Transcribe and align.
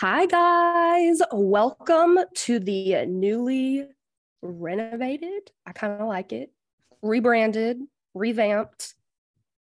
Hi, 0.00 0.26
guys. 0.26 1.20
Welcome 1.32 2.20
to 2.32 2.60
the 2.60 3.04
newly 3.06 3.88
renovated, 4.40 5.50
I 5.66 5.72
kind 5.72 6.00
of 6.00 6.06
like 6.06 6.32
it, 6.32 6.52
rebranded, 7.02 7.78
revamped 8.14 8.94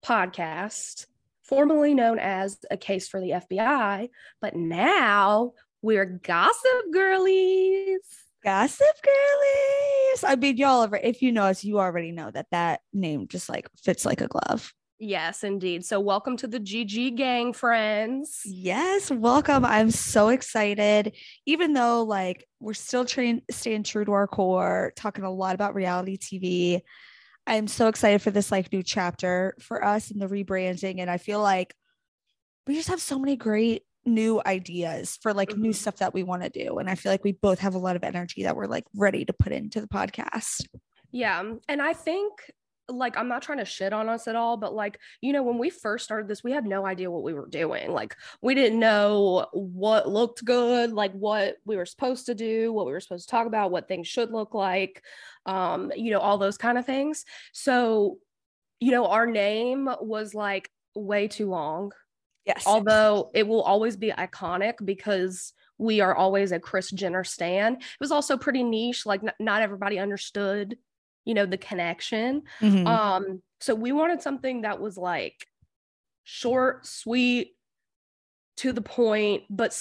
podcast, 0.03 1.05
formerly 1.43 1.93
known 1.93 2.19
as 2.19 2.57
A 2.71 2.79
Case 2.79 3.09
for 3.09 3.21
the 3.21 3.43
FBI, 3.51 4.09
but 4.41 4.57
now 4.57 5.53
we're 5.83 6.07
Gossip 6.07 6.93
Girlies. 6.95 8.01
Gossip 8.43 8.87
Girlies. 9.05 10.25
I 10.25 10.37
mean, 10.41 10.57
y'all, 10.57 10.91
if 10.95 11.21
you 11.21 11.33
know 11.33 11.45
us, 11.45 11.63
you 11.63 11.79
already 11.79 12.11
know 12.11 12.31
that 12.31 12.47
that 12.53 12.81
name 12.95 13.29
just 13.29 13.51
like 13.51 13.69
fits 13.77 14.07
like 14.07 14.23
a 14.23 14.29
glove. 14.29 14.73
Yes, 15.05 15.43
indeed. 15.43 15.85
So, 15.85 15.99
welcome 15.99 16.37
to 16.37 16.47
the 16.47 16.61
GG 16.61 17.17
gang, 17.17 17.53
friends. 17.53 18.43
Yes, 18.45 19.11
welcome. 19.11 19.65
I'm 19.65 19.91
so 19.91 20.29
excited. 20.29 21.17
Even 21.45 21.73
though, 21.73 22.05
like, 22.05 22.47
we're 22.61 22.73
still 22.73 23.05
train- 23.05 23.43
staying 23.51 23.83
true 23.83 24.05
to 24.05 24.13
our 24.13 24.29
core, 24.29 24.93
talking 24.95 25.25
a 25.25 25.31
lot 25.33 25.57
about 25.57 25.75
reality 25.75 26.17
TV. 26.17 26.83
I'm 27.49 27.67
so 27.67 27.89
excited 27.89 28.23
for 28.23 28.31
this 28.31 28.53
like 28.53 28.73
new 28.73 28.85
chapter 28.85 29.57
for 29.59 29.85
us 29.85 30.13
and 30.13 30.23
the 30.23 30.29
rebranding, 30.29 31.01
and 31.01 31.11
I 31.11 31.19
feel 31.19 31.43
like 31.43 31.75
we 32.69 32.77
just 32.77 32.89
have 32.89 33.01
so 33.01 33.19
many 33.19 33.35
great 33.35 33.83
new 34.05 34.41
ideas 34.47 35.19
for 35.21 35.35
like 35.35 35.49
mm-hmm. 35.49 35.63
new 35.63 35.73
stuff 35.73 35.97
that 35.97 36.15
we 36.15 36.23
want 36.23 36.45
to 36.45 36.49
do, 36.49 36.79
and 36.79 36.89
I 36.89 36.95
feel 36.95 37.11
like 37.11 37.25
we 37.25 37.33
both 37.33 37.59
have 37.59 37.75
a 37.75 37.79
lot 37.79 37.97
of 37.97 38.05
energy 38.05 38.45
that 38.45 38.55
we're 38.55 38.67
like 38.67 38.85
ready 38.95 39.25
to 39.25 39.33
put 39.33 39.51
into 39.51 39.81
the 39.81 39.89
podcast. 39.89 40.65
Yeah, 41.11 41.43
and 41.69 41.83
I 41.83 41.93
think 41.93 42.35
like 42.89 43.17
I'm 43.17 43.29
not 43.29 43.43
trying 43.43 43.59
to 43.59 43.65
shit 43.65 43.93
on 43.93 44.09
us 44.09 44.29
at 44.29 44.37
all, 44.37 44.57
but 44.57 44.75
like, 44.75 44.99
you 45.21 45.33
know, 45.33 45.43
when 45.43 45.59
we 45.59 45.71
first 45.71 46.05
started 46.05 46.29
this, 46.29 46.45
we 46.45 46.53
had 46.53 46.67
no 46.67 46.85
idea 46.85 47.11
what 47.11 47.23
we 47.23 47.33
were 47.33 47.49
doing. 47.49 47.93
Like, 47.93 48.17
we 48.41 48.55
didn't 48.55 48.79
know 48.79 49.47
what 49.53 50.09
looked 50.09 50.45
good, 50.45 50.93
like 50.93 51.13
what 51.13 51.57
we 51.65 51.77
were 51.77 51.87
supposed 51.87 52.27
to 52.27 52.35
do, 52.35 52.73
what 52.73 52.87
we 52.87 52.93
were 52.93 53.01
supposed 53.01 53.29
to 53.29 53.31
talk 53.31 53.47
about, 53.47 53.71
what 53.71 53.89
things 53.89 54.09
should 54.09 54.31
look 54.31 54.55
like, 54.55 55.03
um, 55.47 55.93
you 55.97 56.11
know, 56.11 56.21
all 56.21 56.39
those 56.39 56.59
kind 56.59 56.79
of 56.79 56.87
things. 56.87 57.25
So, 57.53 58.19
you 58.81 58.91
know, 58.91 59.07
our 59.07 59.27
name 59.27 59.89
was 60.01 60.35
like 60.35 60.71
way 60.95 61.29
too 61.29 61.49
long. 61.49 61.93
Yes. 62.45 62.65
Although 62.67 63.31
it 63.35 63.47
will 63.47 63.63
always 63.63 63.97
be 63.97 64.11
iconic 64.11 64.75
because 64.85 65.53
we 65.79 66.01
are 66.01 66.15
always 66.15 66.53
a 66.53 66.59
Kris 66.59 66.91
Jenner 66.91 67.25
stan. 67.25 67.75
It 67.75 67.83
was 68.01 68.11
also 68.11 68.37
pretty 68.37 68.65
niche. 68.65 69.07
Like, 69.07 69.23
n- 69.23 69.33
not 69.39 69.63
everybody 69.63 69.99
understood 69.99 70.77
you 71.25 71.35
know 71.35 71.47
the 71.47 71.59
connection 71.59 72.43
mm-hmm. 72.61 72.87
um 72.87 73.43
so 73.61 73.75
we 73.75 73.93
wanted 73.93 74.23
something 74.23 74.63
that 74.63 74.81
was 74.81 74.97
like 74.97 75.47
short 76.25 76.87
sweet 76.87 77.53
to 78.57 78.73
the 78.73 78.83
point 78.83 79.45
but 79.51 79.73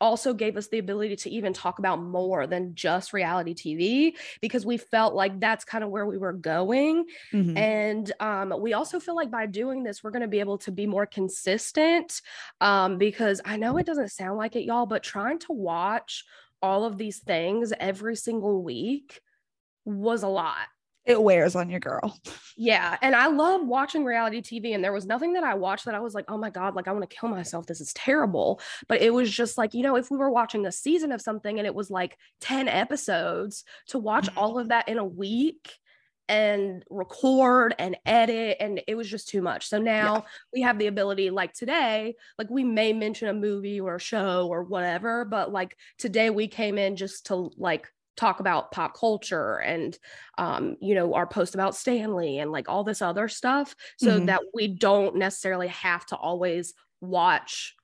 also 0.00 0.34
gave 0.34 0.56
us 0.56 0.68
the 0.68 0.78
ability 0.78 1.16
to 1.16 1.30
even 1.30 1.52
talk 1.52 1.78
about 1.78 2.02
more 2.02 2.46
than 2.46 2.74
just 2.74 3.12
reality 3.12 3.54
TV 3.54 4.12
because 4.40 4.66
we 4.66 4.76
felt 4.76 5.14
like 5.14 5.40
that's 5.40 5.64
kind 5.64 5.82
of 5.82 5.90
where 5.90 6.06
we 6.06 6.18
were 6.18 6.32
going. 6.32 7.06
Mm-hmm. 7.32 7.56
And 7.56 8.12
um, 8.20 8.54
we 8.60 8.74
also 8.74 9.00
feel 9.00 9.16
like 9.16 9.30
by 9.30 9.46
doing 9.46 9.82
this, 9.82 10.02
we're 10.02 10.10
going 10.10 10.22
to 10.22 10.28
be 10.28 10.40
able 10.40 10.58
to 10.58 10.72
be 10.72 10.86
more 10.86 11.06
consistent 11.06 12.20
um, 12.60 12.98
because 12.98 13.40
I 13.44 13.56
know 13.56 13.78
it 13.78 13.86
doesn't 13.86 14.12
sound 14.12 14.36
like 14.36 14.56
it, 14.56 14.64
y'all, 14.64 14.86
but 14.86 15.02
trying 15.02 15.38
to 15.40 15.52
watch 15.52 16.24
all 16.62 16.84
of 16.84 16.98
these 16.98 17.18
things 17.20 17.72
every 17.78 18.16
single 18.16 18.62
week 18.62 19.20
was 19.84 20.22
a 20.22 20.28
lot 20.28 20.66
it 21.06 21.22
wears 21.22 21.54
on 21.54 21.70
your 21.70 21.80
girl. 21.80 22.18
Yeah. 22.56 22.96
And 23.00 23.14
I 23.14 23.28
love 23.28 23.64
watching 23.64 24.04
reality 24.04 24.42
TV. 24.42 24.74
And 24.74 24.82
there 24.82 24.92
was 24.92 25.06
nothing 25.06 25.34
that 25.34 25.44
I 25.44 25.54
watched 25.54 25.84
that 25.84 25.94
I 25.94 26.00
was 26.00 26.14
like, 26.14 26.24
oh 26.28 26.36
my 26.36 26.50
God, 26.50 26.74
like 26.74 26.88
I 26.88 26.92
want 26.92 27.08
to 27.08 27.16
kill 27.16 27.28
myself. 27.28 27.66
This 27.66 27.80
is 27.80 27.92
terrible. 27.92 28.60
But 28.88 29.00
it 29.00 29.14
was 29.14 29.30
just 29.30 29.56
like, 29.56 29.72
you 29.72 29.82
know, 29.82 29.96
if 29.96 30.10
we 30.10 30.18
were 30.18 30.30
watching 30.30 30.66
a 30.66 30.72
season 30.72 31.12
of 31.12 31.20
something 31.20 31.58
and 31.58 31.66
it 31.66 31.74
was 31.74 31.90
like 31.90 32.18
10 32.40 32.68
episodes 32.68 33.64
to 33.88 33.98
watch 33.98 34.26
mm-hmm. 34.26 34.38
all 34.38 34.58
of 34.58 34.68
that 34.68 34.88
in 34.88 34.98
a 34.98 35.04
week 35.04 35.70
and 36.28 36.82
record 36.90 37.74
and 37.78 37.96
edit 38.04 38.56
and 38.58 38.82
it 38.88 38.96
was 38.96 39.08
just 39.08 39.28
too 39.28 39.42
much. 39.42 39.68
So 39.68 39.78
now 39.78 40.14
yeah. 40.14 40.20
we 40.52 40.62
have 40.62 40.78
the 40.78 40.88
ability 40.88 41.30
like 41.30 41.52
today 41.52 42.16
like 42.36 42.50
we 42.50 42.64
may 42.64 42.92
mention 42.92 43.28
a 43.28 43.34
movie 43.34 43.80
or 43.80 43.94
a 43.94 44.00
show 44.00 44.48
or 44.48 44.64
whatever 44.64 45.24
but 45.24 45.52
like 45.52 45.76
today 45.98 46.30
we 46.30 46.48
came 46.48 46.78
in 46.78 46.96
just 46.96 47.26
to 47.26 47.52
like 47.56 47.86
talk 48.16 48.40
about 48.40 48.72
pop 48.72 48.98
culture 48.98 49.58
and 49.58 49.98
um, 50.38 50.76
you 50.80 50.94
know 50.94 51.14
our 51.14 51.26
post 51.26 51.54
about 51.54 51.74
stanley 51.74 52.38
and 52.38 52.50
like 52.50 52.68
all 52.68 52.84
this 52.84 53.02
other 53.02 53.28
stuff 53.28 53.74
so 53.98 54.16
mm-hmm. 54.16 54.26
that 54.26 54.40
we 54.54 54.68
don't 54.68 55.16
necessarily 55.16 55.68
have 55.68 56.04
to 56.06 56.16
always 56.16 56.74
watch 57.00 57.74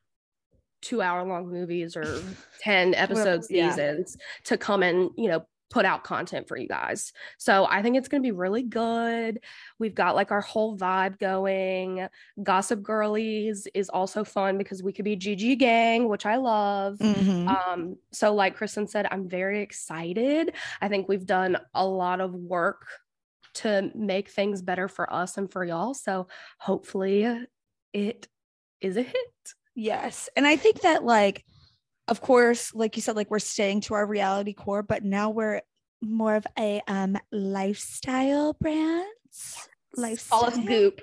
two 0.80 1.00
hour 1.00 1.24
long 1.24 1.48
movies 1.48 1.96
or 1.96 2.22
10 2.60 2.94
episode 2.94 3.24
well, 3.24 3.42
seasons 3.42 4.16
to 4.44 4.56
come 4.56 4.82
and 4.82 5.10
you 5.16 5.28
know 5.28 5.46
put 5.72 5.86
out 5.86 6.04
content 6.04 6.46
for 6.46 6.56
you 6.56 6.68
guys. 6.68 7.14
So 7.38 7.66
I 7.68 7.80
think 7.80 7.96
it's 7.96 8.06
going 8.06 8.22
to 8.22 8.26
be 8.26 8.30
really 8.30 8.62
good. 8.62 9.40
We've 9.78 9.94
got 9.94 10.14
like 10.14 10.30
our 10.30 10.42
whole 10.42 10.76
vibe 10.76 11.18
going. 11.18 12.06
Gossip 12.42 12.82
Girlies 12.82 13.66
is 13.72 13.88
also 13.88 14.22
fun 14.22 14.58
because 14.58 14.82
we 14.82 14.92
could 14.92 15.06
be 15.06 15.16
GG 15.16 15.58
Gang, 15.58 16.08
which 16.08 16.26
I 16.26 16.36
love. 16.36 16.98
Mm-hmm. 16.98 17.48
Um, 17.48 17.96
so, 18.12 18.34
like 18.34 18.56
Kristen 18.56 18.86
said, 18.86 19.08
I'm 19.10 19.28
very 19.28 19.62
excited. 19.62 20.54
I 20.82 20.88
think 20.88 21.08
we've 21.08 21.26
done 21.26 21.56
a 21.74 21.86
lot 21.86 22.20
of 22.20 22.34
work 22.34 22.86
to 23.54 23.90
make 23.94 24.28
things 24.28 24.60
better 24.60 24.88
for 24.88 25.10
us 25.12 25.38
and 25.38 25.50
for 25.50 25.64
y'all. 25.64 25.94
So, 25.94 26.28
hopefully, 26.58 27.46
it 27.94 28.28
is 28.82 28.98
a 28.98 29.02
hit. 29.02 29.54
Yes. 29.74 30.28
And 30.36 30.46
I 30.46 30.56
think 30.56 30.82
that, 30.82 31.02
like, 31.02 31.46
of 32.08 32.20
course, 32.20 32.74
like 32.74 32.96
you 32.96 33.02
said, 33.02 33.16
like 33.16 33.30
we're 33.30 33.38
staying 33.38 33.82
to 33.82 33.94
our 33.94 34.06
reality 34.06 34.52
core, 34.52 34.82
but 34.82 35.04
now 35.04 35.30
we're 35.30 35.62
more 36.00 36.34
of 36.34 36.46
a 36.58 36.82
um 36.88 37.16
lifestyle 37.30 38.56
brand. 38.60 39.06
Lifestyle. 39.96 40.40
All 40.40 40.48
of 40.48 40.66
goop. 40.66 41.00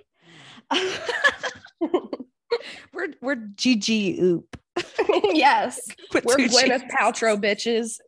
we're 2.94 3.14
we're 3.22 3.36
GG 3.36 4.20
oop. 4.22 4.58
yes. 5.34 5.80
we're 6.14 6.38
Gwyneth 6.38 6.90
Paltrow 6.90 7.42
bitches. 7.42 8.00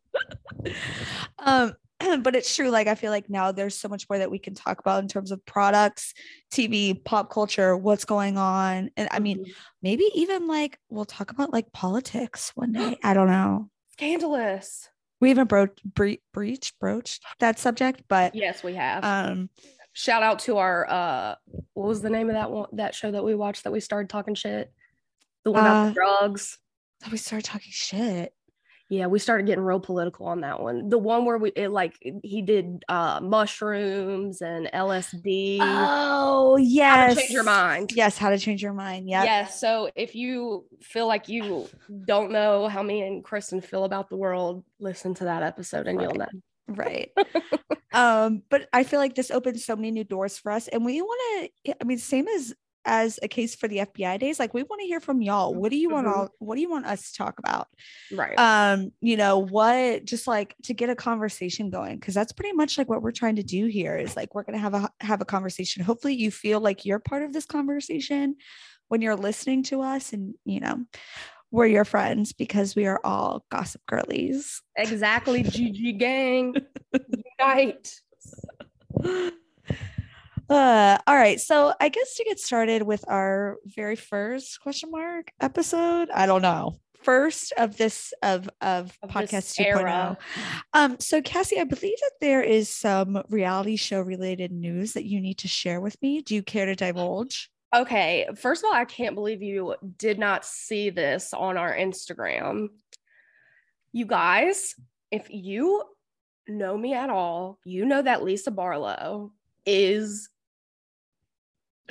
um 1.40 1.74
but 2.22 2.36
it's 2.36 2.56
true. 2.56 2.70
Like 2.70 2.88
I 2.88 2.96
feel 2.96 3.12
like 3.12 3.30
now 3.30 3.52
there's 3.52 3.78
so 3.78 3.88
much 3.88 4.08
more 4.10 4.20
that 4.20 4.32
we 4.32 4.40
can 4.40 4.54
talk 4.54 4.80
about 4.80 5.02
in 5.02 5.08
terms 5.08 5.32
of 5.32 5.46
products, 5.46 6.14
TV, 6.52 7.04
pop 7.04 7.32
culture, 7.32 7.76
what's 7.78 8.06
going 8.06 8.38
on. 8.38 8.90
And 8.98 9.08
I 9.12 9.20
mean, 9.20 9.40
mm-hmm. 9.40 9.52
maybe 9.82 10.06
even 10.16 10.48
like 10.48 10.78
we'll 10.90 11.06
talk 11.06 11.32
about 11.32 11.54
like 11.54 11.72
politics 11.72 12.52
one 12.56 12.72
day. 12.72 12.98
I 13.04 13.14
don't 13.14 13.28
know. 13.28 13.70
Scandalous. 13.94 14.90
We 15.20 15.30
haven't 15.30 15.48
broached 15.48 15.84
bre- 15.84 16.22
breach 16.34 16.74
broached 16.80 17.24
that 17.40 17.60
subject, 17.60 18.04
but 18.08 18.36
yes, 18.36 18.64
we 18.64 18.76
have. 18.76 19.04
Um 19.04 19.50
shout 19.94 20.24
out 20.24 20.40
to 20.40 20.58
our 20.58 20.90
uh 20.90 21.36
what 21.74 21.88
was 21.88 22.02
the 22.02 22.10
name 22.10 22.30
of 22.30 22.36
that 22.36 22.50
one 22.50 22.68
that 22.74 22.96
show 22.96 23.12
that 23.12 23.24
we 23.24 23.36
watched 23.36 23.66
that 23.66 23.72
we 23.72 23.80
started 23.80 24.10
talking 24.10 24.36
shit? 24.36 24.72
The 25.44 25.52
one 25.52 25.62
about 25.62 25.76
uh, 25.76 25.88
the 25.90 25.94
drugs. 25.94 26.58
That 27.02 27.12
we 27.12 27.18
started 27.18 27.46
talking 27.46 27.72
shit. 27.72 28.34
Yeah, 28.92 29.08
we 29.08 29.20
started 29.20 29.48
getting 29.48 29.64
real 29.64 29.80
political 29.80 30.26
on 30.26 30.42
that 30.42 30.60
one. 30.60 30.90
The 30.90 30.98
one 30.98 31.24
where 31.24 31.38
we 31.38 31.52
it, 31.52 31.70
like 31.70 31.98
he 32.24 32.42
did 32.42 32.84
uh 32.90 33.22
mushrooms 33.24 34.42
and 34.42 34.70
LSD. 34.74 35.60
Oh, 35.62 36.58
yes. 36.58 36.92
How 36.94 37.08
to 37.08 37.16
change 37.16 37.32
your 37.32 37.44
mind. 37.46 37.92
Yes, 37.96 38.18
how 38.18 38.32
to 38.32 38.38
change 38.38 38.62
your 38.62 38.74
mind. 38.74 39.10
Yeah. 39.10 39.24
Yes. 39.24 39.62
So 39.62 39.90
if 39.96 40.14
you 40.14 40.66
feel 40.82 41.08
like 41.08 41.30
you 41.30 41.70
don't 42.04 42.32
know 42.32 42.68
how 42.68 42.84
me 42.84 43.02
and 43.04 43.24
Kristen 43.24 43.62
feel 43.62 43.86
about 43.86 44.10
the 44.10 44.18
world, 44.18 44.66
listen 44.78 45.14
to 45.14 45.24
that 45.24 45.42
episode 45.42 45.88
and 45.88 45.98
right. 45.98 46.10
you'll 46.10 46.18
know. 46.18 46.42
Right. 46.68 47.12
um, 47.94 48.44
but 48.50 48.68
I 48.74 48.84
feel 48.84 49.00
like 49.00 49.16
this 49.16 49.32
opens 49.32 49.64
so 49.64 49.78
many 49.78 49.92
new 49.92 50.04
doors 50.04 50.38
for 50.38 50.52
us. 50.52 50.68
And 50.68 50.84
we 50.84 51.02
want 51.02 51.50
to, 51.66 51.76
I 51.80 51.86
mean, 51.86 51.98
same 51.98 52.28
as 52.28 52.54
as 52.86 53.20
a 53.22 53.28
case 53.28 53.56
for 53.56 53.68
the 53.68 53.80
FBI 53.80 54.20
days, 54.20 54.40
like 54.40 54.54
we 54.54 54.64
want 54.64 54.82
to 54.82 54.88
hear 54.88 55.00
from 55.00 55.22
y'all. 55.22 55.54
What 55.54 55.72
do 55.72 55.78
you 55.78 55.90
want 55.90 56.08
mm-hmm. 56.08 56.20
all 56.20 56.30
what 56.40 56.56
do 56.56 56.62
you 56.62 56.70
want 56.70 56.86
us 56.86 57.12
to 57.12 57.18
talk 57.18 57.40
about? 57.40 57.68
Right. 58.12 58.38
Um, 58.38 58.92
you 59.02 59.18
know, 59.18 59.40
what 59.40 60.06
just 60.06 60.28
like 60.28 60.56
to 60.64 60.74
get 60.74 60.90
a 60.90 60.96
conversation 60.96 61.70
going 61.70 61.98
because 61.98 62.14
that's 62.14 62.32
pretty 62.32 62.54
much 62.54 62.78
like 62.78 62.90
what 62.90 63.02
we're 63.02 63.12
trying 63.12 63.36
to 63.38 63.44
do 63.44 63.66
here 63.66 63.98
is 63.98 64.16
like 64.16 64.34
we're 64.36 64.44
going 64.44 64.58
to 64.58 64.62
have 64.62 64.74
a 64.74 64.90
have 65.00 65.22
a 65.22 65.26
conversation. 65.26 65.84
Hopefully 65.84 66.16
you 66.16 66.32
feel 66.32 66.60
like 66.60 66.86
you're 66.86 67.00
part 67.00 67.24
of 67.24 67.34
this 67.34 67.46
conversation 67.46 68.36
when 68.92 69.02
you're 69.02 69.16
listening 69.16 69.64
to 69.64 69.82
us 69.82 70.12
and, 70.12 70.36
you 70.44 70.60
know, 70.60 70.84
we're 71.50 71.66
your 71.66 71.86
friends 71.86 72.34
because 72.34 72.76
we 72.76 72.86
are 72.88 73.00
all 73.06 73.46
gossip 73.50 73.82
girlies. 73.86 74.62
Exactly, 74.76 75.44
GG 75.44 75.98
gang. 75.98 76.56
Unite. 77.40 78.02
Uh, 80.52 80.98
all 81.08 81.16
right. 81.16 81.40
So 81.40 81.74
I 81.80 81.88
guess 81.88 82.16
to 82.16 82.26
get 82.26 82.38
started 82.38 82.84
with 82.84 83.06
our 83.08 83.56
very 83.66 83.96
first 83.96 84.60
question 84.60 84.92
mark 84.92 85.32
episode, 85.40 86.10
I 86.14 86.26
don't 86.26 86.42
know. 86.42 86.78
First 87.04 87.54
of 87.58 87.78
this 87.78 88.14
of 88.22 88.50
of, 88.60 88.98
of 89.02 89.10
podcast 89.10 89.58
2.0. 89.58 90.18
Um, 90.74 90.98
so 91.00 91.22
Cassie, 91.22 91.58
I 91.58 91.64
believe 91.64 91.98
that 91.98 92.12
there 92.20 92.44
is 92.44 92.68
some 92.68 93.24
reality 93.30 93.78
show 93.78 94.02
related 94.02 94.52
news 94.52 94.92
that 94.92 95.06
you 95.06 95.22
need 95.22 95.38
to 95.38 95.48
share 95.48 95.80
with 95.80 96.00
me. 96.02 96.22
Do 96.22 96.36
you 96.36 96.44
care 96.44 96.66
to 96.66 96.76
divulge? 96.76 97.50
Okay. 97.74 98.28
First 98.36 98.66
of 98.66 98.68
all, 98.68 98.76
I 98.76 98.84
can't 98.84 99.16
believe 99.16 99.42
you 99.42 99.76
did 99.98 100.20
not 100.20 100.44
see 100.44 100.90
this 100.90 101.34
on 101.34 101.56
our 101.56 101.74
Instagram. 101.74 102.68
You 103.94 104.06
guys, 104.06 104.76
if 105.12 105.28
you 105.30 105.82
know 106.50 106.78
me 106.78 106.94
at 106.94 107.10
all, 107.10 107.58
you 107.64 107.86
know 107.86 108.02
that 108.02 108.22
Lisa 108.22 108.52
Barlow 108.52 109.32
is 109.66 110.28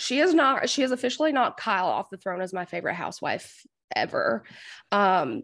she 0.01 0.19
is 0.21 0.35
not 0.35 0.69
she 0.69 0.83
is 0.83 0.91
officially 0.93 1.33
not 1.33 1.57
Kyle 1.57 1.87
off 1.87 2.11
the 2.11 2.17
throne 2.17 2.41
as 2.41 2.53
my 2.53 2.65
favorite 2.65 2.95
housewife 2.95 3.65
ever. 3.95 4.45
Um 4.93 5.43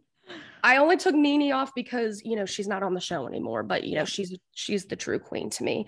I 0.65 0.79
only 0.79 0.97
took 0.97 1.15
NeNe 1.15 1.53
off 1.53 1.73
because 1.77 2.23
you 2.25 2.35
know 2.35 2.47
she's 2.47 2.67
not 2.67 2.83
on 2.83 2.95
the 2.95 3.01
show 3.01 3.29
anymore, 3.29 3.63
but 3.63 3.85
you 3.85 3.95
know 3.95 4.05
she's 4.05 4.37
she's 4.55 4.87
the 4.87 4.97
true 4.97 5.19
queen 5.21 5.51
to 5.51 5.63
me. 5.65 5.87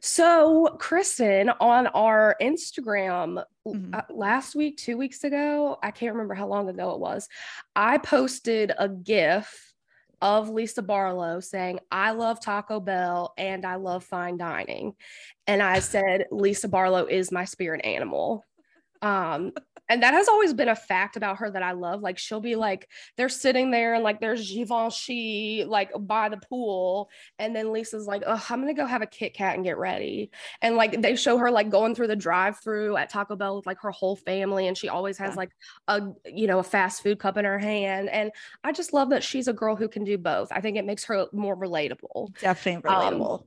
So 0.00 0.76
Kristen 0.78 1.50
on 1.60 1.86
our 1.88 2.36
Instagram 2.40 3.42
Mhm. 3.66 3.94
uh, 3.94 4.02
last 4.10 4.54
week, 4.54 4.78
two 4.78 4.96
weeks 4.96 5.24
ago, 5.24 5.78
I 5.82 5.90
can't 5.90 6.12
remember 6.14 6.34
how 6.34 6.46
long 6.46 6.68
ago 6.68 6.92
it 6.92 7.00
was. 7.00 7.28
I 7.76 7.98
posted 7.98 8.72
a 8.78 8.88
GIF 8.88 9.67
of 10.20 10.48
Lisa 10.48 10.82
Barlow 10.82 11.40
saying, 11.40 11.80
"I 11.90 12.12
love 12.12 12.40
Taco 12.40 12.80
Bell 12.80 13.34
and 13.38 13.64
I 13.64 13.76
love 13.76 14.04
fine 14.04 14.36
dining," 14.36 14.94
and 15.46 15.62
I 15.62 15.80
said, 15.80 16.26
"Lisa 16.30 16.68
Barlow 16.68 17.06
is 17.06 17.32
my 17.32 17.44
spirit 17.44 17.84
animal." 17.84 18.44
Um, 19.00 19.52
and 19.88 20.02
that 20.02 20.14
has 20.14 20.28
always 20.28 20.52
been 20.54 20.68
a 20.68 20.76
fact 20.76 21.16
about 21.16 21.38
her 21.38 21.50
that 21.50 21.62
I 21.62 21.72
love. 21.72 22.00
Like 22.00 22.18
she'll 22.18 22.40
be 22.40 22.56
like, 22.56 22.88
they're 23.16 23.28
sitting 23.28 23.70
there 23.70 23.94
and 23.94 24.04
like 24.04 24.20
there's 24.20 24.50
Givenchy 24.50 25.64
like 25.66 25.90
by 26.00 26.28
the 26.28 26.36
pool, 26.36 27.10
and 27.38 27.54
then 27.54 27.72
Lisa's 27.72 28.06
like, 28.06 28.22
oh, 28.26 28.44
I'm 28.50 28.60
gonna 28.60 28.74
go 28.74 28.86
have 28.86 29.02
a 29.02 29.06
Kit 29.06 29.34
Kat 29.34 29.54
and 29.54 29.64
get 29.64 29.78
ready. 29.78 30.30
And 30.62 30.76
like 30.76 31.00
they 31.00 31.16
show 31.16 31.38
her 31.38 31.50
like 31.50 31.70
going 31.70 31.94
through 31.94 32.08
the 32.08 32.16
drive-through 32.16 32.96
at 32.96 33.10
Taco 33.10 33.36
Bell 33.36 33.56
with 33.56 33.66
like 33.66 33.78
her 33.80 33.90
whole 33.90 34.16
family, 34.16 34.66
and 34.68 34.76
she 34.76 34.88
always 34.88 35.18
has 35.18 35.30
Yeah. 35.32 35.36
like 35.36 35.50
a 35.88 36.02
you 36.26 36.46
know 36.46 36.58
a 36.58 36.62
fast 36.64 37.02
food 37.02 37.18
cup 37.18 37.36
in 37.36 37.44
her 37.44 37.58
hand. 37.58 38.08
And 38.10 38.30
I 38.64 38.72
just 38.72 38.92
love 38.92 39.10
that 39.10 39.22
she's 39.22 39.48
a 39.48 39.52
girl 39.52 39.76
who 39.76 39.88
can 39.88 40.04
do 40.04 40.18
both. 40.18 40.48
I 40.52 40.60
think 40.60 40.76
it 40.76 40.84
makes 40.84 41.04
her 41.04 41.26
more 41.32 41.56
relatable. 41.56 42.38
Definitely 42.40 42.90
Um, 42.90 43.14
relatable. 43.14 43.44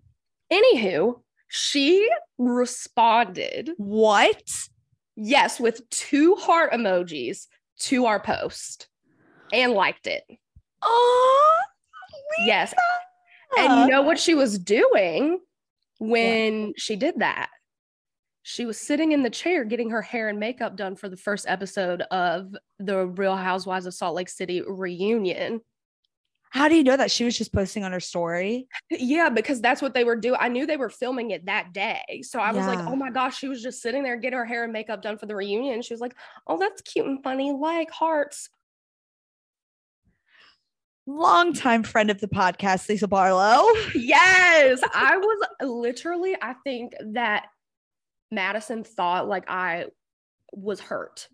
Anywho, 0.52 1.22
she 1.48 2.10
responded 2.38 3.72
what? 3.78 4.68
Yes 5.16 5.60
with 5.60 5.88
two 5.90 6.36
heart 6.36 6.72
emojis 6.74 7.48
to 7.80 8.06
our 8.06 8.20
post 8.20 8.88
and 9.52 9.74
liked 9.74 10.08
it. 10.08 10.24
Oh, 10.82 11.60
Yes. 12.46 12.74
And 13.58 13.82
you 13.82 13.88
know 13.88 14.02
what 14.02 14.20
she 14.20 14.34
was 14.34 14.58
doing 14.58 15.40
when 16.00 16.74
she 16.78 16.96
did 16.96 17.20
that? 17.20 17.50
She 18.44 18.66
was 18.66 18.78
sitting 18.78 19.12
in 19.12 19.24
the 19.24 19.30
chair 19.30 19.64
getting 19.64 19.92
her 19.92 20.02
hair 20.02 20.30
and 20.30 20.40
makeup 20.40 20.76
done 20.76 20.96
for 20.96 21.10
the 21.10 21.18
first 21.18 21.46
episode 21.48 22.02
of 22.12 22.56
the 22.80 23.06
Real 23.06 23.36
Housewives 23.36 23.86
of 23.86 23.94
Salt 23.94 24.16
Lake 24.16 24.30
City 24.30 24.62
reunion. 24.66 25.62
How 26.52 26.68
do 26.68 26.76
you 26.76 26.84
know 26.84 26.98
that 26.98 27.10
she 27.10 27.24
was 27.24 27.38
just 27.38 27.54
posting 27.54 27.86
on 27.86 27.94
her 27.94 28.02
story? 28.02 28.68
Yeah, 28.90 29.30
because 29.30 29.62
that's 29.62 29.82
what 29.82 29.94
they 29.94 30.04
were 30.04 30.18
doing. 30.18 30.38
I 30.38 30.50
knew 30.50 30.66
they 30.66 30.76
were 30.76 30.90
filming 30.90 31.32
it 31.32 31.46
that 31.46 31.72
day. 31.74 32.22
So 32.24 32.40
I 32.40 32.52
was 32.52 32.68
like, 32.68 32.80
oh 32.80 32.96
my 32.96 33.10
gosh, 33.10 33.38
she 33.38 33.48
was 33.48 33.64
just 33.64 33.82
sitting 33.82 34.04
there 34.04 34.18
getting 34.18 34.38
her 34.38 34.46
hair 34.46 34.66
and 34.66 34.74
makeup 34.74 35.02
done 35.02 35.18
for 35.18 35.28
the 35.28 35.36
reunion. 35.36 35.82
She 35.82 35.94
was 35.94 36.02
like, 36.02 36.14
oh, 36.48 36.58
that's 36.58 36.82
cute 36.82 37.06
and 37.06 37.24
funny, 37.24 37.54
like 37.54 37.90
hearts. 37.90 38.50
Longtime 41.08 41.84
friend 41.84 42.12
of 42.12 42.20
the 42.20 42.28
podcast, 42.28 42.90
Lisa 42.90 43.08
Barlow. 43.08 43.66
Yes, 43.96 44.82
I 44.94 45.16
was 45.16 45.48
literally, 45.62 46.36
I 46.42 46.56
think 46.66 46.94
that 47.14 47.48
Madison 48.30 48.84
thought 48.84 49.30
like 49.30 49.50
I 49.50 49.86
was 50.52 50.82
hurt. 50.82 51.30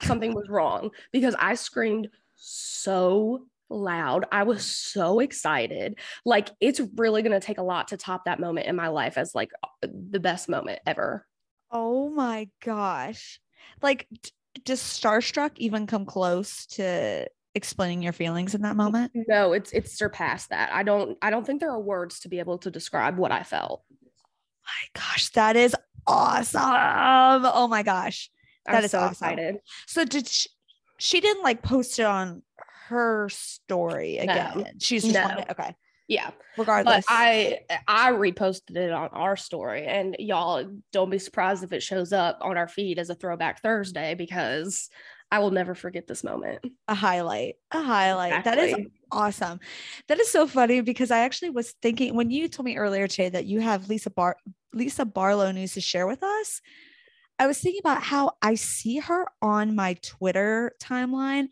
Something 0.00 0.32
was 0.34 0.48
wrong 0.48 0.92
because 1.12 1.36
I 1.38 1.56
screamed 1.56 2.08
so 2.36 3.46
loud. 3.72 4.26
I 4.30 4.42
was 4.44 4.64
so 4.64 5.20
excited. 5.20 5.98
Like 6.24 6.50
it's 6.60 6.80
really 6.96 7.22
going 7.22 7.38
to 7.38 7.44
take 7.44 7.58
a 7.58 7.62
lot 7.62 7.88
to 7.88 7.96
top 7.96 8.26
that 8.26 8.40
moment 8.40 8.66
in 8.66 8.76
my 8.76 8.88
life 8.88 9.18
as 9.18 9.34
like 9.34 9.50
uh, 9.62 9.88
the 10.10 10.20
best 10.20 10.48
moment 10.48 10.80
ever. 10.86 11.26
Oh 11.70 12.10
my 12.10 12.48
gosh. 12.62 13.40
Like, 13.80 14.06
d- 14.22 14.30
does 14.64 14.80
Starstruck 14.80 15.52
even 15.56 15.86
come 15.86 16.04
close 16.04 16.66
to 16.66 17.26
explaining 17.54 18.02
your 18.02 18.12
feelings 18.12 18.54
in 18.54 18.62
that 18.62 18.76
moment? 18.76 19.12
No, 19.14 19.52
it's 19.52 19.72
it's 19.72 19.96
surpassed 19.96 20.50
that. 20.50 20.72
I 20.72 20.82
don't 20.82 21.16
I 21.22 21.30
don't 21.30 21.46
think 21.46 21.60
there 21.60 21.70
are 21.70 21.80
words 21.80 22.20
to 22.20 22.28
be 22.28 22.38
able 22.38 22.58
to 22.58 22.70
describe 22.70 23.16
what 23.16 23.32
I 23.32 23.42
felt. 23.42 23.82
My 23.90 25.00
gosh, 25.00 25.30
that 25.30 25.56
is 25.56 25.74
awesome. 26.06 26.60
Oh 26.62 27.68
my 27.68 27.82
gosh. 27.82 28.30
That 28.66 28.76
was 28.76 28.84
is 28.86 28.90
so 28.92 28.98
awesome. 29.00 29.10
excited. 29.10 29.56
So 29.86 30.04
did 30.04 30.28
she, 30.28 30.48
she 30.98 31.20
didn't 31.20 31.42
like 31.42 31.62
post 31.62 31.98
it 31.98 32.06
on 32.06 32.42
her 32.92 33.28
story 33.30 34.20
No. 34.24 34.32
again? 34.32 34.74
She's 34.80 35.02
just 35.02 35.14
No. 35.14 35.44
okay. 35.50 35.74
Yeah. 36.08 36.30
Regardless. 36.58 37.04
But 37.08 37.14
I 37.14 37.60
I 37.88 38.12
reposted 38.12 38.76
it 38.76 38.90
on 38.92 39.08
our 39.12 39.36
story, 39.36 39.86
and 39.86 40.14
y'all 40.18 40.68
don't 40.92 41.10
be 41.10 41.18
surprised 41.18 41.64
if 41.64 41.72
it 41.72 41.82
shows 41.82 42.12
up 42.12 42.38
on 42.42 42.56
our 42.58 42.68
feed 42.68 42.98
as 42.98 43.08
a 43.08 43.14
throwback 43.14 43.62
Thursday 43.62 44.14
because 44.14 44.90
I 45.30 45.38
will 45.38 45.50
never 45.52 45.74
forget 45.74 46.06
this 46.06 46.22
moment. 46.22 46.62
a 46.88 46.94
highlight. 46.94 47.54
A 47.70 47.82
highlight. 47.82 48.44
That 48.44 48.58
is 48.58 48.74
awesome. 49.10 49.60
That 50.08 50.20
is 50.20 50.30
so 50.30 50.46
funny 50.46 50.82
because 50.82 51.10
I 51.10 51.20
actually 51.20 51.50
was 51.50 51.72
thinking 51.80 52.14
when 52.14 52.30
you 52.30 52.48
told 52.48 52.66
me 52.66 52.76
earlier 52.76 53.08
today 53.08 53.30
that 53.30 53.46
you 53.46 53.60
have 53.60 53.88
Lisa 53.88 54.10
Bar 54.10 54.36
Lisa 54.74 55.06
Barlow 55.06 55.50
news 55.52 55.72
to 55.74 55.80
share 55.80 56.06
with 56.06 56.22
us. 56.22 56.60
I 57.38 57.46
was 57.46 57.58
thinking 57.58 57.80
about 57.82 58.02
how 58.02 58.32
I 58.42 58.56
see 58.56 58.98
her 58.98 59.26
on 59.40 59.74
my 59.74 59.94
Twitter 60.02 60.72
timeline 60.82 61.46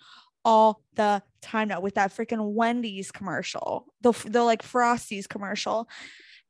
all 0.45 0.83
the 0.95 1.23
time 1.43 1.69
now 1.69 1.81
with 1.81 1.95
that 1.95 2.13
freaking 2.13 2.53
Wendy's 2.55 3.11
commercial, 3.13 3.87
the 4.01 4.13
the 4.27 4.43
like 4.43 4.63
Frosty's 4.63 5.27
commercial. 5.27 5.89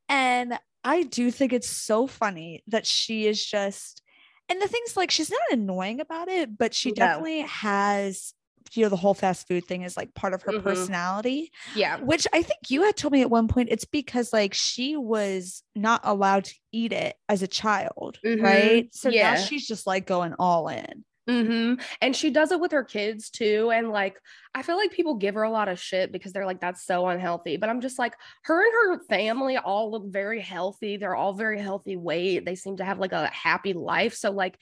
And 0.09 0.59
I 0.85 1.03
do 1.05 1.31
think 1.31 1.53
it's 1.53 1.69
so 1.69 2.07
funny 2.07 2.63
that 2.69 2.87
she 2.87 3.27
is 3.27 3.45
just 3.45 4.03
and 4.49 4.61
the 4.61 4.69
thing's 4.69 4.97
like 4.97 5.11
she's 5.11 5.31
not 5.31 5.41
annoying 5.53 6.01
about 6.01 6.29
it, 6.29 6.57
but 6.59 6.75
she 6.75 6.91
No. 6.91 6.95
definitely 6.97 7.41
has 7.43 8.35
you 8.75 8.85
know 8.85 8.89
the 8.89 8.97
whole 8.97 9.15
fast 9.15 9.49
food 9.49 9.65
thing 9.65 9.83
is 9.83 9.97
like 9.97 10.15
part 10.15 10.33
of 10.33 10.43
her 10.43 10.53
Mhm. 10.53 10.63
personality 10.63 11.51
Yeah. 11.75 11.97
which 11.97 12.25
i 12.33 12.41
think 12.41 12.71
you 12.71 12.83
had 12.85 12.97
told 12.97 13.11
me 13.13 13.21
at 13.21 13.31
one 13.31 13.49
point 13.49 13.69
it's 13.73 13.85
because 13.87 14.33
like 14.33 14.55
she 14.55 14.97
was 14.97 15.65
not 15.75 16.01
allowed 16.05 16.45
to 16.45 16.55
eat 16.71 16.93
it 16.93 17.17
as 17.29 17.43
a 17.43 17.49
child 17.49 18.21
Mhm. 18.25 18.41
right 18.43 18.95
so 18.95 19.09
Yeah. 19.09 19.31
now 19.31 19.35
she's 19.35 19.67
just 19.67 19.89
like 19.89 20.07
going 20.07 20.35
all 20.39 20.69
in 20.69 21.05
hmm 21.31 21.75
And 22.00 22.14
she 22.14 22.31
does 22.31 22.50
it 22.50 22.61
with 22.61 22.73
her 22.73 22.83
kids 22.83 23.31
too. 23.31 23.71
And 23.73 23.90
like, 23.90 24.19
I 24.55 24.62
feel 24.62 24.76
like 24.76 24.90
people 24.90 25.14
give 25.14 25.35
her 25.37 25.45
a 25.45 25.50
lot 25.50 25.69
of 25.69 25.78
shit 25.78 26.11
because 26.11 26.33
they're 26.33 26.47
like, 26.47 26.61
that's 26.61 26.85
so 26.85 27.07
unhealthy. 27.07 27.57
But 27.57 27.69
I'm 27.69 27.81
just 27.81 27.99
like, 27.99 28.14
her 28.45 28.64
and 28.64 28.73
her 28.73 29.05
family 29.05 29.57
all 29.57 29.90
look 29.90 30.07
very 30.07 30.40
healthy. 30.40 30.97
They're 30.97 31.14
all 31.14 31.33
very 31.33 31.61
healthy 31.61 31.97
weight. 31.97 32.45
They 32.45 32.57
seem 32.57 32.78
to 32.78 32.85
have 32.85 32.99
like 32.99 33.12
a 33.12 33.26
happy 33.28 33.73
life. 33.75 34.14
So, 34.14 34.33
like, 34.33 34.59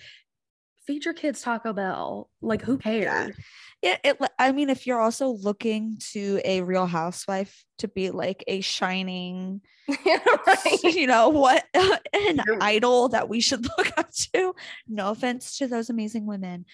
feed 0.86 1.04
your 1.04 1.14
kids 1.14 1.40
Taco 1.40 1.72
Bell. 1.72 2.28
Like, 2.42 2.62
who 2.62 2.76
cares? 2.78 3.04
yeah 3.04 3.28
it, 3.82 4.18
i 4.38 4.50
mean 4.52 4.70
if 4.70 4.86
you're 4.86 5.00
also 5.00 5.28
looking 5.28 5.96
to 6.12 6.40
a 6.44 6.62
real 6.62 6.86
housewife 6.86 7.64
to 7.78 7.88
be 7.88 8.10
like 8.10 8.42
a 8.46 8.60
shining 8.60 9.60
right. 10.06 10.82
you 10.82 11.06
know 11.06 11.28
what 11.28 11.64
an 11.74 12.40
idol 12.60 13.08
that 13.08 13.28
we 13.28 13.40
should 13.40 13.64
look 13.78 13.92
up 13.96 14.10
to 14.12 14.54
no 14.88 15.10
offense 15.10 15.58
to 15.58 15.66
those 15.66 15.90
amazing 15.90 16.26
women 16.26 16.64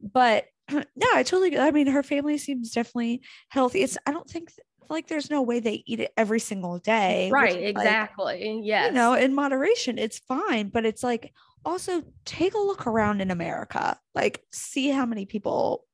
but 0.00 0.44
no 0.70 1.06
i 1.14 1.22
totally 1.22 1.58
i 1.58 1.70
mean 1.70 1.86
her 1.86 2.02
family 2.02 2.38
seems 2.38 2.70
definitely 2.70 3.22
healthy 3.48 3.82
it's 3.82 3.98
i 4.06 4.10
don't 4.12 4.28
think 4.28 4.50
like 4.90 5.08
there's 5.08 5.30
no 5.30 5.40
way 5.40 5.60
they 5.60 5.82
eat 5.86 6.00
it 6.00 6.12
every 6.16 6.38
single 6.40 6.78
day 6.78 7.26
which 7.26 7.32
Right. 7.32 7.54
like, 7.54 7.64
Exactly. 7.64 8.60
yes. 8.62 8.88
you 8.88 8.92
know 8.92 9.14
in 9.14 9.34
moderation 9.34 9.98
it's 9.98 10.18
fine 10.20 10.68
but 10.68 10.84
it's 10.84 11.02
like 11.02 11.32
also 11.64 12.02
take 12.26 12.54
a 12.54 12.58
look 12.58 12.86
around 12.86 13.22
in 13.22 13.30
america 13.30 13.98
like 14.14 14.42
see 14.52 14.90
how 14.90 15.06
many 15.06 15.24
people 15.24 15.86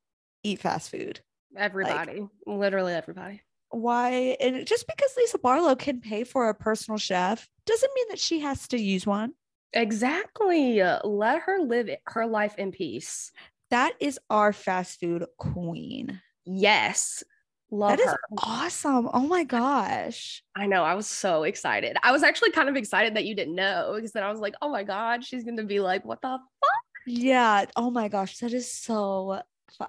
eat 0.42 0.60
fast 0.60 0.90
food 0.90 1.20
everybody. 1.56 2.26
literally 2.46 2.92
everybody. 2.92 3.42
why 3.70 4.36
and 4.40 4.66
just 4.66 4.86
because 4.86 5.10
lisa 5.16 5.38
barlow 5.38 5.74
can 5.74 6.00
pay 6.00 6.24
for 6.24 6.48
a 6.48 6.54
personal 6.54 6.98
chef 6.98 7.48
doesn't 7.66 7.92
mean 7.94 8.06
that 8.10 8.18
she 8.18 8.40
has 8.40 8.66
to 8.68 8.78
use 8.78 9.06
one 9.06 9.32
Exactly. 9.72 10.82
Let 11.04 11.42
her 11.42 11.60
live 11.60 11.88
her 12.06 12.26
life 12.26 12.56
in 12.58 12.72
peace. 12.72 13.30
that 13.70 13.92
is 14.00 14.18
our 14.28 14.52
fast 14.52 14.98
food 14.98 15.24
queen 15.38 16.20
Yes. 16.44 17.22
Love 17.70 17.90
That 17.90 18.00
is 18.00 18.06
her. 18.06 18.18
awesome 18.38 19.08
oh 19.12 19.26
my 19.28 19.44
gosh 19.44 20.42
I 20.56 20.66
know. 20.66 20.82
I 20.82 20.94
was 20.94 21.06
so 21.06 21.44
excited. 21.44 21.96
I 22.02 22.10
was 22.10 22.22
actually 22.24 22.50
kind 22.50 22.68
of 22.68 22.74
excited 22.76 23.14
that 23.14 23.26
you 23.26 23.34
didn't 23.36 23.54
know 23.54 23.92
because 23.94 24.10
then 24.12 24.24
I 24.24 24.30
was 24.30 24.40
like, 24.40 24.54
oh 24.60 24.70
my 24.70 24.82
God, 24.82 25.24
she's 25.24 25.44
going 25.44 25.56
to 25.58 25.62
be 25.64 25.78
like, 25.80 26.04
what 26.04 26.20
the 26.20 26.30
fuck? 26.30 26.70
yeah 27.06 27.64
oh 27.76 27.90
my 27.90 28.08
gosh 28.08 28.38
that 28.38 28.52
is 28.52 28.70
so 28.72 29.40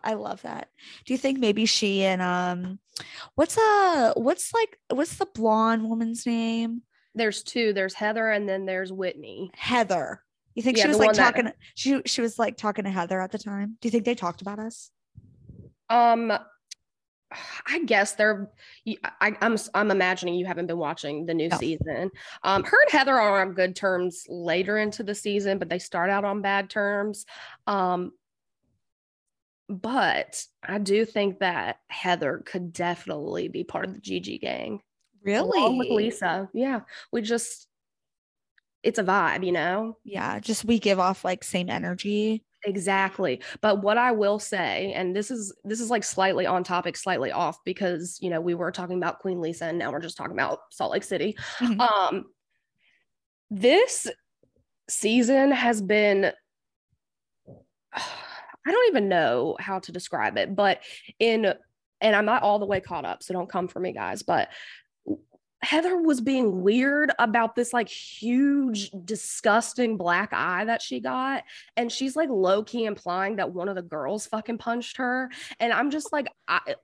i 0.04 0.14
love 0.14 0.42
that 0.44 0.70
do 1.06 1.14
you 1.14 1.18
think 1.18 1.40
maybe 1.40 1.66
she 1.66 2.04
and 2.04 2.22
um 2.22 2.80
what's 3.36 3.58
uh 3.58 4.14
what's 4.16 4.54
like 4.54 4.78
what's 4.90 5.16
the 5.18 5.26
blonde 5.34 5.88
woman's 5.90 6.26
name 6.26 6.82
There's 7.14 7.44
two. 7.44 7.74
There's 7.74 7.94
Heather 7.94 8.32
and 8.32 8.48
then 8.48 8.66
there's 8.66 8.92
Whitney. 8.94 9.52
Heather. 9.54 10.24
You 10.56 10.64
think 10.64 10.78
Yeah, 10.78 10.84
she 10.84 10.88
was 10.90 10.98
like 10.98 11.08
one 11.08 11.16
that- 11.18 11.36
talking? 11.36 11.52
She 11.76 12.02
she 12.06 12.22
was 12.22 12.40
like 12.40 12.56
talking 12.58 12.86
to 12.86 12.90
Heather 12.92 13.20
at 13.20 13.32
the 13.32 13.38
time. 13.38 13.78
Do 13.82 13.88
you 13.88 13.92
think 13.92 14.06
they 14.06 14.16
talked 14.16 14.42
about 14.42 14.60
us? 14.60 14.92
Um, 15.90 16.32
I 17.66 17.80
guess 17.86 18.14
they're. 18.14 18.50
I, 19.22 19.36
I'm 19.42 19.58
I'm 19.74 19.92
imagining 19.92 20.36
you 20.36 20.46
haven't 20.46 20.68
been 20.68 20.78
watching 20.78 21.26
the 21.26 21.34
new 21.34 21.48
No. 21.50 21.58
season. 21.58 22.12
Um, 22.44 22.64
her 22.64 22.82
and 22.82 22.92
Heather 22.92 23.18
are 23.18 23.42
on 23.42 23.54
good 23.54 23.76
terms 23.76 24.26
later 24.30 24.78
into 24.78 25.04
the 25.04 25.16
season, 25.16 25.58
but 25.58 25.70
they 25.70 25.80
start 25.80 26.10
out 26.10 26.26
on 26.26 26.42
bad 26.42 26.70
terms. 26.70 27.26
Um, 27.68 28.12
but 29.72 30.44
I 30.64 30.78
do 30.78 31.06
think 31.06 31.40
that 31.40 31.78
Heather 31.88 32.44
could 32.46 32.74
definitely 32.74 33.48
be 33.48 33.64
part 33.64 33.86
of 33.86 33.94
the 33.94 34.02
GG 34.02 34.42
gang. 34.42 34.82
Really? 35.24 35.60
Along 35.60 35.78
with 35.78 35.90
Lisa. 35.90 36.50
Yeah, 36.54 36.82
we 37.12 37.22
just. 37.22 37.68
It's 38.84 39.00
a 39.00 39.04
vibe, 39.04 39.46
you 39.46 39.52
know. 39.52 39.98
Yeah, 40.04 40.40
just 40.40 40.66
we 40.66 40.80
give 40.80 41.00
off 41.00 41.24
like 41.24 41.44
same 41.44 41.70
energy. 41.70 42.44
Exactly. 42.66 43.42
But 43.62 43.82
what 43.84 43.98
I 43.98 44.12
will 44.12 44.40
say, 44.40 44.94
and 44.94 45.16
this 45.16 45.32
is 45.32 45.56
this 45.64 45.80
is 45.80 45.90
like 45.90 46.04
slightly 46.04 46.46
on 46.46 46.64
topic, 46.64 46.98
slightly 46.98 47.32
off, 47.32 47.58
because 47.64 48.18
you 48.22 48.30
know, 48.30 48.42
we 48.42 48.56
were 48.56 48.72
talking 48.72 48.98
about 48.98 49.20
Queen 49.20 49.40
Lisa 49.40 49.66
and 49.66 49.78
now 49.78 49.92
we're 49.92 50.00
just 50.00 50.18
talking 50.18 50.34
about 50.34 50.60
Salt 50.72 50.92
Lake 50.92 51.04
City. 51.04 51.36
Mhm. 51.60 51.80
Um 51.80 52.26
this 53.50 54.08
season 54.90 55.52
has 55.52 55.82
been 55.82 56.32
I 58.66 58.72
don't 58.72 58.90
even 58.90 59.10
know 59.10 59.58
how 59.60 59.80
to 59.80 59.92
describe 59.92 60.38
it, 60.38 60.56
but 60.56 60.80
in 61.20 61.54
and 62.02 62.16
I'm 62.16 62.26
not 62.26 62.44
all 62.44 62.60
the 62.60 62.66
way 62.66 62.80
caught 62.80 63.06
up, 63.06 63.22
so 63.22 63.34
don't 63.34 63.50
come 63.50 63.68
for 63.68 63.80
me, 63.80 63.92
guys, 63.92 64.24
but 64.24 64.50
Heather 65.64 66.02
was 66.02 66.22
being 66.22 66.64
weird 66.64 67.12
about 67.20 67.56
this 67.56 67.72
like 67.72 67.88
huge, 67.88 68.90
disgusting 69.06 69.96
black 69.96 70.34
eye 70.34 70.66
that 70.66 70.82
she 70.82 71.00
got. 71.00 71.44
And 71.78 71.92
she's 71.92 72.16
like 72.16 72.30
low 72.30 72.64
key 72.64 72.86
implying 72.86 73.36
that 73.36 73.54
one 73.54 73.70
of 73.70 73.76
the 73.76 73.84
girls 73.84 74.26
fucking 74.26 74.58
punched 74.58 74.98
her. 74.98 75.30
And 75.60 75.72
I'm 75.72 75.92
just 75.92 76.12
like, 76.12 76.28
I, 76.48 76.76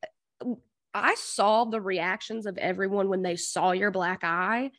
I 0.94 1.16
saw 1.16 1.66
the 1.66 1.82
reactions 1.82 2.46
of 2.46 2.58
everyone 2.60 3.10
when 3.10 3.24
they 3.24 3.36
saw 3.36 3.72
your 3.72 3.90
black 3.90 4.24
eye. 4.24 4.72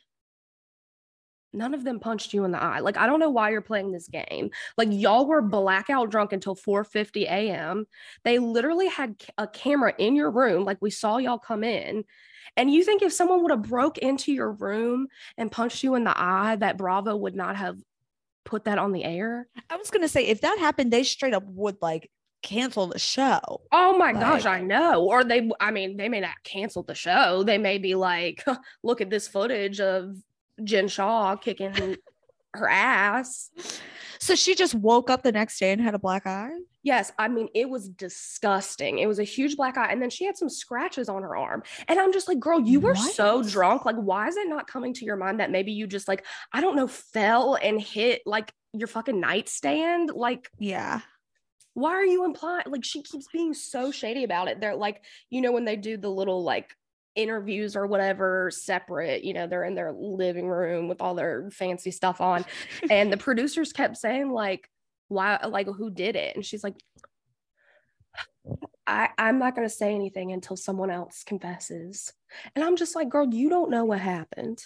None 1.51 1.73
of 1.73 1.83
them 1.83 1.99
punched 1.99 2.33
you 2.33 2.43
in 2.43 2.51
the 2.51 2.61
eye. 2.61 2.79
Like, 2.79 2.97
I 2.97 3.07
don't 3.07 3.19
know 3.19 3.29
why 3.29 3.49
you're 3.49 3.61
playing 3.61 3.91
this 3.91 4.07
game. 4.07 4.51
Like, 4.77 4.89
y'all 4.91 5.25
were 5.25 5.41
blackout 5.41 6.11
drunk 6.11 6.31
until 6.31 6.55
4 6.55 6.83
50 6.83 7.25
a.m. 7.25 7.85
They 8.23 8.39
literally 8.39 8.87
had 8.87 9.15
a 9.37 9.47
camera 9.47 9.93
in 9.97 10.15
your 10.15 10.29
room. 10.29 10.63
Like, 10.63 10.77
we 10.81 10.91
saw 10.91 11.17
y'all 11.17 11.39
come 11.39 11.63
in. 11.63 12.03
And 12.55 12.71
you 12.71 12.83
think 12.83 13.01
if 13.01 13.13
someone 13.13 13.41
would 13.41 13.51
have 13.51 13.63
broke 13.63 13.97
into 13.97 14.31
your 14.31 14.51
room 14.51 15.07
and 15.37 15.51
punched 15.51 15.83
you 15.83 15.95
in 15.95 16.03
the 16.03 16.13
eye, 16.15 16.55
that 16.57 16.77
Bravo 16.77 17.15
would 17.15 17.35
not 17.35 17.55
have 17.55 17.77
put 18.45 18.65
that 18.65 18.77
on 18.77 18.91
the 18.91 19.03
air? 19.03 19.47
I 19.69 19.77
was 19.77 19.91
gonna 19.91 20.07
say 20.07 20.25
if 20.25 20.41
that 20.41 20.57
happened, 20.59 20.91
they 20.91 21.03
straight 21.03 21.33
up 21.33 21.43
would 21.45 21.77
like 21.81 22.09
cancel 22.41 22.87
the 22.87 22.99
show. 22.99 23.61
Oh 23.71 23.97
my 23.97 24.13
gosh, 24.13 24.45
I 24.45 24.61
know. 24.61 25.05
Or 25.05 25.23
they, 25.23 25.49
I 25.59 25.71
mean, 25.71 25.97
they 25.97 26.09
may 26.09 26.19
not 26.19 26.43
cancel 26.43 26.83
the 26.83 26.95
show. 26.95 27.43
They 27.43 27.57
may 27.57 27.77
be 27.77 27.95
like, 27.95 28.43
look 28.83 29.01
at 29.01 29.09
this 29.09 29.27
footage 29.27 29.79
of 29.79 30.15
Jen 30.63 30.87
Shah 30.87 31.35
kicking 31.35 31.97
her 32.53 32.69
ass. 32.69 33.51
So 34.19 34.35
she 34.35 34.55
just 34.55 34.75
woke 34.75 35.09
up 35.09 35.23
the 35.23 35.31
next 35.31 35.59
day 35.59 35.71
and 35.71 35.79
had 35.81 35.95
a 35.95 35.99
black 35.99 36.25
eye. 36.27 36.51
Yes, 36.83 37.11
I 37.19 37.27
mean, 37.27 37.47
it 37.53 37.69
was 37.69 37.87
disgusting. 37.89 38.99
It 38.99 39.07
was 39.07 39.19
a 39.19 39.23
huge 39.23 39.55
black 39.55 39.77
eye. 39.77 39.91
And 39.91 40.01
then 40.01 40.09
she 40.09 40.25
had 40.25 40.37
some 40.37 40.49
scratches 40.49 41.07
on 41.09 41.21
her 41.23 41.35
arm. 41.35 41.63
And 41.87 41.99
I'm 41.99 42.11
just 42.11 42.27
like, 42.27 42.39
girl, 42.39 42.59
you 42.59 42.79
were 42.79 42.95
so 42.95 43.43
drunk. 43.43 43.85
Like, 43.85 43.95
why 43.97 44.27
is 44.27 44.35
it 44.37 44.47
not 44.49 44.67
coming 44.67 44.93
to 44.95 45.05
your 45.05 45.15
mind 45.15 45.39
that 45.39 45.51
maybe 45.51 45.71
you 45.71 45.87
just, 45.87 46.07
like, 46.07 46.25
I 46.51 46.59
don't 46.61 46.75
know, 46.75 46.87
fell 46.87 47.57
and 47.61 47.79
hit 47.81 48.21
like 48.25 48.51
your 48.73 48.87
fucking 48.87 49.19
nightstand? 49.19 50.11
Like, 50.13 50.49
Yeah. 50.57 51.01
why 51.75 51.91
are 51.91 52.05
you 52.05 52.25
implying 52.25 52.65
like 52.67 52.83
she 52.83 53.01
keeps 53.03 53.27
being 53.31 53.53
so 53.53 53.91
shady 53.91 54.23
about 54.25 54.47
it 54.49 54.59
they're 54.59 54.75
like 54.75 55.01
you 55.29 55.39
know 55.39 55.51
when 55.51 55.63
they 55.65 55.75
do 55.77 55.95
the 55.97 56.09
little 56.09 56.43
like 56.43 56.75
interviews 57.15 57.75
or 57.75 57.87
whatever 57.87 58.49
separate 58.51 59.23
you 59.23 59.33
know 59.33 59.47
they're 59.47 59.63
in 59.63 59.75
their 59.75 59.91
living 59.91 60.47
room 60.47 60.87
with 60.87 61.01
all 61.01 61.15
their 61.15 61.49
fancy 61.51 61.91
stuff 61.91 62.21
on 62.21 62.45
and 62.89 63.11
the 63.11 63.17
producers 63.17 63.73
kept 63.73 63.97
saying 63.97 64.31
like 64.31 64.69
why 65.07 65.39
like 65.47 65.67
who 65.67 65.89
did 65.89 66.15
it 66.15 66.35
and 66.35 66.45
she's 66.45 66.63
like 66.63 66.75
I, 68.87 69.09
I'm 69.19 69.37
not 69.37 69.55
going 69.55 69.67
to 69.67 69.73
say 69.73 69.93
anything 69.93 70.31
until 70.31 70.57
someone 70.57 70.89
else 70.89 71.23
confesses. 71.23 72.11
And 72.55 72.63
I'm 72.63 72.75
just 72.75 72.95
like, 72.95 73.07
girl, 73.07 73.31
you 73.31 73.47
don't 73.47 73.69
know 73.69 73.85
what 73.85 73.99
happened. 73.99 74.63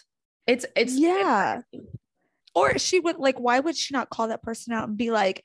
It's, 0.47 0.65
it's, 0.77 0.93
yeah. 0.93 1.61
Or 2.55 2.77
she 2.77 3.01
would 3.01 3.17
like, 3.17 3.37
why 3.37 3.59
would 3.59 3.75
she 3.75 3.93
not 3.93 4.09
call 4.09 4.29
that 4.29 4.41
person 4.41 4.73
out 4.73 4.87
and 4.87 4.97
be 4.97 5.11
like, 5.11 5.43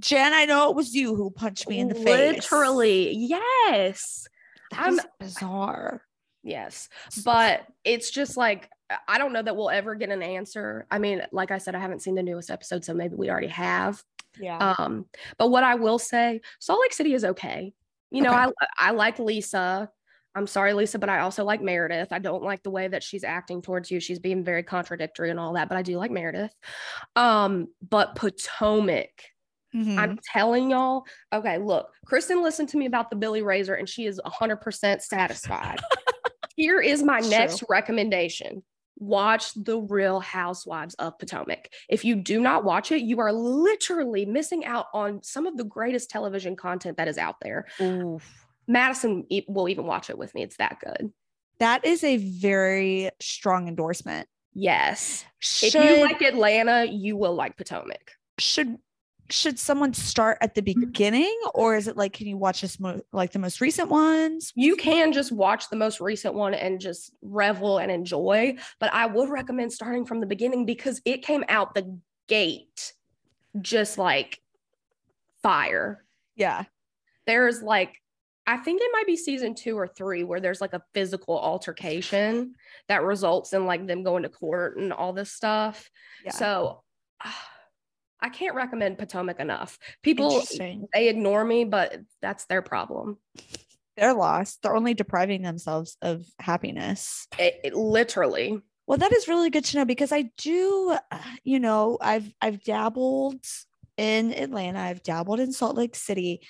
Jen, 0.00 0.32
I 0.32 0.46
know 0.46 0.70
it 0.70 0.76
was 0.76 0.94
you 0.94 1.14
who 1.14 1.30
punched 1.30 1.68
me 1.68 1.78
in 1.78 1.88
the 1.88 1.94
face. 1.94 2.50
literally. 2.50 3.14
Yes. 3.14 4.26
That 4.72 4.80
I'm- 4.80 4.98
bizarre. 5.20 6.02
Yes. 6.42 6.88
But 7.24 7.66
it's 7.84 8.10
just 8.10 8.36
like, 8.36 8.68
I 9.06 9.18
don't 9.18 9.32
know 9.32 9.42
that 9.42 9.56
we'll 9.56 9.70
ever 9.70 9.94
get 9.94 10.10
an 10.10 10.22
answer. 10.22 10.86
I 10.90 10.98
mean, 10.98 11.22
like 11.30 11.50
I 11.52 11.58
said, 11.58 11.74
I 11.76 11.78
haven't 11.78 12.02
seen 12.02 12.16
the 12.16 12.22
newest 12.22 12.50
episode, 12.50 12.84
so 12.84 12.92
maybe 12.94 13.14
we 13.14 13.30
already 13.30 13.46
have. 13.46 14.02
Yeah. 14.40 14.58
Um, 14.58 15.06
but 15.38 15.48
what 15.50 15.62
I 15.62 15.76
will 15.76 15.98
say, 16.00 16.40
Salt 16.58 16.80
Lake 16.80 16.92
City 16.92 17.14
is 17.14 17.24
okay. 17.24 17.72
You 18.10 18.22
know, 18.22 18.30
Okay. 18.32 18.52
I 18.78 18.88
I 18.88 18.90
like 18.90 19.18
Lisa. 19.18 19.88
I'm 20.34 20.46
sorry, 20.46 20.72
Lisa, 20.72 20.98
but 20.98 21.08
I 21.10 21.20
also 21.20 21.44
like 21.44 21.62
Meredith. 21.62 22.08
I 22.10 22.18
don't 22.18 22.42
like 22.42 22.62
the 22.62 22.70
way 22.70 22.88
that 22.88 23.02
she's 23.02 23.22
acting 23.22 23.62
towards 23.62 23.90
you. 23.90 24.00
She's 24.00 24.18
being 24.18 24.42
very 24.42 24.62
contradictory 24.62 25.30
and 25.30 25.38
all 25.38 25.52
that, 25.54 25.68
but 25.68 25.76
I 25.78 25.82
do 25.82 25.96
like 25.98 26.10
Meredith. 26.10 26.54
Um, 27.16 27.68
but 27.88 28.14
Potomac, 28.16 29.10
Mhm. 29.74 29.98
I'm 29.98 30.18
telling 30.32 30.70
y'all, 30.70 31.04
okay, 31.32 31.58
look, 31.58 31.88
Kristen 32.06 32.42
listened 32.42 32.68
to 32.70 32.76
me 32.76 32.86
about 32.86 33.10
the 33.10 33.16
Billie 33.16 33.42
Razor 33.42 33.74
and 33.74 33.88
she 33.88 34.06
is 34.06 34.20
100% 34.24 35.02
satisfied. 35.02 35.80
Here 36.56 36.80
is 36.80 37.02
my 37.02 37.18
It's 37.18 37.30
next 37.30 37.58
true. 37.58 37.66
recommendation. 37.70 38.62
Watch 38.98 39.54
The 39.54 39.78
Real 39.80 40.20
Housewives 40.20 40.94
of 40.94 41.18
Potomac. 41.18 41.70
If 41.88 42.04
you 42.04 42.14
do 42.16 42.40
not 42.40 42.64
watch 42.64 42.92
it, 42.92 43.02
you 43.02 43.18
are 43.20 43.32
literally 43.32 44.26
missing 44.26 44.64
out 44.64 44.86
on 44.92 45.22
some 45.22 45.46
of 45.46 45.56
the 45.56 45.64
greatest 45.64 46.10
television 46.10 46.54
content 46.54 46.98
that 46.98 47.08
is 47.08 47.18
out 47.18 47.36
there. 47.40 47.66
Oof. 47.80 48.46
Madison 48.68 49.26
will 49.48 49.68
even 49.68 49.86
watch 49.86 50.08
it 50.10 50.18
with 50.18 50.34
me. 50.34 50.42
It's 50.42 50.58
that 50.58 50.78
good. 50.84 51.12
That 51.58 51.84
is 51.84 52.04
a 52.04 52.18
very 52.18 53.10
strong 53.20 53.66
endorsement. 53.66 54.28
Yes. 54.54 55.24
Should, 55.40 55.74
If 55.74 55.84
you 55.96 56.02
like 56.04 56.20
Atlanta, 56.22 56.84
you 56.84 57.16
will 57.16 57.34
like 57.34 57.56
Potomac. 57.56 58.12
should 58.38 58.76
should 59.32 59.58
someone 59.58 59.94
start 59.94 60.38
at 60.40 60.54
the 60.54 60.62
mm-hmm. 60.62 60.80
beginning 60.80 61.36
or 61.54 61.74
is 61.74 61.88
it 61.88 61.96
like 61.96 62.12
can 62.12 62.26
you 62.26 62.36
watch 62.36 62.60
this 62.60 62.78
mo- 62.78 63.00
like 63.12 63.32
the 63.32 63.38
most 63.38 63.60
recent 63.60 63.88
ones? 63.88 64.52
you 64.54 64.76
can 64.76 65.12
just 65.12 65.32
watch 65.32 65.68
the 65.70 65.76
most 65.76 66.00
recent 66.00 66.34
one 66.34 66.54
and 66.54 66.80
just 66.80 67.12
revel 67.22 67.78
and 67.78 67.90
enjoy. 67.90 68.54
But 68.78 68.92
I 68.92 69.06
would 69.06 69.30
recommend 69.30 69.72
starting 69.72 70.04
from 70.04 70.20
the 70.20 70.26
beginning 70.26 70.66
because 70.66 71.00
it 71.04 71.22
came 71.22 71.44
out 71.48 71.74
the 71.74 71.98
gate 72.28 72.92
just 73.60 73.98
like 73.98 74.40
fire. 75.42 76.04
Yeah. 76.36 76.64
There's 77.26 77.62
like, 77.62 77.96
I 78.46 78.56
think 78.56 78.82
it 78.82 78.90
might 78.92 79.06
be 79.06 79.16
season 79.16 79.54
two 79.54 79.78
or 79.78 79.86
three 79.86 80.24
where 80.24 80.40
there's 80.40 80.60
like 80.60 80.72
a 80.72 80.82
physical 80.94 81.38
altercation 81.38 82.54
that 82.88 83.02
results 83.02 83.52
in 83.52 83.66
like 83.66 83.86
them 83.86 84.02
going 84.02 84.24
to 84.24 84.28
court 84.28 84.76
and 84.76 84.92
all 84.92 85.12
this 85.12 85.32
stuff. 85.32 85.88
Yeah. 86.24 86.32
So 86.32 86.82
ah, 87.24 87.48
I 88.22 88.28
can't 88.28 88.54
recommend 88.54 88.98
Potomac 88.98 89.40
enough. 89.40 89.78
People, 90.02 90.42
they 90.94 91.08
ignore 91.08 91.44
me, 91.44 91.64
but 91.64 92.00
that's 92.22 92.44
their 92.44 92.62
problem. 92.62 93.18
They're 93.96 94.14
lost. 94.14 94.62
They're 94.62 94.76
only 94.76 94.94
depriving 94.94 95.42
themselves 95.42 95.96
of 96.00 96.24
happiness. 96.38 97.26
It, 97.38 97.60
it 97.64 97.74
literally. 97.74 98.62
Well, 98.86 98.98
that 98.98 99.12
is 99.12 99.28
really 99.28 99.50
good 99.50 99.64
to 99.66 99.78
know 99.78 99.84
because 99.84 100.12
I 100.12 100.30
do, 100.38 100.96
uh, 101.10 101.18
you 101.44 101.60
know, 101.60 101.98
I've 102.00 102.32
I've 102.40 102.62
dabbled 102.62 103.44
in 103.96 104.32
Atlanta, 104.32 104.80
I've 104.80 105.02
dabbled 105.02 105.40
in 105.40 105.52
Salt 105.52 105.76
Lake 105.76 105.94
City. 105.94 106.46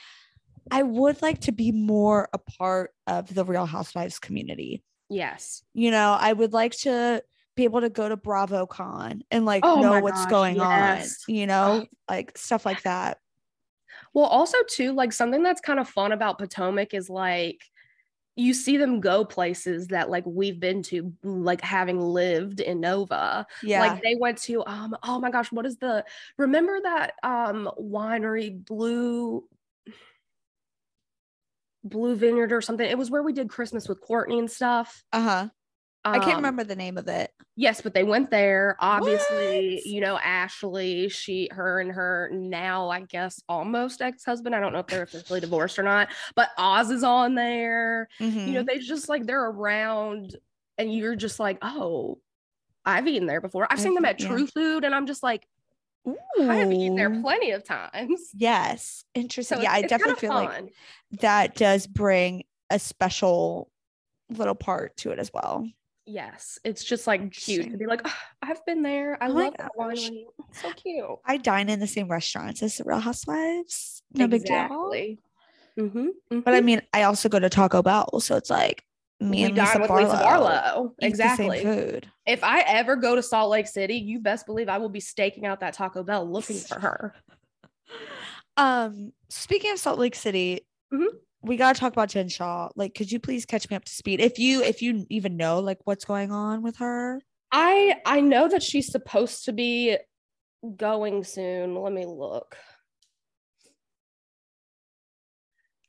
I 0.71 0.83
would 0.83 1.21
like 1.23 1.41
to 1.43 1.53
be 1.53 1.73
more 1.73 2.29
a 2.33 2.39
part 2.39 2.93
of 3.07 3.35
the 3.35 3.45
Real 3.45 3.67
Housewives 3.67 4.19
community. 4.19 4.85
Yes. 5.11 5.63
You 5.75 5.91
know, 5.91 6.17
I 6.19 6.33
would 6.33 6.53
like 6.53 6.73
to 6.79 7.23
be 7.55 7.65
able 7.65 7.81
to 7.81 7.91
go 7.91 8.09
to 8.09 8.17
BravoCon 8.17 9.23
and 9.31 9.45
like 9.45 9.65
Oh 9.65 9.81
know 9.81 10.01
what's 10.01 10.23
gosh, 10.23 10.31
going 10.31 10.57
yes. 10.57 11.25
on, 11.29 11.35
you 11.35 11.47
know, 11.47 11.87
like 12.09 12.37
stuff 12.37 12.65
like 12.65 12.83
that. 12.83 13.19
Well, 14.15 14.27
also 14.27 14.59
too, 14.69 14.93
like 14.93 15.13
something 15.13 15.43
that's 15.43 15.61
kind 15.61 15.79
of 15.79 15.89
fun 15.89 16.13
about 16.13 16.39
Potomac 16.39 16.95
is 16.95 17.11
like 17.11 17.61
you 18.35 18.55
see 18.55 18.79
them 18.79 19.01
go 19.01 19.25
places 19.25 19.89
that 19.89 20.09
like 20.09 20.25
we've 20.27 20.59
been 20.59 20.83
to, 20.83 21.13
like 21.23 21.61
having 21.61 22.01
lived 22.01 22.61
in 22.61 22.81
Nova. 22.81 23.47
Yeah. 23.63 23.81
Like 23.81 24.03
they 24.03 24.15
went 24.15 24.39
to 24.43 24.65
um, 24.65 24.97
oh 25.03 25.21
my 25.21 25.31
gosh, 25.31 25.53
what 25.53 25.67
is 25.67 25.77
the 25.77 26.05
remember 26.39 26.81
that 26.83 27.13
um 27.23 27.71
winery 27.79 28.65
blue 28.65 29.45
blue 31.85 32.17
vineyard 32.17 32.53
or 32.53 32.63
something? 32.63 32.89
It 32.89 32.97
was 32.97 33.11
where 33.11 33.23
we 33.23 33.35
did 33.35 33.51
Christmas 33.51 33.89
with 33.89 34.01
Courtney 34.01 34.39
and 34.39 34.51
stuff. 34.51 35.05
uh-huh. 35.13 35.49
I 36.05 36.19
can't 36.19 36.31
Um, 36.33 36.37
remember 36.39 36.65
the 36.65 36.75
name 36.77 36.99
of 36.99 37.07
it. 37.09 37.31
Yes, 37.55 37.81
but 37.81 37.95
they 37.95 38.03
went 38.03 38.31
there. 38.31 38.77
Obviously, 38.81 39.75
What? 39.77 39.87
you 39.87 40.01
know, 40.01 40.19
Ashley, 40.19 41.09
she, 41.09 41.49
her, 41.53 41.81
and 41.81 41.93
her 41.93 42.29
now, 42.33 42.89
I 42.91 43.01
guess, 43.03 43.41
almost 43.49 44.03
ex 44.03 44.25
husband. 44.25 44.55
I 44.55 44.61
don't 44.61 44.73
know 44.73 44.81
if 44.81 44.89
they're 44.89 45.03
officially 45.03 45.41
divorced 45.41 45.79
or 45.79 45.85
not, 45.85 46.09
but 46.35 46.49
Oz 46.59 46.91
is 46.91 47.05
on 47.05 47.35
there. 47.37 48.09
You 48.19 48.27
know, 48.27 48.63
Mhm. 48.63 48.67
they 48.67 48.79
just 48.79 49.09
like 49.09 49.27
they're 49.27 49.45
around, 49.45 50.37
and 50.79 50.93
you're 50.93 51.15
just 51.15 51.39
like, 51.39 51.59
oh, 51.63 52.19
I've 52.85 53.07
eaten 53.07 53.27
there 53.29 53.41
before. 53.41 53.69
I've 53.71 53.81
seen 53.81 53.95
them 53.95 54.05
at 54.05 54.19
yeah. 54.19 54.27
True 54.27 54.47
Food, 54.49 54.85
and 54.85 54.95
I'm 54.95 55.07
just 55.07 55.23
like, 55.23 55.47
I've 56.41 56.73
eaten 56.73 56.97
there 56.97 57.13
Ooh. 57.13 57.23
plenty 57.23 57.53
of 57.53 57.63
times. 57.63 58.31
Yes, 58.35 59.05
interesting. 59.15 59.59
So 59.59 59.63
yeah, 59.63 59.73
I 59.73 59.83
definitely 59.83 60.17
feel 60.17 60.35
like 60.35 60.75
that 61.21 61.55
does 61.55 61.87
bring 61.87 62.43
a 62.71 62.79
special 62.81 63.71
little 64.31 64.55
part 64.57 64.97
to 64.97 65.13
it 65.13 65.19
as 65.21 65.31
well. 65.33 65.69
Yes, 66.05 66.59
it's 66.65 66.83
just 66.83 67.07
like 67.07 67.31
cute 67.31 67.71
to 67.71 67.77
be 67.77 67.87
like, 67.87 68.03
"Ah, 68.05 68.19
I've 68.43 68.65
been 68.67 68.83
there. 68.83 69.17
I 69.23 69.29
Oh 69.29 69.33
love 69.33 69.55
that 69.59 69.71
winery. 69.79 70.25
It's 70.51 70.61
so 70.61 70.73
cute. 70.73 71.05
I 71.25 71.37
dine 71.37 71.69
in 71.69 71.79
the 71.79 71.87
same 71.87 72.09
restaurants 72.11 72.63
as 72.63 72.77
the 72.77 72.85
Real 72.85 72.99
Housewives. 72.99 74.03
No 74.15 74.27
big 74.27 74.45
deal. 74.45 74.57
exactly. 74.57 75.19
Mm-hmm, 75.79 76.41
But 76.41 76.55
I 76.55 76.61
mean, 76.61 76.83
I 76.93 77.05
also 77.05 77.29
go 77.29 77.39
to 77.39 77.49
Taco 77.49 77.83
Bell, 77.83 78.21
so 78.21 78.37
it's 78.37 78.51
like 78.51 78.85
me 79.21 79.39
we 79.39 79.45
and 79.45 79.57
Lisa 79.57 79.79
with 79.79 79.89
Barlow, 79.89 80.05
Lisa 80.13 80.23
Barlow. 80.23 80.95
Exactly. 80.99 81.61
same 81.63 81.75
food. 81.75 82.09
If 82.27 82.43
I 82.45 82.61
ever 82.63 82.97
go 82.97 83.15
to 83.15 83.23
Salt 83.23 83.51
Lake 83.51 83.69
City, 83.69 83.95
you 83.95 84.19
best 84.21 84.45
believe 84.45 84.69
I 84.69 84.79
will 84.79 84.89
be 84.91 85.01
staking 85.01 85.47
out 85.47 85.61
that 85.61 85.73
Taco 85.75 86.03
Bell 86.03 86.29
looking 86.31 86.59
for 86.59 86.79
her. 86.81 87.15
Um, 88.59 89.13
speaking 89.31 89.73
of 89.73 89.79
Salt 89.79 89.99
Lake 89.99 90.15
City, 90.15 90.67
Mhm. 90.93 91.07
We 91.43 91.57
gotta 91.57 91.79
talk 91.79 91.93
about 91.93 92.11
Jen 92.11 92.29
Shah. 92.29 92.69
Like, 92.77 92.95
could 92.95 93.11
you 93.11 93.19
please 93.19 93.45
catch 93.45 93.69
me 93.69 93.77
up 93.77 93.85
to 93.85 93.93
speed? 93.93 94.21
If 94.21 94.39
you 94.39 94.63
if 94.63 94.81
you 94.81 95.07
even 95.11 95.37
know 95.37 95.59
like 95.61 95.79
what's 95.85 96.05
going 96.05 96.31
on 96.31 96.63
with 96.63 96.77
her? 96.79 97.21
I 97.51 98.01
I 98.07 98.21
know 98.21 98.49
that 98.49 98.63
she's 98.63 98.91
supposed 98.91 99.45
to 99.47 99.53
be 99.53 99.97
going 100.77 101.25
soon. 101.25 101.75
Let 101.75 101.93
me 101.93 102.07
look. 102.07 102.57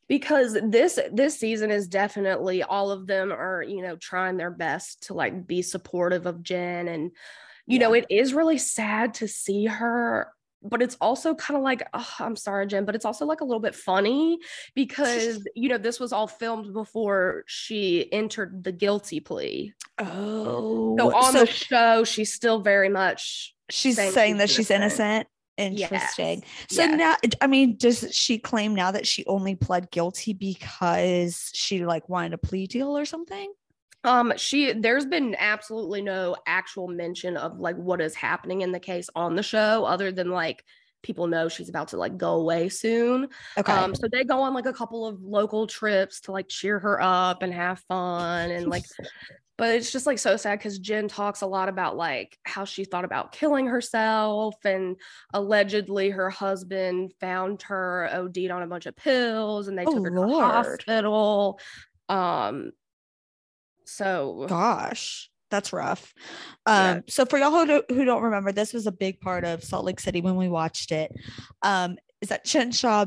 Because 0.08 0.58
this 0.62 1.00
this 1.12 1.40
season 1.40 1.72
is 1.72 1.88
definitely 1.88 2.64
all 2.64 2.92
of 2.92 3.08
them 3.08 3.32
are, 3.32 3.64
you 3.64 3.82
know, 3.82 3.96
trying 3.96 4.38
their 4.38 4.52
best 4.52 5.04
to 5.08 5.14
like 5.14 5.48
be 5.48 5.62
supportive 5.62 6.26
of 6.26 6.44
Jen 6.44 6.88
and 6.88 7.12
you 7.66 7.80
know, 7.80 7.94
it 7.94 8.06
is 8.10 8.34
really 8.34 8.58
sad 8.58 9.14
to 9.16 9.28
see 9.28 9.66
her 9.66 10.30
but 10.64 10.82
it's 10.82 10.96
also 11.02 11.36
kind 11.36 11.58
of 11.58 11.64
like 11.64 11.88
oh, 11.94 12.10
I'm 12.20 12.36
sorry 12.36 12.68
Jen, 12.68 12.86
but 12.86 12.96
it's 12.96 13.06
also 13.06 13.26
like 13.26 13.42
a 13.42 13.46
little 13.46 13.60
bit 13.60 13.76
funny 13.76 14.40
because 14.76 15.46
you 15.56 15.70
know, 15.70 15.78
this 15.78 16.00
was 16.00 16.14
all 16.14 16.28
filmed 16.28 16.74
before 16.74 17.44
she 17.48 18.12
entered 18.12 18.64
the 18.64 18.72
guilty 18.72 19.20
plea. 19.20 19.74
Oh, 20.00 20.96
So 20.98 21.16
on 21.16 21.34
so 21.34 21.40
the 21.42 21.46
show, 21.46 22.04
she's 22.04 22.34
still 22.34 22.60
very 22.60 22.90
much 22.90 23.54
she's 23.70 23.96
saying 23.96 24.12
saying 24.12 24.34
she's 24.34 24.40
that 24.40 24.50
she's 24.50 24.72
innocent. 24.72 25.02
innocent. 25.02 25.28
Interesting. 25.56 26.40
Yes, 26.40 26.66
So 26.70 26.84
yes. 26.84 26.98
now, 26.98 27.30
I 27.40 27.46
mean, 27.48 27.78
does 27.78 28.08
she 28.12 28.40
claim 28.40 28.74
now 28.74 28.92
that 28.92 29.06
she 29.06 29.24
only 29.28 29.56
pled 29.56 29.92
guilty 29.92 30.34
because 30.34 31.52
she 31.54 31.86
like 31.86 32.10
wanted 32.10 32.34
a 32.34 32.40
plea 32.40 32.66
deal 32.66 32.98
or 32.98 33.06
something? 33.06 33.54
Um, 34.04 34.34
she 34.38 34.74
there's 34.74 35.06
been 35.06 35.36
absolutely 35.38 36.02
no 36.02 36.36
actual 36.46 36.88
mention 36.88 37.38
of 37.38 37.60
like 37.60 37.78
what 37.78 38.02
is 38.02 38.16
happening 38.16 38.62
in 38.62 38.72
the 38.72 38.80
case 38.80 39.10
on 39.16 39.36
the 39.36 39.44
show, 39.44 39.86
other 39.86 40.12
than 40.12 40.30
like 40.30 40.64
people 41.04 41.28
know 41.28 41.50
she's 41.50 41.70
about 41.70 41.90
to 41.90 41.98
like 41.98 42.18
go 42.18 42.36
away 42.36 42.70
soon. 42.70 43.28
Okay. 43.58 43.72
Um, 43.72 43.94
so 43.94 44.08
they 44.12 44.24
go 44.24 44.42
on 44.42 44.54
like 44.54 44.66
a 44.66 44.74
couple 44.74 45.06
of 45.06 45.22
local 45.22 45.68
trips 45.68 46.22
to 46.22 46.32
like 46.32 46.48
cheer 46.48 46.80
her 46.80 47.02
up 47.02 47.44
and 47.44 47.54
have 47.54 47.80
fun 47.88 48.52
and 48.52 48.68
like 48.68 48.84
but 49.58 49.76
it's 49.76 49.92
just 49.92 50.08
like 50.08 50.18
so 50.18 50.36
sad 50.36 50.58
because 50.58 50.80
Jen 50.80 51.08
talks 51.08 51.42
a 51.42 51.46
lot 51.46 51.70
about 51.70 51.96
like 51.96 52.40
how 52.44 52.66
she 52.66 52.86
thought 52.86 53.06
about 53.06 53.32
killing 53.34 53.68
herself 53.68 54.56
and 54.66 54.96
allegedly 55.34 56.10
her 56.10 56.30
husband 56.30 57.14
found 57.20 57.62
her 57.64 58.10
OD'd 58.12 58.50
on 58.50 58.64
a 58.64 58.68
bunch 58.68 58.88
of 58.88 58.96
pills 58.96 59.68
and 59.68 59.78
they 59.78 59.86
Oh, 59.86 59.94
took 59.94 60.06
her 60.06 60.10
to 60.10 60.16
the 60.16 60.28
Lord. 60.28 60.44
hospital. 60.44 61.60
Um 62.10 62.72
so 63.86 64.46
Gosh, 64.48 65.30
that's 65.52 65.74
rough. 65.74 66.14
Yeah. 66.68 66.92
Um, 66.92 67.04
so 67.08 67.26
for 67.26 67.38
y'all 67.38 67.52
who 67.52 67.66
don't, 67.66 67.92
who 67.92 68.06
don't 68.06 68.24
remember, 68.24 68.52
this 68.52 68.74
was 68.74 68.88
a 68.88 68.92
big 68.92 69.20
part 69.22 69.44
of 69.44 69.64
Salt 69.64 69.86
Lake 69.86 70.00
City 70.00 70.22
when 70.22 70.36
we 70.36 70.50
watched 70.50 70.92
it. 70.92 71.12
Um, 71.62 71.98
is 72.22 72.30
that 72.30 72.46
Jen 72.46 72.72
Shah 72.72 73.06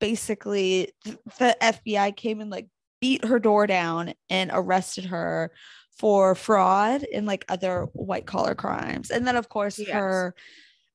basically 0.00 0.92
the 1.04 1.56
FBI 1.62 2.16
came 2.16 2.40
and 2.40 2.50
like 2.50 2.66
beat 3.00 3.24
her 3.24 3.38
door 3.38 3.66
down 3.66 4.14
and 4.30 4.50
arrested 4.52 5.04
her 5.06 5.52
for 5.96 6.34
fraud 6.34 7.04
and 7.12 7.26
like 7.26 7.44
other 7.48 7.86
white 7.92 8.26
collar 8.26 8.54
crimes. 8.54 9.10
And 9.10 9.26
then 9.26 9.36
of 9.36 9.48
course 9.48 9.78
Yes. 9.78 9.90
her 9.90 10.34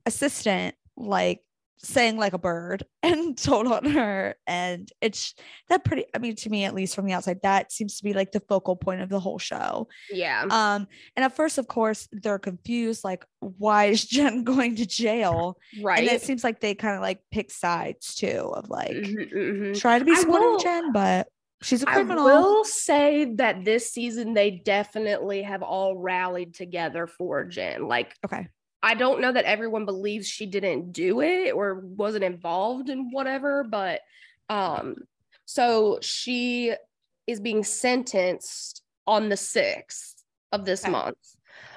assistant 0.05 0.75
like 0.95 1.41
sang 1.77 2.17
like 2.17 2.33
a 2.33 2.37
bird 2.37 2.83
and 3.03 3.37
told 3.37 3.67
on 3.67 3.85
her 3.85 4.35
and 4.47 4.91
it's 5.01 5.35
that 5.69 5.83
pretty 5.83 6.05
i 6.15 6.17
mean 6.17 6.35
to 6.35 6.49
me 6.49 6.63
at 6.65 6.73
least 6.73 6.95
from 6.95 7.05
the 7.05 7.13
outside 7.13 7.39
that 7.43 7.71
seems 7.71 7.97
to 7.97 8.03
be 8.03 8.13
like 8.13 8.31
the 8.31 8.39
focal 8.41 8.75
point 8.75 9.01
of 9.01 9.09
the 9.09 9.19
whole 9.19 9.37
show 9.39 9.87
yeah. 10.11 10.43
um 10.49 10.87
and 11.15 11.23
at 11.23 11.35
first 11.35 11.57
of 11.57 11.67
course 11.67 12.07
they're 12.11 12.39
confused 12.39 13.03
like 13.03 13.25
why 13.39 13.85
is 13.85 14.05
jen 14.07 14.43
going 14.43 14.75
to 14.75 14.85
jail 14.85 15.57
right. 15.81 15.99
and 15.99 16.07
it 16.07 16.21
seems 16.21 16.43
like 16.43 16.59
they 16.59 16.73
kind 16.73 16.95
of 16.95 17.01
like 17.01 17.19
pick 17.31 17.51
sides 17.51 18.15
too 18.15 18.51
of 18.55 18.69
like 18.69 18.91
Mhm, 18.91 19.33
mhm. 19.33 19.79
try 19.79 19.99
to 19.99 20.05
be 20.05 20.11
I 20.11 20.15
supportive 20.15 20.47
will- 20.47 20.55
of 20.57 20.63
jen 20.63 20.91
but 20.91 21.27
she's 21.61 21.83
a 21.83 21.85
criminal 21.85 22.27
I 22.27 22.33
will 22.39 22.63
say 22.65 23.33
that 23.35 23.65
this 23.65 23.91
season 23.91 24.33
they 24.33 24.51
definitely 24.51 25.41
have 25.43 25.63
all 25.63 25.95
rallied 25.97 26.53
together 26.53 27.07
for 27.07 27.45
Jen. 27.45 27.87
Like 27.87 28.13
okay 28.23 28.47
I 28.88 28.93
don't 28.93 29.19
know 29.19 29.34
that 29.34 29.43
everyone 29.43 29.84
believes 29.84 30.30
she 30.30 30.45
didn't 30.45 30.93
do 30.93 31.19
it 31.19 31.52
or 31.54 31.82
wasn't 31.82 32.23
involved 32.23 32.88
in 32.89 33.12
whatever, 33.12 33.65
but 33.65 34.00
um 34.50 34.95
so 35.43 36.00
she 36.02 36.73
is 37.28 37.41
being 37.41 37.65
sentenced 37.65 38.82
on 39.06 39.28
the 39.28 39.36
6th 39.36 40.23
of 40.54 40.63
this 40.63 40.84
Okay. 40.84 40.91
month. 40.91 41.17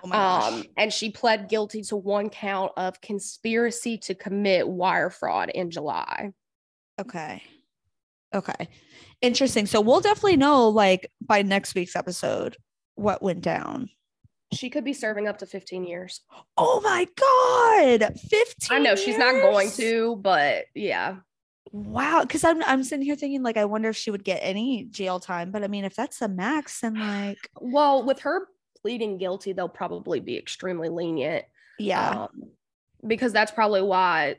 oh. 0.05 0.13
Um 0.13 0.65
and 0.77 0.93
she 0.93 1.11
pled 1.11 1.49
guilty 1.49 1.83
to 1.83 1.97
one 1.97 2.31
count 2.31 2.71
of 2.77 3.01
conspiracy 3.01 3.99
to 3.99 4.15
commit 4.15 4.69
wire 4.69 5.11
fraud 5.11 5.51
in 5.51 5.73
July. 5.73 6.31
Okay. 7.01 7.43
Okay. 8.33 8.69
Interesting. 9.21 9.67
So 9.67 9.81
we'll 9.81 10.01
definitely 10.01 10.37
know 10.37 10.69
like 10.69 11.11
by 11.21 11.43
next 11.43 11.75
week's 11.75 11.97
episode 11.97 12.57
what 12.95 13.21
went 13.21 13.41
down. 13.41 13.91
She 14.53 14.69
could 14.71 14.85
be 14.85 14.93
serving 14.93 15.29
up 15.29 15.39
to 15.39 15.47
15 15.47 15.85
years. 15.85 16.23
Oh 16.57 16.81
my 16.83 17.07
god. 17.17 18.19
15. 18.19 18.77
I 18.77 18.79
know 18.81 18.97
she's 18.97 19.19
not 19.19 19.33
going 19.41 19.71
to, 19.73 20.17
but 20.17 20.65
yeah. 20.75 21.17
Wow. 21.73 22.25
Cause 22.29 22.43
I'm 22.43 22.63
I'm 22.65 22.83
sitting 22.83 23.05
here 23.05 23.15
thinking 23.15 23.43
like 23.45 23.57
I 23.57 23.65
wonder 23.65 23.91
if 23.91 23.97
she 23.97 24.11
would 24.11 24.25
get 24.25 24.41
any 24.43 24.85
jail 24.91 25.21
time. 25.21 25.53
But 25.53 25.63
I 25.63 25.69
mean, 25.69 25.85
if 25.85 25.95
that's 25.95 26.19
the 26.19 26.29
max, 26.29 26.81
then 26.81 26.95
like 26.99 27.39
Well, 27.61 28.05
with 28.05 28.21
her 28.21 28.49
pleading 28.83 29.19
guilty, 29.19 29.53
they'll 29.53 29.69
probably 29.69 30.19
be 30.21 30.37
extremely 30.37 30.89
lenient. 30.89 31.45
yeah. 31.79 32.23
Um, 32.25 32.51
because 33.07 33.33
that's 33.33 33.53
probably 33.53 33.83
why 33.83 34.37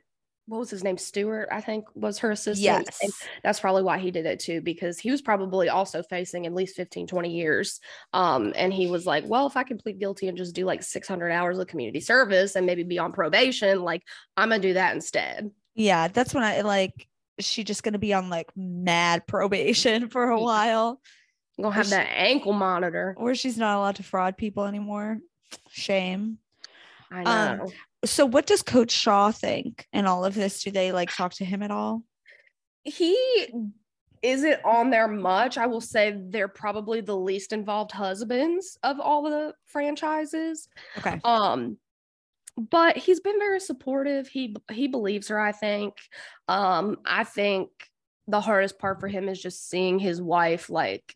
what 0.52 0.60
was 0.60 0.70
his 0.70 0.84
name? 0.84 0.98
Stewart, 0.98 1.48
I 1.52 1.62
think, 1.62 1.86
was 1.96 2.20
her 2.20 2.30
assistant. 2.32 2.64
yes. 2.64 3.00
And 3.02 3.12
that's 3.44 3.60
probably 3.60 3.84
why 3.84 3.98
he 3.98 4.12
did 4.12 4.26
it 4.26 4.40
too, 4.40 4.60
because 4.62 5.00
he 5.00 5.10
was 5.10 5.22
probably 5.22 5.70
also 5.70 6.04
facing 6.04 6.46
at 6.46 6.54
least 6.54 6.76
15, 6.76 7.08
20 7.08 7.34
years. 7.34 7.80
Um, 8.14 8.54
and 8.56 8.74
he 8.74 8.88
was 8.88 9.06
like, 9.06 9.24
Well, 9.26 9.48
if 9.48 9.56
I 9.58 9.64
can 9.64 9.78
plead 9.78 9.98
guilty 10.00 10.28
and 10.28 10.38
just 10.38 10.54
do 10.54 10.66
like 10.66 10.84
600 10.84 11.32
hours 11.32 11.58
of 11.58 11.68
community 11.68 12.02
service 12.02 12.56
and 12.56 12.66
maybe 12.66 12.84
be 12.84 13.00
on 13.00 13.14
probation, 13.14 13.82
like 13.82 14.04
I'm 14.36 14.50
gonna 14.50 14.62
do 14.62 14.74
that 14.74 14.94
instead. 14.94 15.50
Yeah. 15.74 16.10
That's 16.10 16.34
when 16.34 16.44
I 16.44 16.62
like 16.62 17.08
she 17.40 17.64
just 17.64 17.82
gonna 17.82 17.98
be 17.98 18.14
on 18.14 18.30
like 18.30 18.50
mad 18.56 19.26
probation 19.26 20.10
for 20.12 20.26
a 20.30 20.40
while. 20.40 21.00
I'm 21.58 21.64
gonna 21.64 21.76
have 21.76 21.86
she- 21.86 21.92
that 21.92 22.10
ankle 22.14 22.54
monitor. 22.54 23.16
Or 23.18 23.34
she's 23.36 23.58
not 23.58 23.78
allowed 23.78 23.96
to 23.96 24.04
fraud 24.04 24.38
people 24.38 24.66
anymore. 24.66 25.20
Shame. 25.70 26.38
I 27.10 27.24
Um, 27.24 27.58
know. 27.58 27.72
So 28.04 28.26
what 28.26 28.48
does 28.48 28.64
Coach 28.64 28.92
Shah 28.92 29.32
think 29.32 29.86
in 29.94 30.08
all 30.08 30.26
of 30.26 30.34
this? 30.34 30.64
Do 30.64 30.72
they 30.72 30.92
like 30.92 31.14
talk 31.14 31.34
to 31.36 31.46
him 31.46 31.62
at 31.62 31.72
all? 31.72 32.04
he 32.84 33.48
isn't 34.22 34.64
on 34.64 34.90
there 34.90 35.08
much. 35.08 35.58
I 35.58 35.68
will 35.68 35.82
say 35.82 36.16
they're 36.30 36.48
probably 36.48 37.02
the 37.02 37.18
least 37.18 37.54
involved 37.54 37.92
husbands 37.92 38.78
of 38.84 39.00
all 39.00 39.24
the 39.24 39.54
franchises. 39.66 40.68
Okay. 40.98 41.20
Um, 41.24 41.78
but 42.58 42.98
he's 42.98 43.20
been 43.20 43.40
very 43.40 43.60
supportive. 43.60 44.28
He 44.28 44.56
he 44.72 44.88
believes 44.88 45.30
her. 45.30 45.40
I 45.40 45.52
think. 45.52 45.94
Um, 46.48 46.98
I 47.06 47.24
think 47.24 47.70
the 48.28 48.42
hardest 48.42 48.78
part 48.78 49.00
for 49.00 49.08
him 49.08 49.30
is 49.30 49.42
just 49.42 49.70
seeing 49.70 50.00
his 50.00 50.22
wife 50.22 50.70
like, 50.70 51.16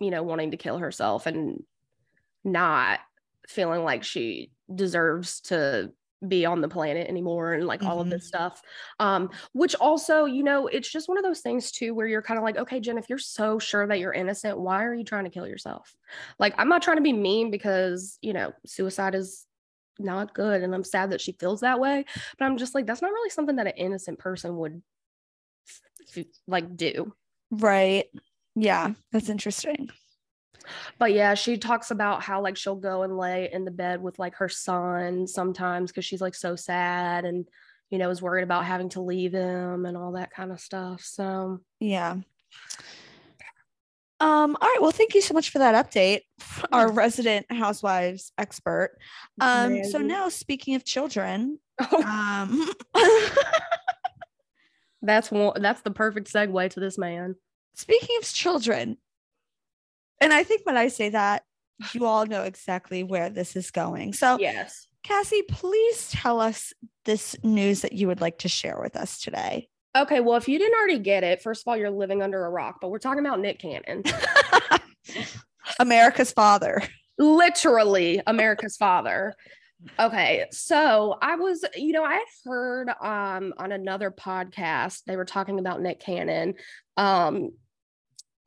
you 0.00 0.10
know, 0.10 0.22
wanting 0.22 0.52
to 0.52 0.56
kill 0.56 0.78
herself 0.78 1.26
and 1.26 1.62
not 2.44 3.00
feeling 3.46 3.82
like 3.84 4.04
she 4.04 4.50
deserves 4.74 5.40
to 5.40 5.92
be 6.26 6.44
on 6.44 6.60
the 6.60 6.68
planet 6.68 7.08
anymore 7.08 7.52
and 7.54 7.64
like 7.64 7.84
all 7.84 8.00
of 8.00 8.10
this 8.10 8.26
stuff 8.26 8.60
um 8.98 9.30
which 9.52 9.76
also 9.76 10.24
you 10.24 10.42
know 10.42 10.66
it's 10.66 10.90
just 10.90 11.08
one 11.08 11.16
of 11.16 11.22
those 11.22 11.40
things 11.40 11.70
too 11.70 11.94
where 11.94 12.08
you're 12.08 12.22
kind 12.22 12.38
of 12.38 12.42
like 12.42 12.56
okay 12.56 12.80
jen 12.80 12.98
if 12.98 13.08
you're 13.08 13.18
so 13.18 13.60
sure 13.60 13.86
that 13.86 14.00
you're 14.00 14.12
innocent 14.12 14.58
why 14.58 14.82
are 14.84 14.94
you 14.94 15.04
trying 15.04 15.22
to 15.22 15.30
kill 15.30 15.46
yourself 15.46 15.94
like 16.40 16.52
i'm 16.58 16.68
not 16.68 16.82
trying 16.82 16.96
to 16.96 17.02
be 17.04 17.12
mean 17.12 17.52
because 17.52 18.18
you 18.20 18.32
know 18.32 18.52
suicide 18.66 19.14
is 19.14 19.46
not 20.00 20.34
good 20.34 20.62
and 20.62 20.74
i'm 20.74 20.82
sad 20.82 21.12
that 21.12 21.20
she 21.20 21.30
feels 21.38 21.60
that 21.60 21.78
way 21.78 22.04
but 22.36 22.44
i'm 22.46 22.56
just 22.56 22.74
like 22.74 22.84
that's 22.84 23.02
not 23.02 23.12
really 23.12 23.30
something 23.30 23.54
that 23.54 23.68
an 23.68 23.74
innocent 23.76 24.18
person 24.18 24.56
would 24.56 24.82
f- 25.68 26.16
f- 26.16 26.24
like 26.48 26.76
do 26.76 27.12
Right. 27.50 28.06
Yeah, 28.54 28.94
that's 29.12 29.28
interesting. 29.28 29.90
But 30.98 31.12
yeah 31.12 31.34
she 31.34 31.56
talks 31.56 31.90
about 31.90 32.22
how 32.22 32.42
like 32.42 32.56
she'll 32.56 32.76
go 32.76 33.02
and 33.02 33.16
lay 33.16 33.48
in 33.52 33.64
the 33.64 33.70
bed 33.70 34.02
with 34.02 34.18
like 34.18 34.34
her 34.36 34.48
son 34.48 35.26
sometimes 35.26 35.90
because 35.90 36.04
she's 36.04 36.20
like 36.20 36.34
so 36.34 36.56
sad 36.56 37.24
and 37.24 37.46
you 37.90 37.98
know 37.98 38.10
is 38.10 38.22
worried 38.22 38.42
about 38.42 38.64
having 38.64 38.88
to 38.88 39.00
leave 39.00 39.32
him 39.32 39.86
and 39.86 39.96
all 39.96 40.12
that 40.12 40.30
kind 40.30 40.52
of 40.52 40.60
stuff 40.60 41.02
so 41.02 41.60
Yeah. 41.80 42.16
Um, 44.20 44.56
all 44.60 44.68
right. 44.68 44.78
Well, 44.80 44.90
thank 44.90 45.14
you 45.14 45.20
so 45.20 45.32
much 45.32 45.50
for 45.50 45.60
that 45.60 45.86
update, 45.86 46.22
our 46.72 46.90
resident 46.90 47.46
housewives 47.52 48.32
expert. 48.36 48.98
Um, 49.40 49.84
so 49.84 49.98
now 49.98 50.28
speaking 50.28 50.74
of 50.74 50.84
children, 50.84 51.60
um 52.04 52.68
that's 55.02 55.30
one 55.30 55.62
that's 55.62 55.82
the 55.82 55.92
perfect 55.92 56.32
segue 56.32 56.70
to 56.70 56.80
this 56.80 56.98
man 56.98 57.36
speaking 57.74 58.16
of 58.18 58.24
children, 58.24 58.96
and 60.20 60.32
I 60.32 60.42
think 60.44 60.64
when 60.64 60.76
I 60.76 60.88
say 60.88 61.10
that, 61.10 61.42
you 61.92 62.06
all 62.06 62.26
know 62.26 62.42
exactly 62.42 63.04
where 63.04 63.30
this 63.30 63.54
is 63.56 63.70
going. 63.70 64.12
So 64.12 64.38
yes 64.38 64.86
Cassie, 65.04 65.42
please 65.48 66.10
tell 66.10 66.40
us 66.40 66.72
this 67.04 67.36
news 67.42 67.80
that 67.82 67.92
you 67.92 68.08
would 68.08 68.20
like 68.20 68.38
to 68.38 68.48
share 68.48 68.78
with 68.82 68.96
us 68.96 69.20
today. 69.20 69.68
okay 69.96 70.20
well 70.20 70.36
if 70.36 70.48
you 70.48 70.58
didn't 70.58 70.76
already 70.78 70.98
get 70.98 71.24
it 71.24 71.40
first 71.40 71.62
of 71.62 71.68
all 71.68 71.76
you're 71.76 71.88
living 71.90 72.20
under 72.22 72.44
a 72.44 72.50
rock 72.50 72.76
but 72.80 72.90
we're 72.90 72.98
talking 72.98 73.24
about 73.24 73.40
nick 73.40 73.58
cannon 73.58 74.02
America's 75.80 76.32
father. 76.32 76.82
literally 77.18 78.20
America's 78.26 78.76
father. 78.76 79.34
Okay, 79.98 80.46
so 80.50 81.16
I 81.22 81.36
was, 81.36 81.64
you 81.76 81.92
know, 81.92 82.02
I 82.04 82.14
had 82.14 82.24
heard 82.44 82.88
um 83.00 83.54
on 83.58 83.70
another 83.72 84.10
podcast 84.10 85.04
they 85.06 85.16
were 85.16 85.24
talking 85.24 85.58
about 85.60 85.80
Nick 85.80 86.00
Cannon. 86.00 86.54
Um 86.96 87.50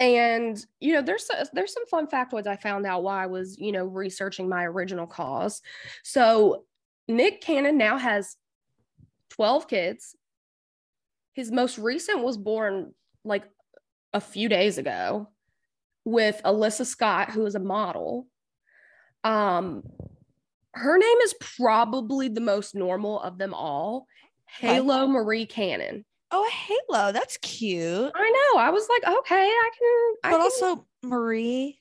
and 0.02 0.66
you 0.80 0.94
know, 0.94 1.02
there's 1.04 1.30
there's 1.54 1.74
some 1.74 1.86
fun 1.86 2.08
factoids 2.08 2.48
I 2.48 2.56
found 2.56 2.88
out 2.88 3.04
while 3.04 3.18
I 3.18 3.28
was, 3.28 3.58
you 3.60 3.72
know, 3.72 3.86
researching 3.86 4.50
my 4.50 4.66
original 4.66 5.06
cause. 5.06 5.62
So 6.04 6.66
Nick 7.08 7.42
Cannon 7.42 7.78
now 7.78 7.98
has 7.98 8.36
12 9.30 9.68
kids. 9.68 10.16
His 11.34 11.52
most 11.52 11.78
recent 11.78 12.24
was 12.24 12.36
born 12.36 12.96
like 13.24 13.44
a 14.12 14.20
few 14.20 14.50
days 14.50 14.80
ago 14.80 15.30
with 16.04 16.42
Alyssa 16.44 16.86
Scott, 16.86 17.30
who 17.30 17.46
is 17.46 17.54
a 17.54 17.60
model. 17.60 18.26
Um, 19.24 19.84
her 20.74 20.98
name 20.98 21.18
is 21.24 21.36
probably 21.58 22.28
the 22.28 22.42
most 22.42 22.74
normal 22.74 23.22
of 23.22 23.38
them 23.38 23.54
all. 23.54 24.08
Halo 24.48 25.06
Marie 25.06 25.46
Cannon. 25.46 26.06
Oh, 26.32 26.50
Halo. 26.90 27.12
That's 27.12 27.38
cute. 27.38 28.12
I 28.16 28.30
know. 28.54 28.60
I 28.60 28.70
was 28.70 28.88
like, 28.90 29.18
okay, 29.20 29.36
I 29.36 29.70
can. 29.78 30.16
I 30.24 30.32
but 30.32 30.38
can- 30.38 30.42
also 30.42 30.88
Marie, 31.04 31.80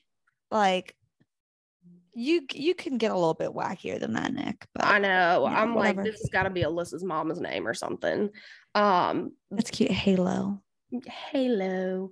like 0.49 0.95
you 2.13 2.41
you 2.53 2.75
can 2.75 2.97
get 2.97 3.11
a 3.11 3.15
little 3.15 3.33
bit 3.33 3.51
wackier 3.51 3.99
than 3.99 4.13
that, 4.13 4.33
Nick. 4.33 4.65
But 4.73 4.85
I 4.85 4.97
know. 4.99 5.47
yeah, 5.47 5.61
I'm 5.61 5.73
whatever. 5.73 6.03
like, 6.03 6.11
this 6.11 6.19
has 6.21 6.29
got 6.31 6.43
to 6.43 6.49
be 6.49 6.63
Alyssa's 6.63 7.03
mama's 7.03 7.39
name 7.39 7.65
or 7.67 7.73
something. 7.73 8.29
Um, 8.75 9.31
that's 9.49 9.71
cute. 9.71 9.91
Halo. 9.91 10.61
Halo. 11.07 12.11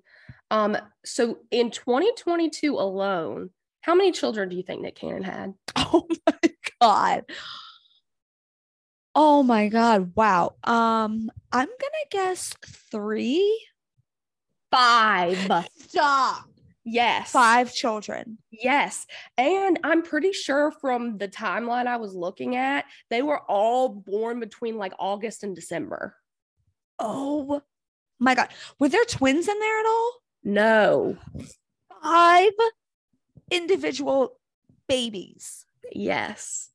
Um, 0.51 0.77
so 1.05 1.39
in 1.51 1.69
2022 1.71 2.75
alone, 2.75 3.49
how 3.81 3.93
many 3.93 4.11
children 4.11 4.47
do 4.49 4.55
you 4.55 4.63
think 4.63 4.81
Nick 4.81 4.95
Cannon 4.95 5.23
had? 5.23 5.53
Oh 5.91 6.05
my 6.27 6.49
god. 6.81 7.23
Oh 9.21 9.43
my 9.43 9.67
god. 9.67 10.13
Wow. 10.15 10.55
Um, 10.63 11.29
I'm 11.51 11.67
gonna 11.67 12.07
guess 12.09 12.53
three. 12.65 13.67
Five. 14.71 15.67
Stop. 15.77 16.45
Yes. 16.85 17.29
Five 17.29 17.73
children. 17.73 18.37
Yes. 18.49 19.05
And 19.37 19.77
I'm 19.83 20.03
pretty 20.03 20.31
sure 20.31 20.71
from 20.71 21.17
the 21.17 21.27
timeline 21.27 21.85
I 21.85 21.97
was 21.97 22.15
looking 22.15 22.55
at, 22.55 22.85
they 23.09 23.21
were 23.21 23.39
all 23.39 23.89
born 23.89 24.39
between 24.39 24.77
like 24.77 24.93
August 24.97 25.43
and 25.43 25.53
December. 25.53 26.15
Oh 26.97 27.61
my 28.19 28.35
god. 28.35 28.47
Were 28.79 28.87
there 28.87 29.03
twins 29.03 29.49
in 29.49 29.59
there 29.59 29.79
at 29.81 29.85
all? 29.85 30.13
No. 30.45 31.17
Five 32.01 32.53
individual 33.51 34.39
babies. 34.87 35.65
Yes. 35.91 36.69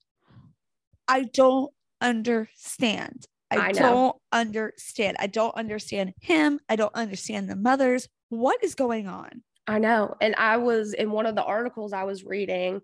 I 1.09 1.23
don't 1.23 1.73
understand. 2.05 3.27
I, 3.51 3.69
I 3.69 3.73
don't 3.73 4.17
understand. 4.33 5.17
I 5.21 5.27
don't 5.27 5.55
understand 5.55 6.15
him. 6.21 6.61
I 6.69 6.77
don't 6.77 6.95
understand 6.95 7.49
the 7.49 7.57
mothers. 7.57 8.09
What 8.29 8.63
is 8.63 8.75
going 8.75 9.07
on? 9.07 9.43
I 9.67 9.79
know. 9.79 10.15
And 10.21 10.35
I 10.37 10.59
was 10.59 10.93
in 10.93 11.11
one 11.11 11.27
of 11.27 11.35
the 11.35 11.45
articles 11.45 11.93
I 11.93 12.05
was 12.05 12.25
reading, 12.25 12.83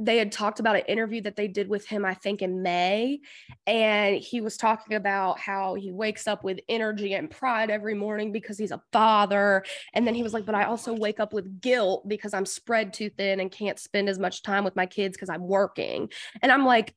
they 0.00 0.16
had 0.16 0.32
talked 0.32 0.58
about 0.58 0.74
an 0.74 0.82
interview 0.88 1.20
that 1.22 1.36
they 1.36 1.46
did 1.46 1.68
with 1.68 1.86
him, 1.86 2.04
I 2.04 2.14
think 2.14 2.42
in 2.42 2.62
May. 2.62 3.20
And 3.66 4.16
he 4.16 4.40
was 4.40 4.56
talking 4.56 4.96
about 4.96 5.38
how 5.38 5.74
he 5.74 5.92
wakes 5.92 6.26
up 6.26 6.42
with 6.42 6.58
energy 6.68 7.14
and 7.14 7.30
pride 7.30 7.70
every 7.70 7.94
morning 7.94 8.32
because 8.32 8.58
he's 8.58 8.72
a 8.72 8.82
father. 8.92 9.64
And 9.92 10.04
then 10.04 10.14
he 10.14 10.24
was 10.24 10.32
like, 10.32 10.46
but 10.46 10.56
I 10.56 10.64
also 10.64 10.92
wake 10.94 11.20
up 11.20 11.32
with 11.32 11.60
guilt 11.60 12.08
because 12.08 12.34
I'm 12.34 12.46
spread 12.46 12.92
too 12.92 13.08
thin 13.10 13.38
and 13.38 13.52
can't 13.52 13.78
spend 13.78 14.08
as 14.08 14.18
much 14.18 14.42
time 14.42 14.64
with 14.64 14.74
my 14.74 14.86
kids 14.86 15.16
because 15.16 15.30
I'm 15.30 15.46
working. 15.46 16.10
And 16.42 16.50
I'm 16.50 16.64
like, 16.64 16.94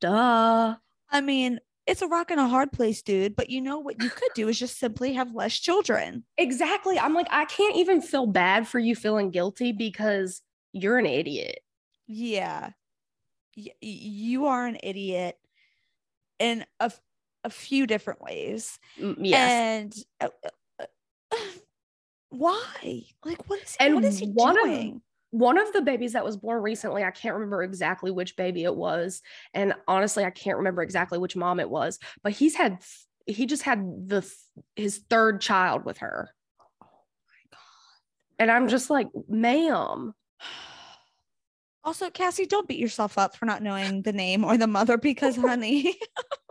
duh. 0.00 0.76
I 1.10 1.20
mean, 1.20 1.60
it's 1.86 2.02
a 2.02 2.06
rock 2.06 2.30
and 2.30 2.38
a 2.40 2.46
hard 2.48 2.72
place, 2.72 3.02
dude. 3.02 3.34
But 3.36 3.50
you 3.50 3.60
know 3.60 3.78
what 3.78 4.02
you 4.02 4.10
could 4.10 4.30
do 4.34 4.48
is 4.48 4.58
just 4.58 4.78
simply 4.78 5.14
have 5.14 5.34
less 5.34 5.58
children. 5.58 6.24
Exactly. 6.38 6.98
I'm 6.98 7.14
like, 7.14 7.26
I 7.30 7.44
can't 7.46 7.76
even 7.76 8.00
feel 8.00 8.26
bad 8.26 8.68
for 8.68 8.78
you 8.78 8.94
feeling 8.94 9.30
guilty 9.30 9.72
because 9.72 10.42
you're 10.72 10.98
an 10.98 11.06
idiot. 11.06 11.60
Yeah. 12.06 12.70
Y- 13.56 13.72
you 13.80 14.46
are 14.46 14.66
an 14.66 14.78
idiot 14.82 15.36
in 16.38 16.64
a, 16.78 16.84
f- 16.84 17.00
a 17.44 17.50
few 17.50 17.86
different 17.86 18.22
ways. 18.22 18.78
Yes. 18.96 19.50
And 20.20 20.30
uh, 20.30 20.48
uh, 21.32 21.36
why? 22.30 23.02
Like, 23.24 23.48
what 23.48 23.60
is, 23.62 23.76
And 23.80 23.94
what 23.96 24.04
is 24.04 24.18
he 24.18 24.26
one 24.28 24.56
of- 24.58 24.64
doing? 24.64 25.02
One 25.30 25.58
of 25.58 25.72
the 25.72 25.82
babies 25.82 26.12
that 26.14 26.24
was 26.24 26.36
born 26.36 26.62
recently, 26.62 27.04
I 27.04 27.10
can't 27.10 27.34
remember 27.34 27.62
exactly 27.62 28.10
which 28.10 28.36
baby 28.36 28.64
it 28.64 28.74
was. 28.74 29.22
And 29.54 29.74
honestly, 29.86 30.24
I 30.24 30.30
can't 30.30 30.58
remember 30.58 30.82
exactly 30.82 31.18
which 31.18 31.36
mom 31.36 31.60
it 31.60 31.70
was, 31.70 31.98
but 32.22 32.32
he's 32.32 32.54
had, 32.54 32.78
he 33.26 33.46
just 33.46 33.62
had 33.62 34.08
the, 34.08 34.28
his 34.76 34.98
third 35.08 35.40
child 35.40 35.84
with 35.84 35.98
her. 35.98 36.30
Oh 36.82 36.86
my 37.26 37.50
God. 37.52 37.58
And 38.40 38.50
I'm 38.50 38.68
just 38.68 38.90
like, 38.90 39.08
ma'am, 39.28 40.14
Also, 41.82 42.10
Cassie, 42.10 42.44
don't 42.44 42.68
beat 42.68 42.78
yourself 42.78 43.16
up 43.16 43.34
for 43.34 43.46
not 43.46 43.62
knowing 43.62 44.02
the 44.02 44.12
name 44.12 44.44
or 44.44 44.58
the 44.58 44.66
mother 44.66 44.98
because, 44.98 45.36
honey, 45.36 45.96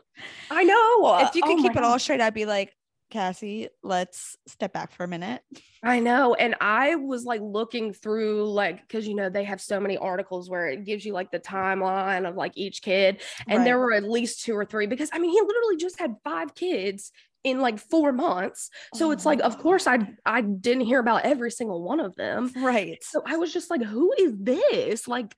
I 0.50 0.64
know. 0.64 1.20
if 1.20 1.36
you 1.36 1.44
oh 1.44 1.48
could 1.48 1.60
Oh 1.60 1.62
keep 1.62 1.72
it 1.74 1.76
God. 1.76 1.84
all 1.84 2.00
straight, 2.00 2.20
I'd 2.20 2.34
be 2.34 2.46
like, 2.48 2.74
Cassie, 3.10 3.70
let's 3.84 4.38
step 4.48 4.74
back 4.74 4.92
for 4.92 5.04
a 5.04 5.08
minute. 5.08 5.42
I 5.84 6.00
know. 6.00 6.36
And 6.36 6.56
I 6.62 6.96
was 6.96 7.24
like 7.24 7.42
looking 7.42 7.94
through, 7.94 8.52
like, 8.52 8.82
because, 8.82 9.08
you 9.08 9.16
know, 9.16 9.30
they 9.30 9.44
have 9.44 9.62
so 9.62 9.80
many 9.80 9.98
articles 9.98 10.50
where 10.50 10.68
it 10.68 10.86
gives 10.86 11.06
you 11.06 11.14
like 11.14 11.32
the 11.32 11.40
timeline 11.40 12.28
of 12.28 12.36
like 12.36 12.54
each 12.56 12.82
kid. 12.82 13.22
And 13.48 13.66
there 13.66 13.80
were 13.80 13.94
at 13.94 14.04
least 14.04 14.44
two 14.44 14.56
or 14.56 14.66
three 14.66 14.88
because 14.88 15.10
I 15.14 15.20
mean, 15.20 15.32
he 15.32 15.42
literally 15.42 15.78
just 15.78 16.00
had 16.00 16.16
five 16.24 16.56
kids 16.56 17.12
in 17.44 17.60
like 17.60 17.80
four 17.80 18.12
months. 18.12 18.70
So 18.94 19.08
oh 19.08 19.12
it's 19.12 19.26
like, 19.26 19.42
of 19.42 19.58
course, 19.60 19.88
I 19.88 20.00
I 20.26 20.42
didn't 20.42 20.86
hear 20.86 21.00
about 21.00 21.24
every 21.24 21.52
single 21.52 21.82
one 21.84 22.00
of 22.00 22.16
them. 22.16 22.52
right. 22.58 22.98
So 23.02 23.22
I 23.26 23.38
was 23.38 23.54
just 23.54 23.70
like, 23.70 23.82
who 23.84 24.14
is 24.18 24.34
this? 24.38 25.08
Like, 25.08 25.36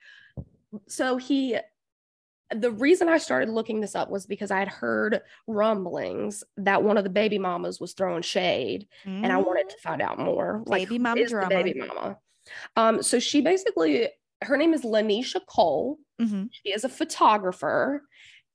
so 0.87 1.17
he 1.17 1.57
the 2.53 2.71
reason 2.71 3.07
I 3.09 3.17
started 3.17 3.49
looking 3.49 3.79
this 3.81 3.95
up 3.95 4.09
was 4.09 4.25
because 4.25 4.51
I 4.51 4.59
had 4.59 4.67
heard 4.67 5.21
rumblings 5.47 6.43
that 6.57 6.83
one 6.83 6.97
of 6.97 7.03
the 7.03 7.09
baby 7.09 7.37
mamas 7.39 7.79
was 7.79 7.93
throwing 7.93 8.21
shade 8.21 8.87
and 9.05 9.27
I 9.31 9.37
wanted 9.37 9.69
to 9.69 9.77
find 9.77 10.01
out 10.01 10.19
more. 10.19 10.63
Like, 10.65 10.87
Baby 10.89 10.99
mama 10.99 11.25
drama. 11.27 11.49
baby 11.49 11.73
mama. 11.79 12.17
Um, 12.75 13.03
so 13.03 13.19
she 13.19 13.41
basically, 13.41 14.09
her 14.43 14.57
name 14.57 14.73
is 14.73 14.81
Lanisha 14.83 15.39
Cole. 15.47 15.97
Mhm. 16.19 16.49
She 16.51 16.71
is 16.73 16.83
a 16.83 16.89
photographer, 16.89 18.03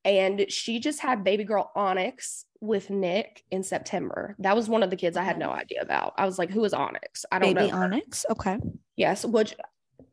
and 0.05 0.47
she 0.51 0.79
just 0.81 1.01
had 1.01 1.25
baby 1.25 1.45
girl 1.45 1.71
Onyx 1.75 2.45
with 2.61 2.91
Nick 2.91 3.45
in 3.51 3.63
September. 3.63 4.35
That 4.39 4.57
was 4.57 4.69
one 4.69 4.83
of 4.83 4.91
the 4.91 4.97
kids 4.97 5.17
I 5.17 5.23
had 5.23 5.39
no 5.39 5.51
idea 5.51 5.81
about. 5.83 6.15
I 6.19 6.27
was 6.27 6.39
like, 6.39 6.51
"Who 6.51 6.65
is 6.65 6.73
Onyx?" 6.75 7.25
I 7.33 7.39
don't 7.39 7.55
Baby 7.55 7.71
know. 7.71 7.77
Onyx. 7.79 8.25
Okay. 8.31 8.59
Yes, 8.97 9.25
which 9.25 9.55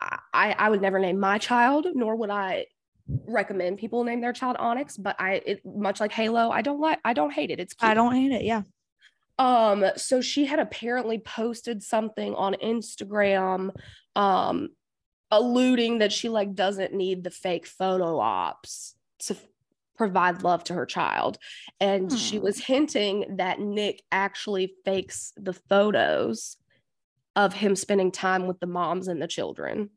I 0.02 0.56
I 0.58 0.70
would 0.70 0.82
never 0.82 1.00
name 1.00 1.20
my 1.20 1.38
child, 1.38 1.88
nor 1.94 2.16
would 2.16 2.30
I 2.30 2.66
recommend 3.08 3.78
people 3.78 4.04
name 4.04 4.22
their 4.22 4.34
child 4.34 4.56
Onyx, 4.60 4.98
but 4.98 5.16
I 5.20 5.42
it, 5.46 5.62
much 5.66 6.00
like 6.00 6.12
Halo, 6.12 6.50
I 6.50 6.62
don't 6.62 6.80
like 6.80 7.00
I 7.04 7.14
don't 7.14 7.32
hate 7.32 7.52
it. 7.52 7.60
It's 7.60 7.74
cute. 7.74 7.90
I 7.90 7.94
don't 7.94 8.14
hate 8.16 8.32
it. 8.32 8.44
Yeah. 8.44 8.64
Um, 9.40 9.84
so 9.98 10.22
she 10.22 10.46
had 10.46 10.60
apparently 10.60 11.18
posted 11.18 11.82
something 11.82 12.36
on 12.36 12.54
Instagram, 12.64 13.72
um, 14.16 14.70
alluding 15.32 16.00
that 16.00 16.12
she 16.14 16.30
like 16.30 16.54
doesn't 16.54 16.94
need 16.94 17.24
the 17.24 17.32
fake 17.32 17.66
photo 17.66 18.20
ops 18.20 18.96
to 19.20 19.34
f- 19.34 19.44
provide 19.98 20.44
love 20.44 20.64
to 20.66 20.74
her 20.76 20.86
child. 20.86 21.40
And 21.80 22.12
she 22.12 22.38
Hmm. 22.38 22.44
was 22.44 22.60
hinting 22.60 23.38
that 23.38 23.60
Nick 23.60 24.04
actually 24.12 24.76
fakes 24.86 25.34
the 25.36 25.54
photos 25.54 26.58
of 27.36 27.54
him 27.54 27.76
spending 27.76 28.12
time 28.12 28.46
with 28.46 28.60
the 28.60 28.68
moms 28.68 29.08
and 29.08 29.20
the 29.20 29.28
children. 29.28 29.90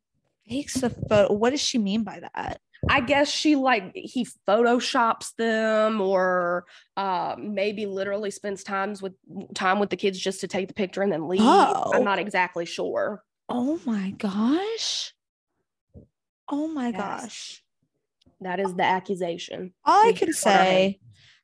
Takes 0.48 0.74
the 0.74 0.88
photo. 0.90 1.32
What 1.34 1.50
does 1.50 1.60
she 1.60 1.76
mean 1.76 2.04
by 2.04 2.20
that? 2.20 2.60
I 2.88 3.00
guess 3.00 3.30
she 3.30 3.56
like 3.56 3.92
he 3.94 4.26
photoshops 4.48 5.34
them 5.36 6.00
or 6.00 6.66
uh, 6.96 7.36
maybe 7.38 7.86
literally 7.86 8.30
spends 8.30 8.62
times 8.62 9.02
with 9.02 9.14
time 9.54 9.78
with 9.78 9.90
the 9.90 9.96
kids 9.96 10.18
just 10.18 10.40
to 10.40 10.48
take 10.48 10.68
the 10.68 10.74
picture 10.74 11.02
and 11.02 11.12
then 11.12 11.28
leave. 11.28 11.42
Oh. 11.42 11.92
I'm 11.92 12.04
not 12.04 12.18
exactly 12.18 12.64
sure. 12.64 13.22
Oh 13.48 13.80
my 13.84 14.10
gosh. 14.10 15.14
Oh 16.48 16.68
my 16.68 16.90
Yes. 16.90 17.22
gosh. 17.22 17.62
That 18.40 18.60
is 18.60 18.74
the 18.74 18.82
accusation. 18.84 19.72
All 19.84 20.08
I 20.08 20.12
can 20.12 20.28
hear 20.28 20.30
it 20.30 20.46
on 20.46 20.54
our 20.54 20.62
say, 20.64 21.00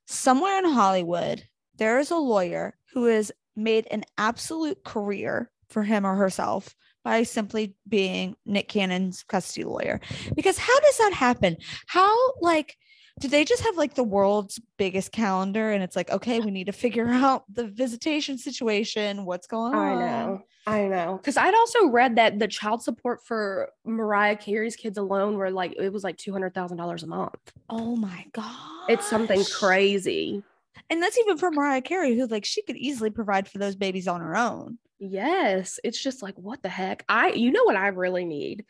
somewhere 0.06 0.58
in 0.58 0.66
Hollywood, 0.66 1.44
there 1.76 1.98
is 1.98 2.10
a 2.10 2.16
lawyer 2.16 2.76
who 2.92 3.06
has 3.06 3.32
made 3.56 3.86
an 3.90 4.04
absolute 4.18 4.84
career 4.84 5.50
for 5.68 5.82
him 5.82 6.04
or 6.04 6.16
herself 6.16 6.74
by 7.04 7.22
simply 7.22 7.74
being 7.88 8.36
Nick 8.46 8.68
Cannon's 8.68 9.22
custody 9.22 9.64
lawyer. 9.64 10.00
Because 10.34 10.58
how 10.58 10.80
does 10.80 10.98
that 10.98 11.12
happen? 11.12 11.56
How 11.86 12.14
like 12.40 12.76
do 13.20 13.28
they 13.28 13.44
just 13.44 13.62
have 13.62 13.76
like 13.76 13.94
the 13.94 14.02
world's 14.02 14.60
biggest 14.78 15.12
calendar 15.12 15.70
and 15.70 15.82
it's 15.82 15.96
like, 15.96 16.10
okay, 16.10 16.40
we 16.40 16.50
need 16.50 16.66
to 16.66 16.72
figure 16.72 17.08
out 17.10 17.44
the 17.52 17.66
visitation 17.66 18.38
situation, 18.38 19.24
what's 19.24 19.46
going 19.46 19.74
on? 19.74 19.98
I 19.98 20.06
know. 20.06 20.42
I 20.66 20.82
know. 20.86 21.16
Because 21.16 21.36
I'd 21.36 21.54
also 21.54 21.88
read 21.88 22.16
that 22.16 22.38
the 22.38 22.48
child 22.48 22.82
support 22.82 23.24
for 23.24 23.70
Mariah 23.84 24.36
Carey's 24.36 24.76
kids 24.76 24.96
alone 24.96 25.36
were 25.36 25.50
like, 25.50 25.74
it 25.76 25.92
was 25.92 26.04
like 26.04 26.16
$200,000 26.16 27.02
a 27.02 27.06
month. 27.06 27.52
Oh 27.68 27.96
my 27.96 28.26
god. 28.32 28.88
It's 28.88 29.06
something 29.08 29.44
crazy. 29.44 30.42
And 30.88 31.02
that's 31.02 31.18
even 31.18 31.36
for 31.36 31.50
Mariah 31.50 31.82
Carey, 31.82 32.16
who 32.16 32.26
like 32.26 32.44
she 32.44 32.62
could 32.62 32.76
easily 32.76 33.10
provide 33.10 33.48
for 33.48 33.58
those 33.58 33.76
babies 33.76 34.06
on 34.06 34.20
her 34.20 34.36
own. 34.36 34.78
Yes. 35.04 35.80
It's 35.82 36.00
just 36.00 36.22
like, 36.22 36.36
what 36.38 36.62
the 36.62 36.68
heck? 36.68 37.04
I, 37.08 37.30
you 37.32 37.50
know 37.50 37.64
what 37.64 37.74
I 37.76 37.88
really 37.88 38.24
need? 38.24 38.64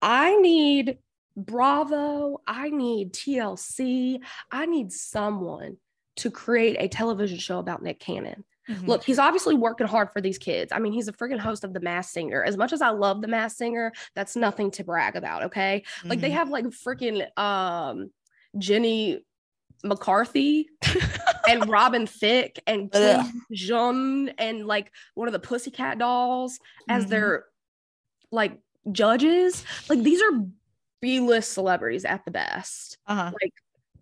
I 0.00 0.36
need 0.36 0.98
Bravo. 1.36 2.40
I 2.46 2.70
need 2.70 3.12
TLC. 3.12 4.20
I 4.50 4.64
need 4.66 4.92
someone 4.92 5.76
to 6.16 6.30
create 6.30 6.76
a 6.80 6.88
television 6.88 7.38
show 7.38 7.58
about 7.58 7.82
Nick 7.82 8.00
Cannon. 8.00 8.44
Look, 8.84 9.02
he's 9.02 9.18
obviously 9.18 9.54
working 9.54 9.86
hard 9.86 10.10
for 10.12 10.20
these 10.20 10.36
kids. 10.36 10.72
I 10.72 10.78
mean, 10.78 10.92
he's 10.92 11.08
a 11.08 11.12
freaking 11.12 11.38
host 11.38 11.64
of 11.64 11.72
The 11.72 11.80
Masked 11.80 12.12
Singer. 12.12 12.44
As 12.44 12.56
much 12.58 12.74
as 12.74 12.82
I 12.82 12.90
love 12.90 13.22
The 13.22 13.28
Masked 13.28 13.56
Singer, 13.56 13.92
that's 14.14 14.36
nothing 14.36 14.70
to 14.72 14.84
brag 14.84 15.16
about. 15.16 15.44
Okay. 15.44 15.84
Like 16.04 16.20
they 16.20 16.28
Mhm. 16.30 16.34
have 16.34 16.50
like 16.50 16.64
freaking 16.66 17.26
um 17.38 18.10
Jenny 18.58 19.24
McCarthy 19.84 20.68
and 21.48 21.68
Robin 21.68 22.06
Thicke 22.06 22.60
and. 22.66 22.90
Ken 22.92 23.42
Jeong 23.52 24.32
and 24.38 24.66
like 24.66 24.92
one 25.14 25.28
of 25.28 25.32
the 25.32 25.38
Pussycat 25.38 25.98
dolls 25.98 26.58
as 26.88 27.06
Mhm. 27.06 27.08
their 27.08 27.44
like 28.30 28.58
judges. 28.92 29.64
Like 29.88 30.02
these 30.02 30.20
are 30.22 30.44
B-list 31.00 31.52
celebrities 31.52 32.04
at 32.04 32.24
the 32.24 32.30
best. 32.30 32.98
uh-huh. 33.06 33.32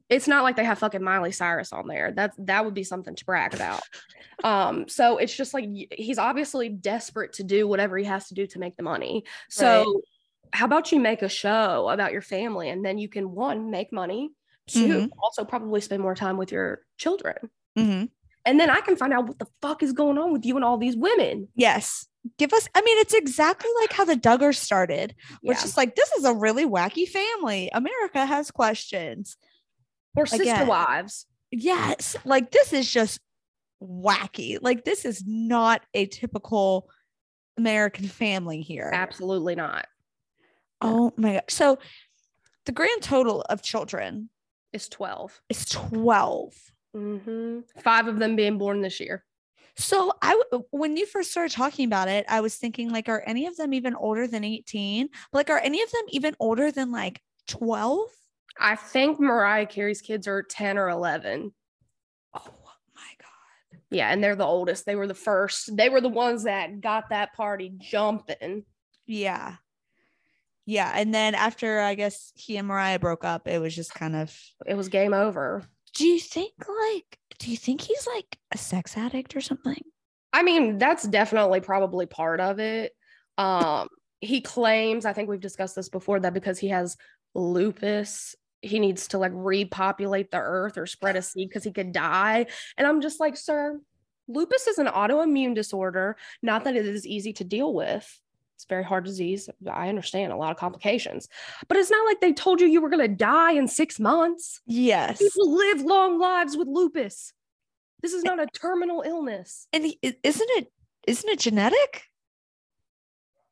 It's 0.08 0.28
not 0.28 0.44
like 0.44 0.54
they 0.54 0.64
have 0.64 0.78
fucking 0.78 1.02
Miley 1.02 1.32
Cyrus 1.32 1.72
on 1.72 1.88
there. 1.88 2.12
That's 2.12 2.36
that 2.38 2.64
would 2.64 2.74
be 2.74 2.84
something 2.84 3.16
to 3.16 3.24
brag 3.24 3.54
about. 3.54 3.82
um, 4.44 4.88
so 4.88 5.18
it's 5.18 5.34
just 5.34 5.52
like 5.52 5.68
he's 5.90 6.18
obviously 6.18 6.68
desperate 6.68 7.32
to 7.34 7.42
do 7.42 7.66
whatever 7.66 7.98
he 7.98 8.04
has 8.04 8.28
to 8.28 8.34
do 8.34 8.46
to 8.48 8.58
make 8.60 8.76
the 8.76 8.84
money. 8.84 9.24
So 9.50 10.02
how 10.52 10.64
about 10.66 10.92
you 10.92 11.00
make 11.00 11.22
a 11.22 11.28
show 11.28 11.88
about 11.88 12.12
your 12.12 12.22
family 12.22 12.68
and 12.70 12.84
then 12.84 12.98
you 12.98 13.08
can 13.08 13.32
one 13.32 13.70
make 13.70 13.92
money, 13.92 14.30
2 14.68 14.86
Mhm. 14.88 15.10
also 15.22 15.44
probably 15.44 15.80
spend 15.80 16.02
more 16.02 16.14
time 16.14 16.36
with 16.36 16.50
your 16.52 16.82
children. 16.98 17.50
Mhm. 17.78 18.10
And 18.44 18.60
then 18.60 18.70
I 18.70 18.80
can 18.80 18.96
find 18.96 19.12
out 19.12 19.26
what 19.26 19.38
the 19.38 19.46
fuck 19.60 19.82
is 19.82 19.92
going 19.92 20.18
on 20.18 20.32
with 20.32 20.44
you 20.46 20.56
and 20.56 20.64
all 20.64 20.78
these 20.78 20.96
women. 20.96 21.48
Yes. 21.56 22.06
Give 22.38 22.52
us, 22.52 22.68
I 22.74 22.80
mean, 22.82 22.98
it's 22.98 23.14
exactly 23.14 23.70
like 23.80 23.92
how 23.92 24.04
the 24.04 24.16
Duggars 24.16 24.56
started, 24.56 25.14
which 25.42 25.58
Yeah. 25.58 25.64
is 25.64 25.76
like, 25.76 25.94
this 25.94 26.10
is 26.12 26.24
a 26.24 26.34
really 26.34 26.64
wacky 26.64 27.08
family. 27.08 27.70
America 27.72 28.24
has 28.26 28.50
questions. 28.50 29.36
Or 30.16 30.26
sister 30.26 30.44
Again. 30.44 30.66
wives. 30.66 31.26
Yes. 31.50 32.16
Like, 32.24 32.50
this 32.50 32.72
is 32.72 32.90
just 32.90 33.20
wacky. 33.82 34.58
Like, 34.60 34.84
this 34.84 35.04
is 35.04 35.22
not 35.26 35.82
a 35.94 36.06
typical 36.06 36.88
American 37.58 38.08
family 38.08 38.62
here. 38.62 38.90
Absolutely 38.92 39.54
not. 39.54 39.86
Oh 40.80 41.12
my 41.16 41.34
God. 41.34 41.44
So, 41.48 41.78
the 42.64 42.72
grand 42.72 43.02
total 43.02 43.42
of 43.42 43.62
children 43.62 44.30
It's 44.76 44.88
12. 44.90 45.40
is 45.48 45.64
12. 45.70 46.54
hmm 46.94 47.60
Five 47.82 48.08
of 48.08 48.18
them 48.18 48.36
being 48.36 48.58
born 48.58 48.82
this 48.82 49.00
year. 49.00 49.24
So 49.78 50.12
I 50.20 50.38
w- 50.52 50.66
when 50.70 50.98
you 50.98 51.06
first 51.06 51.30
started 51.30 51.54
talking 51.54 51.86
about 51.86 52.08
it, 52.08 52.26
I 52.28 52.42
was 52.42 52.56
thinking 52.56 52.90
like, 52.90 53.08
are 53.08 53.22
any 53.26 53.46
of 53.46 53.56
them 53.56 53.72
even 53.72 53.94
older 53.94 54.26
than 54.26 54.44
18? 54.44 55.08
Like, 55.32 55.48
are 55.48 55.58
any 55.58 55.80
of 55.82 55.90
them 55.90 56.02
even 56.10 56.36
older 56.40 56.70
than 56.70 56.92
like 56.92 57.22
12? 57.48 58.06
I 58.60 58.76
think 58.76 59.18
Mariah 59.18 59.64
Carey's 59.66 60.02
kids 60.02 60.28
are 60.28 60.42
10 60.42 60.76
or 60.76 60.90
11. 60.90 61.54
Oh 62.34 62.40
my 62.94 63.10
God. 63.18 63.80
Yeah, 63.90 64.10
and 64.10 64.22
they're 64.22 64.36
the 64.36 64.44
oldest. 64.44 64.84
They 64.84 64.94
were 64.96 65.06
the 65.06 65.14
first. 65.14 65.74
They 65.74 65.88
were 65.88 66.02
the 66.02 66.08
ones 66.10 66.44
that 66.44 66.82
got 66.82 67.08
that 67.10 67.32
party 67.32 67.72
jumping. 67.78 68.64
Yeah. 69.06 69.56
Yeah. 70.66 70.92
And 70.94 71.14
then 71.14 71.34
after 71.34 71.80
I 71.80 71.94
guess 71.94 72.32
he 72.34 72.56
and 72.56 72.66
Mariah 72.68 72.98
broke 72.98 73.24
up, 73.24 73.46
it 73.48 73.60
was 73.60 73.74
just 73.74 73.94
kind 73.94 74.16
of 74.16 74.36
It 74.66 74.74
was 74.74 74.88
game 74.88 75.14
over. 75.14 75.62
do 75.94 76.06
you 76.06 76.20
think 76.20 76.52
like 76.58 77.18
do 77.38 77.50
you 77.50 77.56
think 77.56 77.80
he's 77.80 78.06
like 78.06 78.36
a 78.52 78.58
sex 78.58 78.96
addict 78.96 79.36
or 79.36 79.40
something? 79.40 79.80
I 80.32 80.42
mean, 80.42 80.78
that's 80.78 81.04
definitely 81.06 81.60
probably 81.60 82.06
part 82.06 82.40
of 82.40 82.58
it. 82.58 82.92
Um, 83.38 83.88
he 84.20 84.40
claims, 84.40 85.04
I 85.06 85.12
think 85.12 85.28
we've 85.28 85.40
discussed 85.40 85.76
this 85.76 85.88
before, 85.88 86.20
that 86.20 86.34
because 86.34 86.58
he 86.58 86.68
has 86.68 86.96
lupus, 87.34 88.34
he 88.62 88.78
needs 88.80 89.08
to 89.08 89.18
like 89.18 89.32
repopulate 89.34 90.30
the 90.30 90.38
earth 90.38 90.76
or 90.78 90.86
spread 90.86 91.16
a 91.16 91.22
seed 91.22 91.48
because 91.48 91.64
he 91.64 91.72
could 91.72 91.92
die. 91.92 92.46
And 92.76 92.86
I'm 92.86 93.00
just 93.00 93.20
like, 93.20 93.36
sir, 93.36 93.78
lupus 94.28 94.66
is 94.66 94.78
an 94.78 94.86
autoimmune 94.86 95.54
disorder. 95.54 96.16
Not 96.42 96.64
that 96.64 96.76
it 96.76 96.86
is 96.86 97.06
easy 97.06 97.32
to 97.34 97.44
deal 97.44 97.72
with. 97.72 98.20
It's 98.56 98.64
very 98.64 98.84
hard 98.84 99.04
disease. 99.04 99.50
I 99.70 99.90
understand 99.90 100.32
a 100.32 100.36
lot 100.36 100.50
of 100.50 100.56
complications, 100.56 101.28
but 101.68 101.76
it's 101.76 101.90
not 101.90 102.06
like 102.06 102.20
they 102.22 102.32
told 102.32 102.60
you 102.60 102.66
you 102.66 102.80
were 102.80 102.88
going 102.88 103.06
to 103.06 103.14
die 103.14 103.52
in 103.52 103.68
six 103.68 104.00
months. 104.00 104.62
Yes. 104.66 105.18
People 105.18 105.54
live 105.54 105.82
long 105.82 106.18
lives 106.18 106.56
with 106.56 106.66
lupus. 106.66 107.34
This 108.02 108.14
is 108.14 108.24
not 108.24 108.40
a 108.40 108.46
terminal 108.46 109.02
illness. 109.02 109.68
And 109.74 109.84
he, 109.84 109.98
isn't 110.02 110.50
it 110.52 110.72
isn't 111.06 111.28
it 111.30 111.38
genetic? 111.38 112.04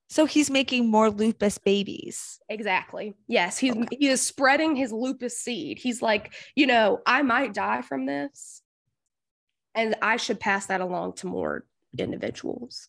So 0.09 0.25
he's 0.27 0.51
making 0.51 0.91
more 0.91 1.11
lupus 1.11 1.59
babies. 1.59 2.39
Exactly. 2.49 3.15
Yes, 3.27 3.59
he's 3.59 3.73
Okay. 3.77 3.97
he 3.99 4.09
is 4.09 4.23
spreading 4.23 4.75
his 4.77 4.93
lupus 4.93 5.39
seed. 5.39 5.79
He's 5.79 6.01
like, 6.01 6.35
you 6.55 6.67
know, 6.67 7.01
I 7.07 7.23
might 7.23 7.53
die 7.53 7.83
from 7.83 8.07
this, 8.07 8.63
and 9.75 9.97
I 10.03 10.17
should 10.17 10.41
pass 10.41 10.67
that 10.67 10.81
along 10.81 11.15
to 11.17 11.27
more 11.27 11.65
individuals. 11.99 12.89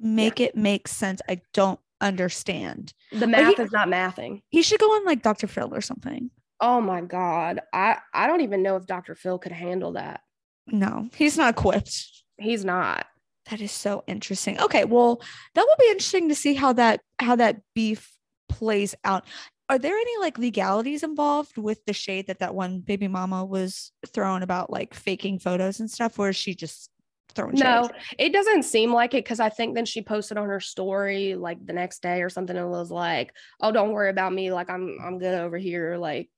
Make 0.00 0.40
it 0.40 0.56
make 0.56 0.88
sense. 0.88 1.20
I 1.28 1.40
don't 1.52 1.80
understand. 2.00 2.92
The 3.12 3.20
he- 3.20 3.26
math 3.26 3.58
is 3.58 3.72
not 3.72 3.88
mathing. 3.88 4.42
He 4.48 4.62
should 4.62 4.80
go 4.80 4.86
on 4.86 5.04
like 5.04 5.22
Dr. 5.22 5.46
Phil 5.46 5.74
or 5.74 5.80
something. 5.80 6.30
Oh 6.60 6.80
my 6.80 7.02
god, 7.02 7.60
I 7.72 7.98
I 8.14 8.26
don't 8.26 8.40
even 8.40 8.62
know 8.62 8.76
if 8.76 8.86
Dr. 8.86 9.14
Phil 9.14 9.38
could 9.38 9.52
handle 9.52 9.92
that. 9.92 10.20
No, 10.66 11.08
he's 11.14 11.36
not 11.36 11.54
equipped. 11.58 12.24
He's 12.38 12.64
not. 12.64 13.06
That 13.50 13.60
is 13.60 13.70
so 13.70 14.02
interesting. 14.06 14.60
Okay, 14.60 14.84
well, 14.84 15.22
that 15.54 15.64
will 15.66 15.76
be 15.78 15.90
interesting 15.90 16.28
to 16.30 16.34
see 16.34 16.54
how 16.54 16.72
that 16.74 17.00
how 17.18 17.36
that 17.36 17.60
beef 17.74 18.12
plays 18.48 18.94
out. 19.04 19.24
Are 19.68 19.78
there 19.78 19.96
any 19.96 20.18
like 20.20 20.38
legalities 20.38 21.02
involved 21.02 21.56
with 21.56 21.84
the 21.86 21.92
shade 21.92 22.28
that 22.28 22.38
that 22.38 22.54
one 22.54 22.80
baby 22.80 23.08
mama 23.08 23.44
was 23.44 23.92
throwing 24.06 24.42
about 24.42 24.70
like 24.70 24.94
faking 24.94 25.38
photos 25.38 25.80
and 25.80 25.90
stuff, 25.90 26.18
or 26.18 26.30
is 26.30 26.36
she 26.36 26.54
just 26.54 26.90
throwing 27.34 27.56
shade? 27.56 27.64
No, 27.64 27.90
it 28.18 28.32
doesn't 28.32 28.62
seem 28.64 28.92
like 28.92 29.14
it 29.14 29.24
because 29.24 29.40
I 29.40 29.48
think 29.48 29.74
then 29.74 29.84
she 29.84 30.02
posted 30.02 30.36
on 30.38 30.48
her 30.48 30.60
story 30.60 31.34
like 31.34 31.64
the 31.64 31.72
next 31.72 32.02
day 32.02 32.22
or 32.22 32.30
something 32.30 32.56
and 32.56 32.70
was 32.70 32.90
like, 32.90 33.32
"Oh, 33.60 33.72
don't 33.72 33.92
worry 33.92 34.10
about 34.10 34.32
me. 34.32 34.52
Like 34.52 34.70
I'm 34.70 34.98
I'm 35.02 35.18
good 35.18 35.34
over 35.34 35.58
here." 35.58 35.96
Like 35.96 36.30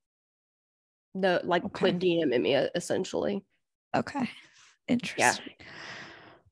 the 1.15 1.41
like 1.45 1.65
Okay. 1.65 1.79
quit 1.79 1.99
DMing 1.99 2.43
me 2.43 2.55
essentially. 2.55 3.45
Okay. 3.95 4.29
Interesting. 4.89 5.55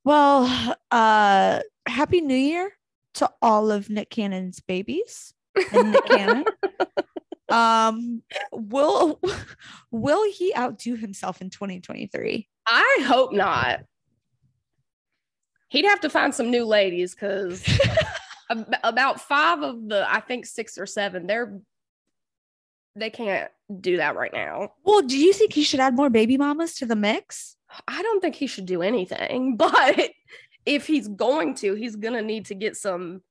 Well, 0.04 0.76
uh 0.90 1.60
happy 1.86 2.20
new 2.20 2.34
year 2.34 2.72
to 3.14 3.30
all 3.40 3.70
of 3.70 3.88
Nick 3.90 4.10
Cannon's 4.10 4.60
babies. 4.60 5.32
and 5.72 5.92
Nick 5.92 6.04
Cannon. 6.06 6.44
um, 7.48 8.22
will 8.52 9.20
will 9.90 10.30
he 10.32 10.54
outdo 10.56 10.96
himself 10.96 11.40
in 11.40 11.50
2023? 11.50 12.48
I 12.66 12.98
hope 13.06 13.32
not. 13.32 13.80
He'd 15.68 15.84
have 15.84 16.00
to 16.00 16.10
find 16.10 16.34
some 16.34 16.50
new 16.50 16.64
ladies 16.64 17.14
because 17.14 17.64
about 18.84 19.20
five 19.20 19.62
of 19.62 19.88
the, 19.88 20.06
I 20.08 20.20
think 20.20 20.46
six 20.46 20.78
or 20.78 20.86
seven, 20.86 21.26
they're 21.26 21.60
they 22.96 23.10
can't 23.10 23.50
do 23.80 23.98
that 23.98 24.16
right 24.16 24.32
now. 24.32 24.72
Well, 24.82 25.02
do 25.02 25.18
you 25.18 25.32
think 25.32 25.52
he 25.52 25.62
should 25.62 25.80
add 25.80 25.94
more 25.94 26.10
baby 26.10 26.38
mamas 26.38 26.74
to 26.76 26.86
the 26.86 26.96
mix? 26.96 27.56
I 27.86 28.02
don't 28.02 28.20
think 28.20 28.34
he 28.34 28.46
should 28.46 28.66
do 28.66 28.82
anything, 28.82 29.56
but 29.58 30.10
if 30.64 30.86
he's 30.86 31.06
going 31.06 31.54
to, 31.56 31.74
he's 31.74 31.96
gonna 31.96 32.22
need 32.22 32.46
to 32.46 32.54
get 32.54 32.76
some 32.76 33.22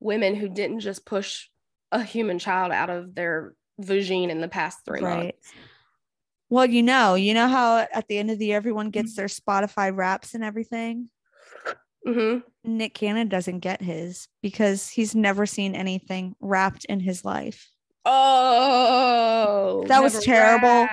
women 0.00 0.34
who 0.34 0.48
didn't 0.48 0.80
just 0.80 1.04
push 1.04 1.48
a 1.90 2.02
human 2.02 2.38
child 2.38 2.70
out 2.70 2.90
of 2.90 3.14
their 3.14 3.54
vagine 3.80 4.28
in 4.28 4.40
the 4.40 4.48
past 4.48 4.84
three 4.84 5.00
right. 5.00 5.16
months. 5.24 5.52
Well, 6.50 6.66
you 6.66 6.82
know, 6.82 7.14
you 7.14 7.34
know 7.34 7.48
how 7.48 7.78
at 7.78 8.08
the 8.08 8.18
end 8.18 8.30
of 8.30 8.38
the 8.38 8.46
year 8.46 8.56
everyone 8.56 8.90
gets 8.90 9.12
mm. 9.12 9.16
their 9.16 9.26
Spotify 9.26 9.94
wraps 9.94 10.34
and 10.34 10.44
everything. 10.44 11.10
Mm-hmm. 12.06 12.38
Nick 12.64 12.94
Cannon 12.94 13.28
doesn't 13.28 13.60
get 13.60 13.82
his 13.82 14.28
because 14.42 14.88
he's 14.88 15.14
never 15.14 15.46
seen 15.46 15.74
anything 15.74 16.34
wrapped 16.40 16.84
in 16.86 17.00
his 17.00 17.24
life. 17.24 17.70
Oh, 18.04 19.84
that 19.88 20.02
was 20.02 20.22
terrible, 20.24 20.88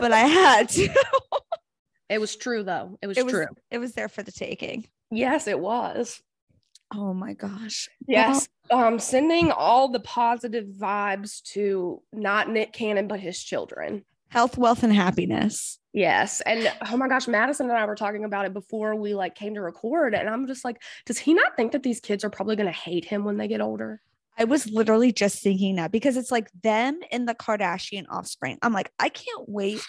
but 0.00 0.12
I 0.12 0.20
had 0.20 0.68
to. 0.70 0.88
it 2.08 2.20
was 2.20 2.34
true 2.34 2.64
though. 2.64 2.98
It 3.00 3.06
was 3.06 3.18
it 3.18 3.28
true. 3.28 3.46
it 3.70 3.78
was 3.78 3.92
there 3.92 4.08
for 4.08 4.22
the 4.22 4.32
taking. 4.32 4.86
Yes, 5.10 5.46
it 5.46 5.60
was. 5.60 6.20
Oh 6.94 7.14
my 7.14 7.34
gosh. 7.34 7.88
Yes. 8.06 8.48
Well, 8.70 8.84
um, 8.84 8.98
sending 8.98 9.50
all 9.50 9.88
the 9.88 10.00
positive 10.00 10.66
vibes 10.66 11.42
to 11.52 12.02
not 12.12 12.50
Nick 12.50 12.72
Cannon, 12.72 13.08
but 13.08 13.20
his 13.20 13.42
children. 13.42 14.04
Health, 14.28 14.58
wealth, 14.58 14.82
and 14.82 14.92
happiness. 14.92 15.78
Yes. 15.92 16.40
And 16.42 16.72
oh 16.90 16.96
my 16.96 17.08
gosh, 17.08 17.28
Madison 17.28 17.68
and 17.68 17.78
I 17.78 17.84
were 17.84 17.94
talking 17.94 18.24
about 18.24 18.46
it 18.46 18.54
before 18.54 18.94
we 18.94 19.14
like 19.14 19.34
came 19.34 19.54
to 19.54 19.60
record. 19.60 20.14
And 20.14 20.28
I'm 20.28 20.46
just 20.46 20.64
like, 20.64 20.82
does 21.04 21.18
he 21.18 21.34
not 21.34 21.54
think 21.56 21.72
that 21.72 21.82
these 21.82 22.00
kids 22.00 22.24
are 22.24 22.30
probably 22.30 22.56
gonna 22.56 22.72
hate 22.72 23.04
him 23.04 23.24
when 23.24 23.36
they 23.36 23.48
get 23.48 23.60
older? 23.60 24.00
I 24.38 24.44
was 24.44 24.66
literally 24.66 25.12
just 25.12 25.42
thinking 25.42 25.76
that 25.76 25.92
because 25.92 26.16
it's 26.16 26.30
like 26.30 26.50
them 26.62 27.00
and 27.10 27.28
the 27.28 27.34
Kardashian 27.34 28.06
offspring. 28.08 28.58
I'm 28.62 28.72
like, 28.72 28.90
I 28.98 29.10
can't 29.10 29.46
wait 29.46 29.82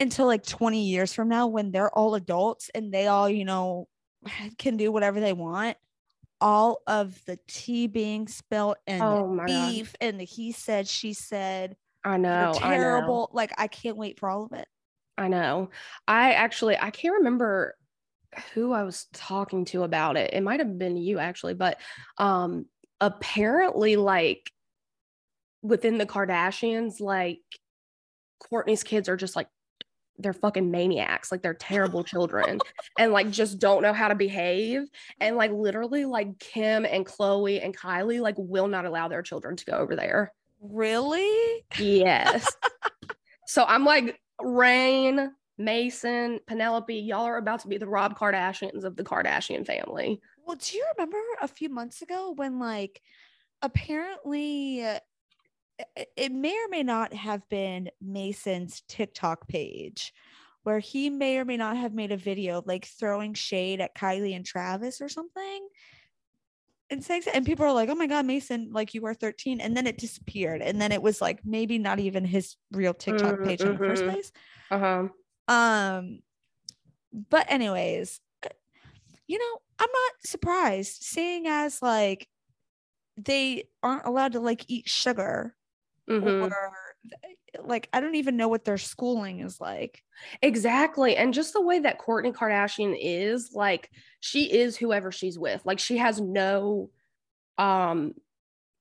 until 0.00 0.26
like 0.26 0.44
20 0.44 0.82
years 0.82 1.12
from 1.12 1.28
now 1.28 1.46
when 1.46 1.70
they're 1.70 1.96
all 1.96 2.16
adults 2.16 2.68
and 2.74 2.92
they 2.92 3.06
all, 3.06 3.28
you 3.28 3.44
know, 3.44 3.86
can 4.58 4.76
do 4.76 4.90
whatever 4.90 5.20
they 5.20 5.32
want 5.32 5.76
all 6.40 6.82
of 6.86 7.24
the 7.26 7.38
tea 7.46 7.86
being 7.86 8.26
spilled 8.28 8.76
and 8.86 9.02
oh 9.02 9.40
beef 9.46 9.92
God. 9.92 10.06
and 10.06 10.20
the 10.20 10.24
he 10.24 10.52
said 10.52 10.86
she 10.86 11.12
said 11.12 11.76
i 12.04 12.16
know 12.16 12.52
terrible 12.56 13.30
I 13.30 13.32
know. 13.32 13.36
like 13.36 13.52
i 13.56 13.66
can't 13.66 13.96
wait 13.96 14.18
for 14.18 14.28
all 14.28 14.44
of 14.44 14.52
it 14.52 14.66
i 15.16 15.28
know. 15.28 15.70
I 16.06 16.32
actually 16.32 16.76
i 16.76 16.90
can't 16.90 17.18
remember 17.18 17.76
who 18.52 18.72
i 18.72 18.82
was 18.82 19.06
talking 19.12 19.64
to 19.66 19.82
about 19.84 20.16
it. 20.16 20.34
It 20.34 20.42
might 20.42 20.60
have 20.60 20.78
been 20.78 20.96
you 20.96 21.18
actually 21.18 21.54
but 21.54 21.80
um 22.18 22.66
apparently 23.00 23.96
like 23.96 24.50
within 25.62 25.98
the 25.98 26.06
kardashians 26.06 27.00
like 27.00 27.40
kourtney's 28.42 28.82
kids 28.82 29.08
are 29.08 29.16
just 29.16 29.36
like 29.36 29.48
they're 30.18 30.32
fucking 30.32 30.70
maniacs. 30.70 31.32
Like 31.32 31.42
they're 31.42 31.54
terrible 31.54 32.04
children 32.04 32.60
and 32.98 33.12
like 33.12 33.30
just 33.30 33.58
don't 33.58 33.82
know 33.82 33.92
how 33.92 34.08
to 34.08 34.14
behave. 34.14 34.82
And 35.20 35.36
like 35.36 35.50
literally 35.50 36.04
like 36.04 36.38
kim 36.38 36.84
and 36.84 37.04
khloe 37.04 37.64
and 37.64 37.76
kylie 37.76 38.20
like 38.20 38.36
will 38.38 38.68
not 38.68 38.86
allow 38.86 39.08
their 39.08 39.22
children 39.22 39.56
to 39.56 39.64
go 39.64 39.72
over 39.72 39.96
there. 39.96 40.32
Really? 40.60 41.64
Yes. 41.78 42.46
So 43.46 43.62
i'm 43.62 43.84
like 43.84 44.18
reign 44.40 45.32
mason 45.56 46.40
penelope 46.46 46.98
y'all 46.98 47.24
are 47.24 47.36
about 47.36 47.60
to 47.60 47.68
be 47.68 47.78
the 47.78 47.86
rob 47.86 48.18
kardashians 48.18 48.82
of 48.82 48.96
the 48.96 49.04
kardashian 49.04 49.64
family 49.64 50.20
well 50.44 50.56
do 50.56 50.76
you 50.76 50.84
remember 50.96 51.18
a 51.40 51.48
few 51.48 51.68
months 51.68 52.02
ago 52.02 52.32
when 52.36 52.58
like 52.58 53.00
apparently 53.62 54.84
uh, 54.84 54.98
it 56.16 56.32
may 56.32 56.52
or 56.52 56.68
may 56.68 56.82
not 56.82 57.12
have 57.12 57.48
been 57.48 57.90
Mason's 58.00 58.82
TikTok 58.88 59.48
page 59.48 60.12
where 60.62 60.78
he 60.78 61.10
may 61.10 61.38
or 61.38 61.44
may 61.44 61.56
not 61.56 61.76
have 61.76 61.94
made 61.94 62.12
a 62.12 62.16
video 62.16 62.62
like 62.64 62.86
throwing 62.86 63.34
shade 63.34 63.80
at 63.80 63.94
Kylie 63.94 64.34
and 64.34 64.46
Travis 64.46 65.00
or 65.00 65.08
something. 65.08 65.68
And 66.90 67.02
sex 67.02 67.26
and 67.32 67.46
people 67.46 67.64
are 67.64 67.72
like, 67.72 67.88
oh 67.88 67.94
my 67.94 68.06
God, 68.06 68.26
Mason, 68.26 68.70
like 68.72 68.94
you 68.94 69.06
are 69.06 69.14
13. 69.14 69.60
And 69.60 69.76
then 69.76 69.86
it 69.86 69.98
disappeared. 69.98 70.60
And 70.60 70.80
then 70.80 70.92
it 70.92 71.00
was 71.02 71.20
like 71.20 71.40
maybe 71.44 71.78
not 71.78 71.98
even 71.98 72.24
his 72.24 72.56
real 72.72 72.92
TikTok 72.92 73.42
page 73.42 73.60
mm-hmm. 73.60 73.70
in 73.70 73.78
the 73.78 73.78
first 73.78 74.02
mm-hmm. 74.02 74.12
place. 74.12 74.32
Uh-huh. 74.70 75.08
Um, 75.48 76.20
but 77.30 77.50
anyways, 77.50 78.20
uh, 78.44 78.50
you 79.26 79.38
know, 79.38 79.60
I'm 79.78 79.90
not 79.90 80.12
surprised 80.24 81.02
seeing 81.02 81.46
as 81.46 81.80
like 81.80 82.28
they 83.16 83.68
aren't 83.82 84.06
allowed 84.06 84.32
to 84.32 84.40
like 84.40 84.64
eat 84.68 84.88
sugar 84.88 85.54
mm-hmm. 86.08 86.44
or 86.44 86.74
like 87.62 87.88
I 87.92 88.00
don't 88.00 88.16
even 88.16 88.36
know 88.36 88.48
what 88.48 88.64
their 88.64 88.78
schooling 88.78 89.40
is 89.40 89.60
like. 89.60 90.02
Exactly. 90.42 91.16
And 91.16 91.34
just 91.34 91.52
the 91.52 91.60
way 91.60 91.78
that 91.80 92.00
Kourtney 92.00 92.32
Kardashian 92.32 92.96
is, 92.98 93.50
like 93.54 93.90
she 94.20 94.52
is 94.52 94.76
whoever 94.76 95.12
she's 95.12 95.38
with. 95.38 95.62
Like 95.64 95.78
she 95.78 95.98
has 95.98 96.20
no 96.20 96.90
um 97.58 98.14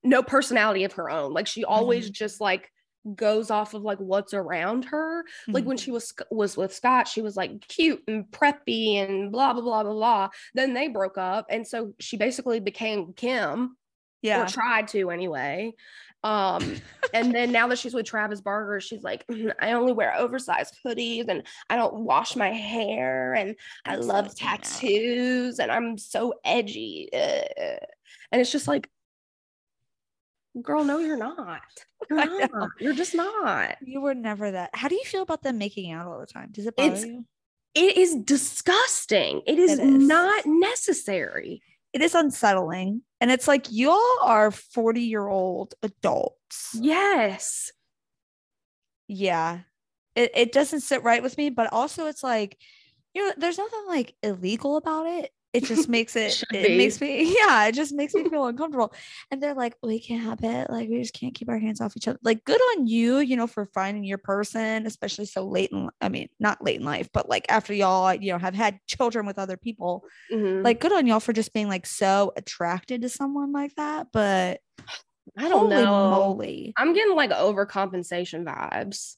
no 0.03 0.23
personality 0.23 0.83
of 0.83 0.93
her 0.93 1.09
own. 1.09 1.33
Like 1.33 1.47
she 1.47 1.63
always 1.63 2.05
mm-hmm. 2.05 2.13
just 2.13 2.41
like 2.41 2.69
goes 3.15 3.51
off 3.51 3.73
of 3.73 3.81
like 3.81 3.99
what's 3.99 4.33
around 4.33 4.86
her. 4.86 5.23
Mm-hmm. 5.23 5.51
Like 5.51 5.65
when 5.65 5.77
mm-hmm. 5.77 5.83
she 5.83 5.91
was 5.91 6.13
was 6.31 6.57
with 6.57 6.73
Scott, 6.73 7.07
she 7.07 7.21
was 7.21 7.36
like 7.36 7.67
cute 7.67 8.01
and 8.07 8.25
preppy 8.25 8.95
and 8.95 9.31
blah 9.31 9.53
blah 9.53 9.62
blah 9.62 9.83
blah 9.83 9.93
blah. 9.93 10.29
Then 10.53 10.73
they 10.73 10.88
broke 10.88 11.17
up 11.17 11.47
and 11.49 11.67
so 11.67 11.93
she 11.99 12.17
basically 12.17 12.59
became 12.59 13.13
Kim. 13.13 13.77
Yeah. 14.23 14.43
Or 14.43 14.47
tried 14.47 14.88
to 14.89 15.12
anyway. 15.12 15.75
Um, 16.23 16.77
and 17.13 17.36
then 17.36 17.51
now 17.51 17.67
that 17.67 17.77
she's 17.77 17.93
with 17.93 18.05
Travis 18.05 18.41
Barker, 18.41 18.79
she's 18.79 19.03
like, 19.03 19.27
mm, 19.27 19.53
I 19.59 19.73
only 19.73 19.93
wear 19.93 20.15
oversized 20.17 20.77
hoodies 20.83 21.27
and 21.27 21.43
I 21.69 21.75
don't 21.75 21.93
wash 21.93 22.36
my 22.36 22.49
hair 22.49 23.33
and 23.36 23.55
I 23.86 23.97
love 23.97 24.36
tattoos 24.36 25.59
and 25.59 25.71
I'm 25.71 25.97
so 25.97 26.33
edgy. 26.43 27.09
Ugh. 27.13 27.77
And 28.31 28.41
it's 28.41 28.51
just 28.51 28.67
like, 28.67 28.89
girl, 30.59 30.83
no, 30.83 30.99
you're 30.99 31.17
not. 31.17 31.62
You're 32.09 32.47
not. 32.53 32.69
You're 32.79 32.93
just 32.93 33.13
not. 33.13 33.77
You 33.81 34.01
were 34.01 34.15
never 34.15 34.51
that. 34.51 34.69
How 34.73 34.88
do 34.88 34.95
you 34.95 35.03
feel 35.03 35.21
about 35.21 35.43
them 35.43 35.57
making 35.57 35.91
out 35.91 36.07
all 36.07 36.19
the 36.19 36.25
time? 36.25 36.49
Does 36.51 36.65
it 36.65 36.75
bother 36.75 36.93
it's, 36.93 37.05
you? 37.05 37.25
It 37.75 37.97
is 37.97 38.15
disgusting. 38.15 39.41
It 39.45 39.59
is, 39.59 39.79
it 39.79 39.83
is 39.83 40.07
not 40.07 40.45
necessary 40.45 41.62
it 41.93 42.01
is 42.01 42.15
unsettling. 42.15 43.03
And 43.21 43.32
it's 43.32 43.47
like, 43.47 43.67
y'all 43.69 44.19
are 44.23 44.51
40 44.51 45.01
year 45.01 45.27
old 45.27 45.75
adults. 45.84 46.71
Yes. 46.73 47.71
Yeah. 49.08 49.60
It, 50.15 50.32
it 50.36 50.51
doesn't 50.51 50.82
sit 50.82 51.03
right 51.03 51.23
with 51.23 51.38
me, 51.38 51.49
but 51.49 51.71
also 51.71 52.08
it's 52.08 52.23
like, 52.23 52.58
you 53.13 53.25
know, 53.25 53.34
there's 53.38 53.58
nothing 53.58 53.86
like 53.88 54.15
illegal 54.23 54.77
about 54.77 55.08
it 55.08 55.32
it 55.53 55.63
just 55.65 55.87
makes 55.89 56.15
it 56.15 56.43
it 56.51 56.67
be. 56.67 56.77
makes 56.77 56.99
me 56.99 57.35
yeah 57.39 57.65
it 57.65 57.73
just 57.73 57.93
makes 57.93 58.13
me 58.13 58.27
feel 58.27 58.45
uncomfortable 58.47 58.93
and 59.31 59.41
they're 59.41 59.53
like 59.53 59.75
we 59.81 59.99
can't 59.99 60.23
have 60.23 60.43
it 60.43 60.69
like 60.69 60.89
we 60.89 60.99
just 60.99 61.13
can't 61.13 61.35
keep 61.35 61.49
our 61.49 61.59
hands 61.59 61.79
off 61.79 61.95
each 61.95 62.07
other 62.07 62.19
like 62.23 62.43
good 62.43 62.59
on 62.71 62.87
you 62.87 63.19
you 63.19 63.35
know 63.35 63.47
for 63.47 63.65
finding 63.65 64.03
your 64.03 64.17
person 64.17 64.85
especially 64.85 65.25
so 65.25 65.47
late 65.47 65.71
in 65.71 65.89
i 66.01 66.09
mean 66.09 66.27
not 66.39 66.63
late 66.63 66.79
in 66.79 66.85
life 66.85 67.07
but 67.13 67.29
like 67.29 67.45
after 67.49 67.73
y'all 67.73 68.13
you 68.13 68.31
know 68.31 68.39
have 68.39 68.55
had 68.55 68.79
children 68.87 69.25
with 69.25 69.39
other 69.39 69.57
people 69.57 70.03
mm-hmm. 70.31 70.63
like 70.63 70.79
good 70.79 70.91
on 70.91 71.07
y'all 71.07 71.19
for 71.19 71.33
just 71.33 71.53
being 71.53 71.67
like 71.67 71.85
so 71.85 72.33
attracted 72.35 73.01
to 73.01 73.09
someone 73.09 73.51
like 73.51 73.73
that 73.75 74.07
but 74.11 74.59
I 75.37 75.47
don't 75.47 75.69
know. 75.69 76.11
Moly. 76.11 76.73
I'm 76.77 76.93
getting 76.93 77.15
like 77.15 77.31
overcompensation 77.31 78.43
vibes. 78.45 79.15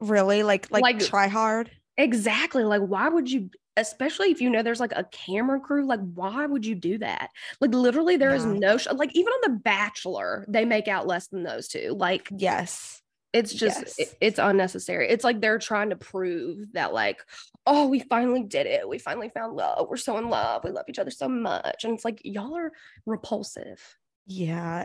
really? 0.00 0.42
Like 0.42 0.70
like, 0.70 0.82
like 0.82 0.98
try 1.00 1.28
hard? 1.28 1.70
Exactly. 1.96 2.64
Like 2.64 2.82
why 2.82 3.08
would 3.08 3.30
you 3.30 3.50
especially 3.76 4.30
if 4.30 4.40
you 4.40 4.50
know 4.50 4.62
there's 4.62 4.80
like 4.80 4.92
a 4.94 5.04
camera 5.04 5.58
crew 5.58 5.84
like 5.84 6.00
why 6.14 6.46
would 6.46 6.64
you 6.64 6.74
do 6.74 6.98
that? 6.98 7.30
Like 7.60 7.74
literally 7.74 8.16
there 8.16 8.30
yeah. 8.30 8.36
is 8.36 8.44
no 8.44 8.76
sh- 8.76 8.88
like 8.94 9.14
even 9.14 9.32
on 9.32 9.52
the 9.52 9.58
bachelor 9.60 10.44
they 10.48 10.64
make 10.64 10.88
out 10.88 11.06
less 11.06 11.28
than 11.28 11.42
those 11.42 11.68
two 11.68 11.94
like 11.98 12.28
yes. 12.36 13.00
it's 13.32 13.52
just 13.52 13.80
yes. 13.80 13.98
it, 13.98 14.16
it's 14.20 14.38
unnecessary. 14.38 15.08
It's 15.08 15.24
like 15.24 15.40
they're 15.40 15.58
trying 15.58 15.90
to 15.90 15.96
prove 15.96 16.72
that 16.72 16.92
like 16.92 17.20
oh 17.66 17.86
we 17.88 18.00
finally 18.00 18.42
did 18.42 18.66
it. 18.66 18.88
We 18.88 18.98
finally 18.98 19.28
found 19.28 19.54
love. 19.54 19.88
We're 19.88 19.96
so 19.96 20.18
in 20.18 20.28
love. 20.28 20.64
We 20.64 20.70
love 20.70 20.86
each 20.88 20.98
other 20.98 21.10
so 21.10 21.28
much. 21.28 21.84
And 21.84 21.94
it's 21.94 22.04
like 22.04 22.20
y'all 22.24 22.56
are 22.56 22.72
repulsive. 23.06 23.80
Yeah. 24.26 24.84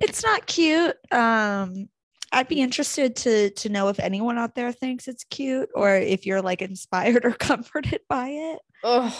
It's 0.00 0.22
not 0.22 0.46
cute 0.46 0.96
um 1.12 1.88
I'd 2.36 2.48
be 2.48 2.60
interested 2.60 3.16
to 3.16 3.50
to 3.50 3.68
know 3.70 3.88
if 3.88 3.98
anyone 3.98 4.36
out 4.36 4.54
there 4.54 4.70
thinks 4.70 5.08
it's 5.08 5.24
cute 5.24 5.70
or 5.74 5.96
if 5.96 6.26
you're 6.26 6.42
like 6.42 6.60
inspired 6.60 7.24
or 7.24 7.30
comforted 7.32 8.02
by 8.08 8.28
it. 8.28 8.58
Ugh. 8.84 9.12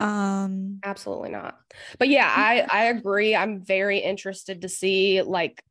Um 0.00 0.80
Absolutely 0.84 1.30
not. 1.30 1.58
But 1.98 2.08
yeah, 2.08 2.30
I 2.30 2.66
I 2.70 2.84
agree. 2.86 3.34
I'm 3.34 3.64
very 3.64 3.98
interested 4.00 4.60
to 4.62 4.68
see 4.68 5.22
like 5.22 5.62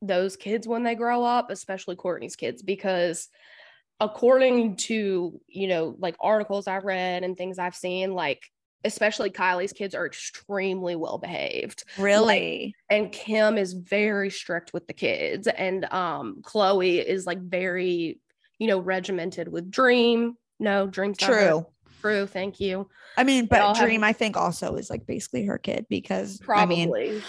those 0.00 0.36
kids 0.36 0.66
when 0.66 0.84
they 0.84 0.94
grow 0.94 1.22
up, 1.22 1.50
especially 1.50 1.96
Kourtney's 1.96 2.36
kids, 2.36 2.62
because 2.62 3.28
according 4.00 4.76
to, 4.76 5.38
you 5.46 5.68
know, 5.68 5.94
like 5.98 6.16
articles 6.18 6.66
I've 6.66 6.84
read 6.84 7.24
and 7.24 7.36
things 7.36 7.58
I've 7.58 7.74
seen, 7.74 8.14
like 8.14 8.42
especially 8.84 9.30
Kylie's 9.30 9.72
kids 9.72 9.94
are 9.94 10.06
extremely 10.06 10.96
well 10.96 11.18
behaved. 11.18 11.84
really 11.98 12.74
Like, 12.90 12.98
and 12.98 13.12
Kim 13.12 13.58
is 13.58 13.72
very 13.72 14.30
strict 14.30 14.72
with 14.72 14.86
the 14.86 14.92
kids 14.92 15.46
and 15.46 15.84
um 15.92 16.42
Khloe 16.42 17.04
is 17.04 17.26
like 17.26 17.40
very, 17.40 18.18
you 18.58 18.66
know, 18.66 18.78
regimented 18.78 19.48
with 19.48 19.70
Dream. 19.70 20.36
No, 20.58 20.86
Dream's 20.86 21.18
true. 21.18 21.66
True, 22.00 22.26
thank 22.26 22.60
you. 22.60 22.88
I 23.16 23.24
mean, 23.24 23.46
but 23.46 23.60
have- 23.60 23.78
Dream, 23.78 24.02
I 24.02 24.12
think, 24.14 24.36
also 24.36 24.76
is 24.76 24.88
like 24.88 25.06
basically 25.06 25.44
her 25.44 25.58
kid 25.58 25.86
because 25.90 26.40
I 26.48 26.64
mean, 26.66 26.88
Probably. 26.88 27.22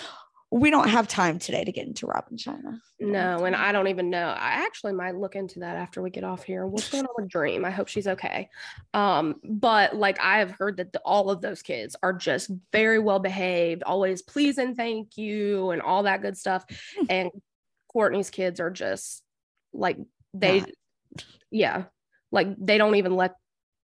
We 0.53 0.69
don't 0.69 0.89
have 0.89 1.07
time 1.07 1.39
today 1.39 1.63
to 1.63 1.71
get 1.71 1.87
into 1.87 2.07
Rob 2.07 2.25
and 2.29 2.37
Chyna. 2.37 2.81
We 2.99 3.05
don't 3.05 3.13
have 3.15 3.39
No, 3.39 3.45
and. 3.45 3.55
I 3.55 3.71
don't 3.71 3.87
even 3.87 4.09
know. 4.09 4.27
I 4.27 4.65
actually 4.65 4.91
might 4.91 5.15
look 5.15 5.35
into 5.35 5.59
that 5.59 5.77
after 5.77 6.01
we 6.01 6.09
get 6.09 6.25
off 6.25 6.43
here. 6.43 6.67
What's 6.67 6.89
going 6.89 7.05
on 7.05 7.13
with 7.17 7.29
Dream? 7.29 7.63
I 7.63 7.71
hope 7.71 7.87
she's 7.87 8.07
okay. 8.07 8.49
Um, 8.93 9.35
but 9.45 9.95
like 9.95 10.19
I 10.19 10.39
have 10.39 10.51
heard 10.51 10.77
that 10.77 10.91
the, 10.91 10.99
all 11.05 11.29
of 11.31 11.39
those 11.39 11.61
kids 11.61 11.95
are 12.03 12.11
just 12.11 12.51
very 12.73 12.99
well 12.99 13.19
behaved, 13.19 13.83
always 13.83 14.21
please 14.21 14.57
and 14.57 14.75
thank 14.75 15.17
you, 15.17 15.71
and 15.71 15.81
all 15.81 16.03
that 16.03 16.21
good 16.21 16.37
stuff. 16.37 16.65
And 17.09 17.31
Kourtney's 17.95 18.29
kids 18.29 18.59
are 18.59 18.69
just 18.69 19.23
like 19.73 19.97
they, 20.33 20.59
Not. 20.59 20.69
yeah, 21.49 21.83
like 22.31 22.47
they 22.59 22.77
don't 22.77 22.95
even 22.95 23.15
let 23.15 23.35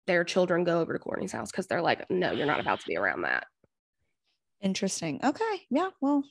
their 0.05 0.23
children 0.23 0.63
go 0.63 0.79
over 0.81 0.97
to 0.97 0.99
Kourtney's 0.99 1.31
house 1.31 1.51
because 1.51 1.67
they're 1.67 1.81
like, 1.81 2.09
no, 2.09 2.31
you're 2.31 2.45
not 2.45 2.59
about 2.59 2.79
to 2.81 2.87
be 2.87 2.97
around 2.97 3.21
that. 3.21 3.45
Interesting. 4.61 5.19
Okay. 5.23 5.61
Yeah. 5.69 5.89
Well, 6.01 6.23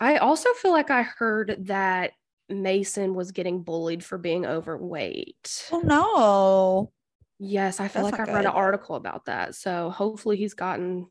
I 0.00 0.16
also 0.16 0.52
feel 0.54 0.72
like 0.72 0.90
I 0.90 1.02
heard 1.02 1.56
that 1.66 2.12
Mason 2.48 3.14
was 3.14 3.32
getting 3.32 3.62
bullied 3.62 4.04
for 4.04 4.18
being 4.18 4.46
overweight. 4.46 5.68
oh 5.70 5.80
no. 5.80 6.92
Yes, 7.38 7.80
I 7.80 7.88
feel 7.88 8.04
That's 8.04 8.18
like 8.18 8.28
I 8.28 8.32
read 8.32 8.44
an 8.44 8.50
article 8.50 8.96
about 8.96 9.26
that. 9.26 9.54
So 9.54 9.90
hopefully 9.90 10.36
he's 10.36 10.54
gotten 10.54 11.08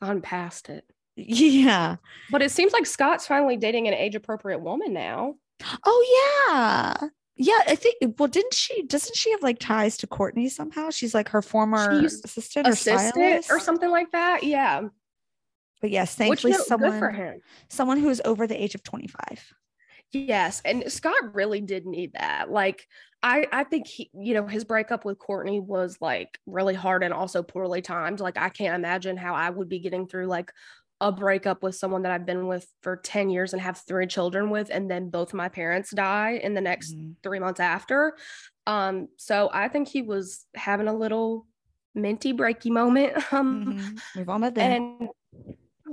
gone 0.00 0.20
past 0.20 0.68
it. 0.68 0.84
Yeah. 1.18 1.96
But 2.30 2.42
it 2.42 2.50
seems 2.50 2.74
like 2.74 2.84
Scott's 2.84 3.26
finally 3.26 3.56
dating 3.56 3.88
an 3.88 3.94
age 3.94 4.14
appropriate 4.14 4.58
woman 4.58 4.92
now. 4.92 5.36
Oh 5.84 6.46
yeah. 6.50 7.08
Yeah, 7.36 7.58
I 7.66 7.74
think 7.74 8.18
well, 8.18 8.28
didn't 8.28 8.52
she 8.52 8.82
doesn't 8.82 9.16
she 9.16 9.30
have 9.30 9.42
like 9.42 9.58
ties 9.58 9.96
to 9.98 10.06
Kourtney 10.06 10.50
somehow? 10.50 10.90
She's 10.90 11.14
like 11.14 11.30
her 11.30 11.40
former 11.40 12.04
assistant 12.04 12.66
or 12.66 12.72
Assistant 12.72 13.14
stylist 13.14 13.50
or 13.50 13.60
something 13.60 13.90
like 13.90 14.10
that. 14.12 14.42
Yeah. 14.42 14.88
But 15.80 15.90
yes, 15.90 16.14
Which 16.14 16.40
thankfully 16.40 16.52
no, 16.52 16.58
for 16.58 16.64
someone 16.64 17.42
someone 17.68 17.98
who 17.98 18.08
is 18.08 18.22
over 18.24 18.46
the 18.46 18.60
age 18.60 18.74
of 18.74 18.82
25. 18.82 19.52
Yes, 20.12 20.62
and 20.64 20.90
Scott 20.90 21.34
really 21.34 21.60
did 21.60 21.84
need 21.86 22.12
that. 22.14 22.50
Like 22.50 22.86
I 23.22 23.46
I 23.52 23.64
think 23.64 23.86
he, 23.86 24.10
you 24.14 24.34
know, 24.34 24.46
his 24.46 24.64
breakup 24.64 25.04
with 25.04 25.18
Kourtney 25.18 25.62
was 25.62 25.98
like 26.00 26.38
really 26.46 26.74
hard 26.74 27.02
and 27.02 27.12
also 27.12 27.42
poorly 27.42 27.82
timed. 27.82 28.20
Like 28.20 28.38
I 28.38 28.48
can't 28.48 28.74
imagine 28.76 29.16
how 29.16 29.34
I 29.34 29.50
would 29.50 29.68
be 29.68 29.80
getting 29.80 30.06
through 30.06 30.26
like 30.26 30.52
a 31.02 31.12
breakup 31.12 31.62
with 31.62 31.74
someone 31.74 32.02
that 32.02 32.12
I've 32.12 32.24
been 32.24 32.46
with 32.46 32.66
for 32.82 32.96
10 32.96 33.28
years 33.28 33.52
and 33.52 33.60
have 33.60 33.78
three 33.86 34.06
children 34.06 34.48
with 34.48 34.70
and 34.70 34.90
then 34.90 35.10
both 35.10 35.34
my 35.34 35.48
parents 35.50 35.90
die 35.90 36.40
in 36.42 36.54
the 36.54 36.62
next 36.62 36.94
Mhm. 36.94 37.16
3 37.22 37.38
months 37.38 37.60
after. 37.60 38.16
Um 38.66 39.08
so 39.18 39.50
I 39.52 39.68
think 39.68 39.88
he 39.88 40.00
was 40.02 40.46
having 40.54 40.88
a 40.88 40.94
little 40.96 41.46
minty 41.94 42.32
breaky 42.32 42.70
moment. 42.70 43.12
Um 43.32 43.74
Mhm. 43.76 44.02
We've 44.16 44.28
all 44.28 44.38
met 44.38 44.54
them. 44.54 44.72
and 44.72 45.10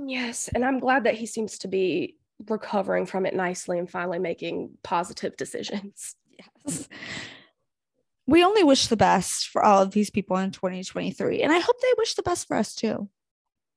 yes, 0.08 0.48
and 0.54 0.64
I'm 0.64 0.78
glad 0.78 1.04
that 1.04 1.14
he 1.14 1.26
seems 1.26 1.58
to 1.58 1.68
be 1.68 2.16
recovering 2.48 3.06
from 3.06 3.26
it 3.26 3.34
nicely 3.34 3.78
and 3.78 3.90
finally 3.90 4.18
making 4.18 4.70
positive 4.82 5.36
decisions. 5.36 6.16
Yes. 6.66 6.88
We 8.26 8.42
only 8.42 8.64
wish 8.64 8.88
the 8.88 8.96
best 8.96 9.48
for 9.48 9.62
all 9.62 9.80
of 9.82 9.92
these 9.92 10.10
people 10.10 10.36
in 10.38 10.50
2023. 10.50 11.42
And 11.42 11.52
I 11.52 11.60
hope 11.60 11.80
they 11.80 11.92
wish 11.96 12.14
the 12.14 12.24
best 12.24 12.48
for 12.48 12.56
us 12.56 12.74
too. 12.74 13.08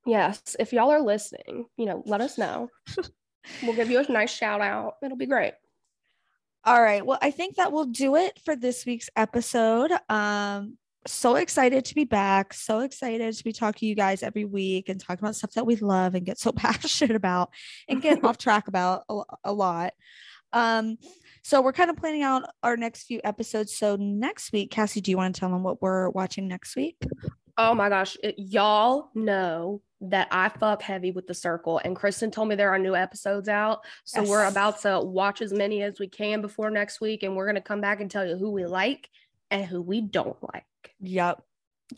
Yes, 0.04 0.56
if 0.58 0.72
y'all 0.72 0.90
are 0.90 1.00
listening, 1.00 1.66
you 1.76 1.86
know, 1.86 2.02
let 2.04 2.20
us 2.20 2.36
know. 2.36 2.68
we'll 3.62 3.76
give 3.76 3.90
you 3.90 4.00
a 4.00 4.10
nice 4.10 4.32
shout 4.32 4.60
out. 4.60 4.94
It'll 5.04 5.16
be 5.16 5.26
great. 5.26 5.52
All 6.64 6.82
right. 6.82 7.04
Well, 7.04 7.18
I 7.22 7.30
think 7.30 7.56
that 7.56 7.72
will 7.72 7.84
do 7.84 8.16
it 8.16 8.40
for 8.44 8.56
this 8.56 8.84
week's 8.84 9.10
episode. 9.14 9.92
Um, 10.08 10.78
so 11.06 11.36
excited 11.36 11.84
to 11.86 11.94
be 11.94 12.04
back. 12.04 12.52
So 12.52 12.80
excited 12.80 13.34
to 13.34 13.44
be 13.44 13.52
talking 13.52 13.80
to 13.80 13.86
you 13.86 13.94
guys 13.94 14.22
every 14.22 14.44
week 14.44 14.88
and 14.88 15.00
talking 15.00 15.24
about 15.24 15.36
stuff 15.36 15.52
that 15.52 15.66
we 15.66 15.76
love 15.76 16.14
and 16.14 16.26
get 16.26 16.38
so 16.38 16.52
passionate 16.56 17.16
about 17.16 17.50
and 17.88 18.02
get 18.02 18.24
off 18.24 18.38
track 18.38 18.68
about 18.68 19.04
a, 19.08 19.22
a 19.44 19.52
lot. 19.52 19.92
Um, 20.52 20.96
so 21.42 21.60
we're 21.60 21.72
kind 21.72 21.90
of 21.90 21.96
planning 21.96 22.22
out 22.22 22.48
our 22.62 22.76
next 22.76 23.04
few 23.04 23.20
episodes. 23.24 23.76
So 23.76 23.96
next 23.96 24.52
week, 24.52 24.70
Cassie, 24.70 25.00
do 25.00 25.10
you 25.10 25.16
want 25.16 25.34
to 25.34 25.40
tell 25.40 25.50
them 25.50 25.62
what 25.62 25.80
we're 25.80 26.10
watching 26.10 26.48
next 26.48 26.76
week? 26.76 26.96
Oh 27.56 27.74
my 27.74 27.88
gosh, 27.88 28.16
it- 28.22 28.38
y'all 28.38 29.10
know 29.14 29.82
that 30.00 30.28
I 30.30 30.48
fuck 30.48 30.80
heavy 30.80 31.10
with 31.10 31.26
the 31.26 31.34
circle, 31.34 31.80
and 31.84 31.96
Kristen 31.96 32.30
told 32.30 32.48
me 32.48 32.54
there 32.54 32.70
are 32.70 32.78
new 32.78 32.94
episodes 32.94 33.48
out. 33.48 33.80
So 34.04 34.22
we're 34.22 34.44
about 34.46 34.80
to 34.82 35.00
watch 35.00 35.42
as 35.42 35.52
many 35.52 35.82
as 35.82 35.98
we 35.98 36.06
can 36.06 36.40
before 36.40 36.70
next 36.70 37.00
week, 37.00 37.24
and 37.24 37.34
we're 37.34 37.46
gonna 37.46 37.60
come 37.60 37.80
back 37.80 38.00
and 38.00 38.08
tell 38.08 38.24
you 38.24 38.36
who 38.36 38.52
we 38.52 38.64
like 38.64 39.08
and 39.50 39.64
who 39.64 39.80
we 39.82 40.00
don't 40.00 40.36
like. 40.52 40.64
Yep. 41.00 41.42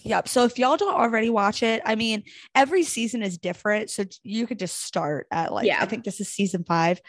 Yep. 0.04 0.28
So 0.28 0.44
if 0.44 0.58
y'all 0.58 0.76
don't 0.76 0.94
already 0.94 1.30
watch 1.30 1.62
it, 1.62 1.82
I 1.84 1.96
mean, 1.96 2.22
every 2.54 2.84
season 2.84 3.22
is 3.22 3.38
different. 3.38 3.90
So 3.90 4.04
you 4.22 4.46
could 4.46 4.58
just 4.58 4.82
start 4.84 5.26
at 5.32 5.52
like, 5.52 5.68
I 5.68 5.86
think 5.86 6.04
this 6.04 6.20
is 6.20 6.28
season 6.28 6.64
five. 6.64 7.00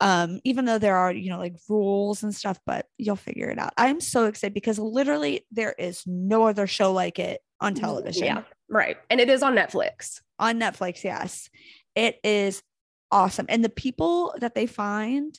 Um, 0.00 0.40
even 0.44 0.64
though 0.64 0.78
there 0.78 0.96
are, 0.96 1.12
you 1.12 1.28
know, 1.28 1.38
like 1.38 1.56
rules 1.68 2.22
and 2.22 2.34
stuff, 2.34 2.58
but 2.64 2.86
you'll 2.96 3.16
figure 3.16 3.50
it 3.50 3.58
out. 3.58 3.74
I'm 3.76 4.00
so 4.00 4.26
excited 4.26 4.54
because 4.54 4.78
literally 4.78 5.44
there 5.50 5.74
is 5.78 6.04
no 6.06 6.44
other 6.44 6.66
show 6.66 6.92
like 6.92 7.18
it 7.18 7.40
on 7.60 7.74
television. 7.74 8.24
Yeah, 8.24 8.42
right. 8.70 8.96
And 9.10 9.20
it 9.20 9.28
is 9.28 9.42
on 9.42 9.54
Netflix. 9.54 10.20
On 10.38 10.58
Netflix, 10.58 11.04
yes. 11.04 11.50
It 11.94 12.18
is 12.24 12.62
awesome. 13.10 13.46
And 13.48 13.62
the 13.62 13.68
people 13.68 14.34
that 14.40 14.54
they 14.54 14.66
find 14.66 15.38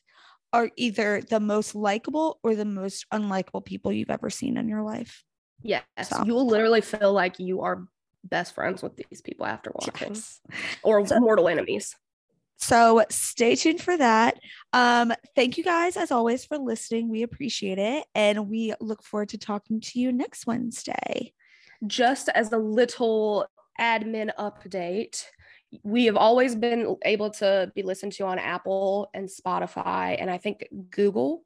are 0.54 0.70
either 0.76 1.22
the 1.22 1.40
most 1.40 1.76
likable 1.76 2.40
or 2.44 2.56
the 2.56 2.66
most 2.66 3.06
unlikable 3.14 3.64
people 3.64 3.92
you've 3.92 4.10
ever 4.10 4.30
seen 4.30 4.58
in 4.58 4.68
your 4.68 4.82
life. 4.82 5.24
Yes, 5.62 5.84
So- 6.04 6.24
you 6.26 6.34
will 6.34 6.48
literally 6.48 6.82
feel 6.82 7.14
like 7.14 7.40
you 7.40 7.62
are 7.62 7.86
best 8.24 8.54
friends 8.54 8.84
with 8.84 8.96
these 8.98 9.22
people 9.22 9.46
after 9.46 9.72
watching, 9.74 10.10
Yes. 10.10 10.42
or 10.84 11.06
So- 11.06 11.20
mortal 11.20 11.48
enemies. 11.48 11.96
So 12.58 13.04
stay 13.10 13.56
tuned 13.56 13.82
for 13.82 13.98
that. 13.98 14.38
Um, 14.72 15.14
thank 15.36 15.58
you 15.58 15.64
guys 15.64 15.98
as 15.98 16.12
always 16.12 16.46
for 16.46 16.60
listening. 16.60 17.10
We 17.10 17.24
appreciate 17.24 17.80
it. 17.80 18.06
And 18.14 18.50
we 18.50 18.76
look 18.80 19.02
forward 19.04 19.30
to 19.30 19.40
talking 19.40 19.82
to 19.82 20.00
you 20.00 20.12
next 20.12 20.46
Wednesday. 20.46 21.34
Just 21.88 22.30
as 22.30 22.52
a 22.52 22.58
little 22.60 23.48
admin 23.80 24.30
update, 24.38 25.24
we 25.84 26.06
have 26.06 26.18
always 26.18 26.56
been 26.56 26.98
able 27.04 27.30
to 27.32 27.72
be 27.76 27.84
listened 27.84 28.14
to 28.14 28.26
on 28.26 28.40
Apple 28.40 29.10
and 29.14 29.30
Spotify, 29.30 30.18
and 30.20 30.30
I 30.30 30.38
think 30.38 30.68
Google 30.90 31.44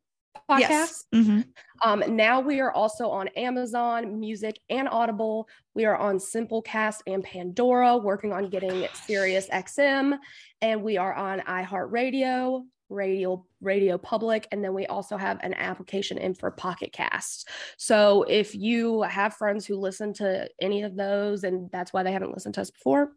podcasts. 0.50 0.60
Yes. 0.60 1.06
Mhm. 1.14 1.46
Um, 1.84 2.04
now 2.16 2.40
we 2.42 2.60
are 2.60 2.72
also 2.72 3.10
on 3.10 3.30
Amazon 3.30 4.20
Music 4.20 4.60
and 4.70 4.88
Audible. 4.90 5.48
We 5.74 5.86
are 5.86 5.96
on 5.96 6.18
Simplecast 6.18 7.02
and 7.08 7.24
Pandora, 7.24 7.98
working 7.98 8.34
on 8.34 8.50
getting 8.50 8.88
Sirius 8.94 9.48
XM, 9.50 10.20
and 10.62 10.84
we 10.84 10.98
are 10.98 11.14
on 11.14 11.40
iHeartRadio, 11.40 12.66
Radio 12.90 13.46
Radio 13.62 13.98
Public, 13.98 14.48
and 14.52 14.64
then 14.64 14.74
we 14.74 14.86
also 14.86 15.18
have 15.18 15.40
an 15.42 15.54
application 15.56 16.18
in 16.18 16.36
for 16.36 16.52
Pocket 16.52 16.92
Cast. 16.92 17.50
So 17.78 18.24
if 18.24 18.54
you 18.54 19.02
have 19.04 19.36
friends 19.36 19.66
who 19.66 19.78
listen 19.78 20.14
to 20.16 20.48
any 20.62 20.84
of 20.84 20.96
those, 20.96 21.44
and 21.44 21.72
that's 21.72 21.94
why 21.94 22.04
they 22.04 22.12
haven't 22.12 22.34
listened 22.34 22.56
to 22.56 22.62
us 22.62 22.72
before, 22.72 23.14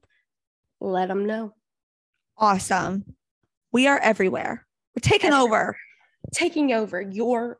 let 0.81 1.09
them 1.09 1.27
know. 1.27 1.55
Awesome. 2.37 3.05
We 3.73 3.87
are 3.87 3.99
everywhere. 3.99 4.67
We're 4.95 5.01
taking 5.01 5.33
Everywhere. 5.33 5.63
over. 5.63 5.77
Taking 6.33 6.73
over 6.73 7.01
your 7.01 7.59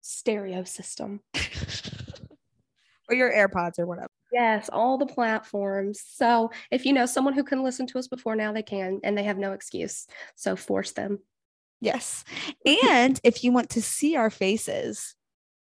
stereo 0.00 0.64
system. 0.64 1.20
or 3.08 3.14
your 3.14 3.32
AirPods 3.32 3.78
or 3.78 3.86
whatever. 3.86 4.08
Yes, 4.32 4.68
all 4.70 4.98
the 4.98 5.06
platforms. 5.06 6.02
So 6.06 6.50
if 6.70 6.84
you 6.84 6.92
know 6.92 7.06
someone 7.06 7.32
who 7.32 7.44
can 7.44 7.62
listen 7.62 7.86
to 7.88 7.98
us 7.98 8.08
before 8.08 8.36
now, 8.36 8.52
they 8.52 8.62
can, 8.62 9.00
and 9.02 9.16
they 9.16 9.22
have 9.22 9.38
no 9.38 9.52
excuse. 9.52 10.06
So 10.36 10.54
force 10.54 10.92
them. 10.92 11.20
Yes. 11.80 12.24
And 12.90 13.18
if 13.24 13.42
you 13.44 13.52
want 13.52 13.70
to 13.70 13.82
see 13.82 14.16
our 14.16 14.30
faces 14.30 15.14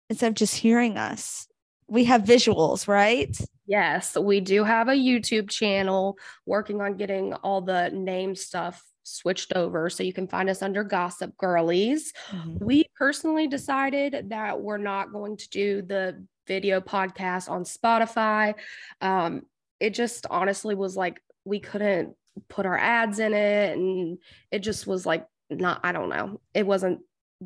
instead 0.08 0.28
of 0.28 0.34
just 0.34 0.56
hearing 0.56 0.96
us, 0.96 1.46
we 1.88 2.04
have 2.04 2.22
visuals, 2.22 2.88
right? 2.88 3.36
Yes, 3.66 4.16
we 4.16 4.40
do 4.40 4.64
have 4.64 4.88
a 4.88 4.92
YouTube 4.92 5.50
channel 5.50 6.18
working 6.46 6.80
on 6.80 6.96
getting 6.96 7.34
all 7.34 7.60
the 7.60 7.90
name 7.90 8.34
stuff 8.34 8.82
switched 9.04 9.52
over 9.54 9.88
so 9.90 10.02
you 10.02 10.12
can 10.12 10.26
find 10.26 10.50
us 10.50 10.62
under 10.62 10.82
Gossip 10.82 11.36
Girlies. 11.36 12.12
We 12.58 12.86
personally 12.98 13.46
decided 13.46 14.30
that 14.30 14.60
we're 14.60 14.78
not 14.78 15.12
going 15.12 15.36
to 15.36 15.48
do 15.50 15.82
the 15.82 16.24
video 16.46 16.80
podcast 16.80 17.48
on 17.50 17.64
Spotify. 17.64 18.54
Um, 19.00 19.42
it 19.80 19.94
just 19.94 20.26
honestly 20.30 20.74
was 20.74 20.96
like 20.96 21.22
we 21.44 21.60
couldn't 21.60 22.16
put 22.48 22.66
our 22.66 22.78
ads 22.78 23.18
in 23.18 23.32
it 23.32 23.76
and 23.76 24.18
it 24.50 24.60
just 24.60 24.86
was 24.86 25.06
like 25.06 25.26
not 25.50 25.80
I 25.84 25.92
don't 25.92 26.08
know. 26.08 26.40
It 26.52 26.66
wasn't 26.66 27.00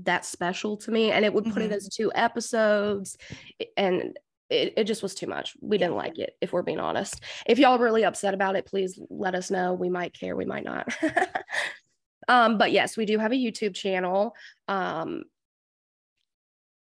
that 0.05 0.24
special 0.24 0.76
to 0.76 0.91
me 0.91 1.11
and 1.11 1.24
it 1.24 1.32
would 1.32 1.45
put 1.45 1.55
mm-hmm. 1.55 1.72
it 1.72 1.76
as 1.76 1.89
two 1.89 2.12
episodes 2.14 3.16
and 3.76 4.16
it, 4.51 4.74
it 4.76 4.84
just 4.84 5.03
was 5.03 5.14
too 5.14 5.26
much. 5.26 5.55
We 5.61 5.78
didn't 5.78 5.96
like 5.96 6.18
it, 6.18 6.36
if 6.40 6.53
we're 6.53 6.62
being 6.62 6.80
honest. 6.80 7.22
If 7.46 7.59
y'all 7.59 7.76
are 7.76 7.82
really 7.82 8.05
upset 8.05 8.34
about 8.34 8.57
it, 8.57 8.66
please 8.66 8.99
let 9.11 9.34
us 9.34 9.51
know. 9.51 9.74
We 9.74 9.90
might 9.90 10.18
care, 10.18 10.36
we 10.36 10.44
might 10.44 10.64
not. 10.64 10.88
um, 12.28 12.59
but 12.59 12.72
yes, 12.72 12.96
we 12.96 13.05
do 13.05 13.18
have 13.18 13.32
a 13.32 13.36
YouTube 13.36 13.74
channel. 13.74 14.34
Um, 14.66 15.24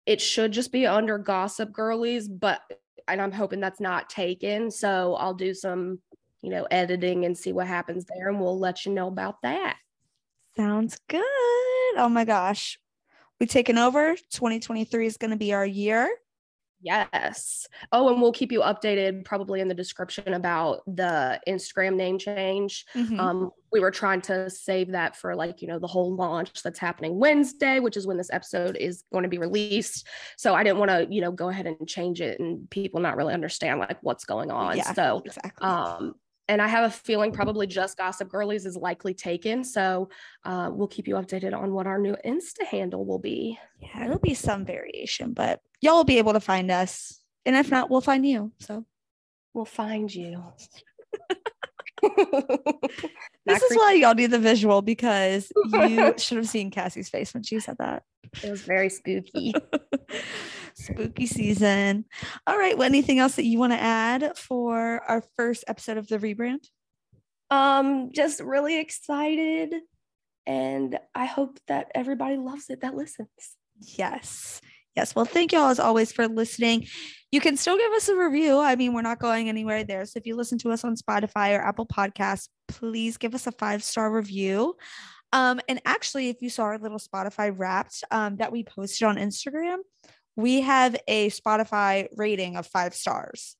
it 0.06 0.22
should 0.22 0.54
just 0.54 0.72
be 0.72 0.88
under 0.88 1.18
Gossip 1.18 1.72
Girlies, 1.74 2.30
but 2.30 2.62
and 3.10 3.22
I'm 3.22 3.32
hoping 3.32 3.60
that's 3.60 3.80
not 3.80 4.10
taken. 4.10 4.72
So 4.72 5.16
I'll 5.16 5.34
do 5.34 5.54
some, 5.54 6.00
you 6.42 6.50
know, 6.50 6.68
editing 6.72 7.26
and 7.26 7.38
see 7.38 7.52
what 7.52 7.68
happens 7.68 8.06
there, 8.06 8.30
and 8.30 8.40
we'll 8.40 8.60
let 8.60 8.86
you 8.86 8.94
know 8.94 9.08
about 9.08 9.42
that. 9.44 9.78
Sounds 10.56 10.98
good. 11.08 11.24
Oh 11.98 12.10
my 12.10 12.26
gosh. 12.26 12.80
We 13.40 13.46
taken 13.46 13.78
over. 13.78 14.16
2023 14.32 15.06
is 15.06 15.18
going 15.18 15.30
to 15.32 15.38
be 15.38 15.54
our 15.54 15.66
year. 15.66 16.10
Yes. 16.88 17.68
Oh, 17.92 18.10
and 18.10 18.22
we'll 18.22 18.32
keep 18.32 18.52
you 18.52 18.62
updated 18.62 19.26
probably 19.26 19.60
in 19.60 19.68
the 19.68 19.74
description 19.74 20.34
about 20.34 20.84
the 20.88 21.40
Instagram 21.46 21.96
name 21.96 22.18
change. 22.18 22.86
Mm-hmm. 22.96 23.20
Um, 23.20 23.52
we 23.74 23.82
were 23.82 23.92
trying 23.92 24.22
to 24.22 24.50
save 24.50 24.94
that 24.94 25.18
for 25.18 25.36
like, 25.36 25.62
you 25.62 25.68
know, 25.68 25.80
the 25.80 25.88
whole 25.88 26.16
launch 26.16 26.64
that's 26.64 26.80
happening 26.80 27.20
Wednesday, 27.20 27.80
which 27.80 27.98
is 27.98 28.08
when 28.08 28.16
this 28.16 28.30
episode 28.32 28.78
is 28.78 29.04
going 29.12 29.24
to 29.24 29.30
be 29.30 29.38
released. 29.38 30.08
So 30.38 30.56
I 30.56 30.64
didn't 30.64 30.80
want 30.80 30.92
to, 30.92 31.08
you 31.10 31.20
know, 31.20 31.32
go 31.32 31.50
ahead 31.50 31.68
and 31.68 31.88
change 31.88 32.22
it 32.22 32.40
and 32.40 32.70
people 32.70 33.02
not 33.02 33.18
really 33.18 33.34
understand 33.34 33.80
like 33.80 33.98
what's 34.02 34.24
going 34.24 34.50
on. 34.50 34.78
Yeah, 34.78 34.94
so 34.94 35.22
exactly. 35.26 35.68
um 35.68 36.16
and 36.48 36.62
I 36.62 36.68
have 36.68 36.86
a 36.86 36.94
feeling 36.94 37.32
probably 37.32 37.68
just 37.68 37.98
Gossip 37.98 38.30
Girlies 38.30 38.66
is 38.66 38.76
likely 38.76 39.14
taken. 39.14 39.64
So 39.64 40.10
uh, 40.46 40.70
we'll 40.72 40.88
keep 40.88 41.08
you 41.08 41.16
updated 41.16 41.54
on 41.54 41.74
what 41.74 41.88
our 41.88 42.00
new 42.00 42.16
Insta 42.26 42.66
handle 42.66 43.06
will 43.06 43.20
be. 43.20 43.60
Yeah, 43.82 44.06
it'll 44.06 44.20
be 44.20 44.34
some 44.34 44.66
variation, 44.66 45.34
but 45.34 45.62
y'all 45.82 45.98
will 45.98 46.04
be 46.04 46.18
able 46.18 46.34
to 46.34 46.40
find 46.40 46.72
us. 46.72 47.20
And 47.46 47.56
if 47.56 47.70
not, 47.70 47.90
we'll 47.90 48.02
find 48.02 48.26
you. 48.26 48.52
So 48.60 48.86
we'll 49.54 49.66
find 49.66 50.14
you. 50.14 50.44
this 53.46 53.64
is 53.64 53.76
why 53.76 53.94
y'all 53.94 54.14
need 54.14 54.32
the 54.32 54.40
visual 54.40 54.82
because 54.82 55.52
you 55.72 56.14
should 56.18 56.38
have 56.38 56.48
seen 56.48 56.70
Cassie's 56.70 57.10
face 57.10 57.34
when 57.34 57.44
she 57.44 57.60
said 57.60 57.78
that. 57.80 58.04
It 58.44 58.52
was 58.52 58.62
very 58.62 58.90
spooky. 58.90 59.54
Spooky 60.78 61.26
season. 61.26 62.06
All 62.46 62.58
right. 62.58 62.78
Well, 62.78 62.86
anything 62.86 63.20
else 63.20 63.36
that 63.36 63.46
you 63.46 63.60
want 63.60 63.74
to 63.74 63.82
add 63.82 64.38
for 64.38 65.02
our 65.08 65.24
first 65.36 65.64
episode 65.68 65.98
of 65.98 66.08
the 66.08 66.20
rebrand? 66.20 66.68
Um, 67.50 68.12
just 68.14 68.40
really 68.42 68.80
excited. 68.80 69.74
And 70.46 70.98
I 71.14 71.26
hope 71.26 71.60
that 71.68 71.92
everybody 71.94 72.38
loves 72.38 72.70
it 72.70 72.82
that 72.82 72.96
listens. 72.96 73.28
Yes. 73.80 74.62
Yes. 74.96 75.16
Well, 75.16 75.26
thank 75.26 75.52
y'all 75.52 75.70
as 75.70 75.80
always 75.80 76.12
for 76.12 76.28
listening. 76.28 76.88
You 77.32 77.42
can 77.42 77.58
still 77.58 77.78
give 77.78 77.92
us 77.92 78.08
a 78.08 78.16
review. 78.16 78.58
I 78.60 78.76
mean, 78.76 78.94
we're 78.94 79.02
not 79.02 79.20
going 79.20 79.50
anywhere 79.50 79.84
there. 79.84 80.06
So 80.06 80.18
if 80.18 80.26
you 80.26 80.36
listen 80.36 80.58
to 80.60 80.72
us 80.72 80.84
on 80.84 80.96
Spotify 80.96 81.58
or 81.58 81.62
Apple 81.62 81.86
Podcasts, 81.86 82.48
please 82.68 83.18
give 83.18 83.36
us 83.36 83.46
a 83.48 83.52
five 83.52 83.84
star 83.84 84.12
review. 84.12 84.76
Um, 85.34 85.60
and 85.68 85.82
actually, 85.86 86.30
if 86.30 86.42
you 86.42 86.50
saw 86.50 86.64
our 86.64 86.80
little 86.80 87.00
Spotify 87.00 87.54
wrapped 87.56 88.04
um, 88.12 88.38
that 88.38 88.52
we 88.52 88.64
posted 88.64 89.08
on 89.08 89.18
Instagram, 89.18 89.78
we 90.38 90.62
have 90.62 90.96
a 91.08 91.30
Spotify 91.30 92.08
rating 92.16 92.56
of 92.56 92.66
five 92.68 92.96
stars. 92.96 93.58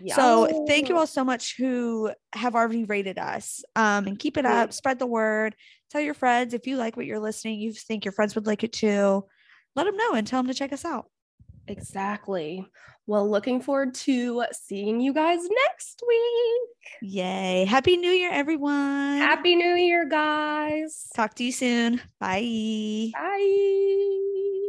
Yeah. 0.00 0.14
So 0.14 0.64
thank 0.66 0.88
you 0.88 0.96
all 0.96 1.06
so 1.06 1.24
much 1.24 1.56
who 1.56 2.10
have 2.34 2.54
already 2.54 2.84
rated 2.84 3.18
us. 3.18 3.62
Um, 3.76 4.06
and 4.06 4.18
keep 4.18 4.36
it 4.38 4.46
up, 4.46 4.72
spread 4.72 4.98
the 4.98 5.06
word, 5.06 5.54
tell 5.90 6.00
your 6.00 6.14
friends 6.14 6.54
if 6.54 6.66
you 6.66 6.76
like 6.76 6.96
what 6.96 7.06
you're 7.06 7.20
listening, 7.20 7.60
you 7.60 7.72
think 7.72 8.04
your 8.04 8.12
friends 8.12 8.34
would 8.34 8.46
like 8.46 8.64
it 8.64 8.72
too. 8.72 9.24
Let 9.76 9.84
them 9.84 9.96
know 9.96 10.12
and 10.14 10.26
tell 10.26 10.42
them 10.42 10.48
to 10.48 10.54
check 10.54 10.72
us 10.72 10.84
out. 10.84 11.06
Exactly. 11.68 12.66
Well, 13.06 13.28
looking 13.28 13.60
forward 13.60 13.94
to 13.94 14.44
seeing 14.52 15.00
you 15.00 15.12
guys 15.12 15.40
next 15.66 16.02
week. 16.06 17.12
Yay. 17.12 17.64
Happy 17.64 17.96
New 17.96 18.10
Year, 18.10 18.30
everyone. 18.32 19.18
Happy 19.18 19.56
New 19.56 19.74
Year, 19.74 20.08
guys. 20.08 21.08
Talk 21.14 21.34
to 21.34 21.44
you 21.44 21.52
soon. 21.52 22.00
Bye. 22.20 23.10
Bye. 23.12 24.61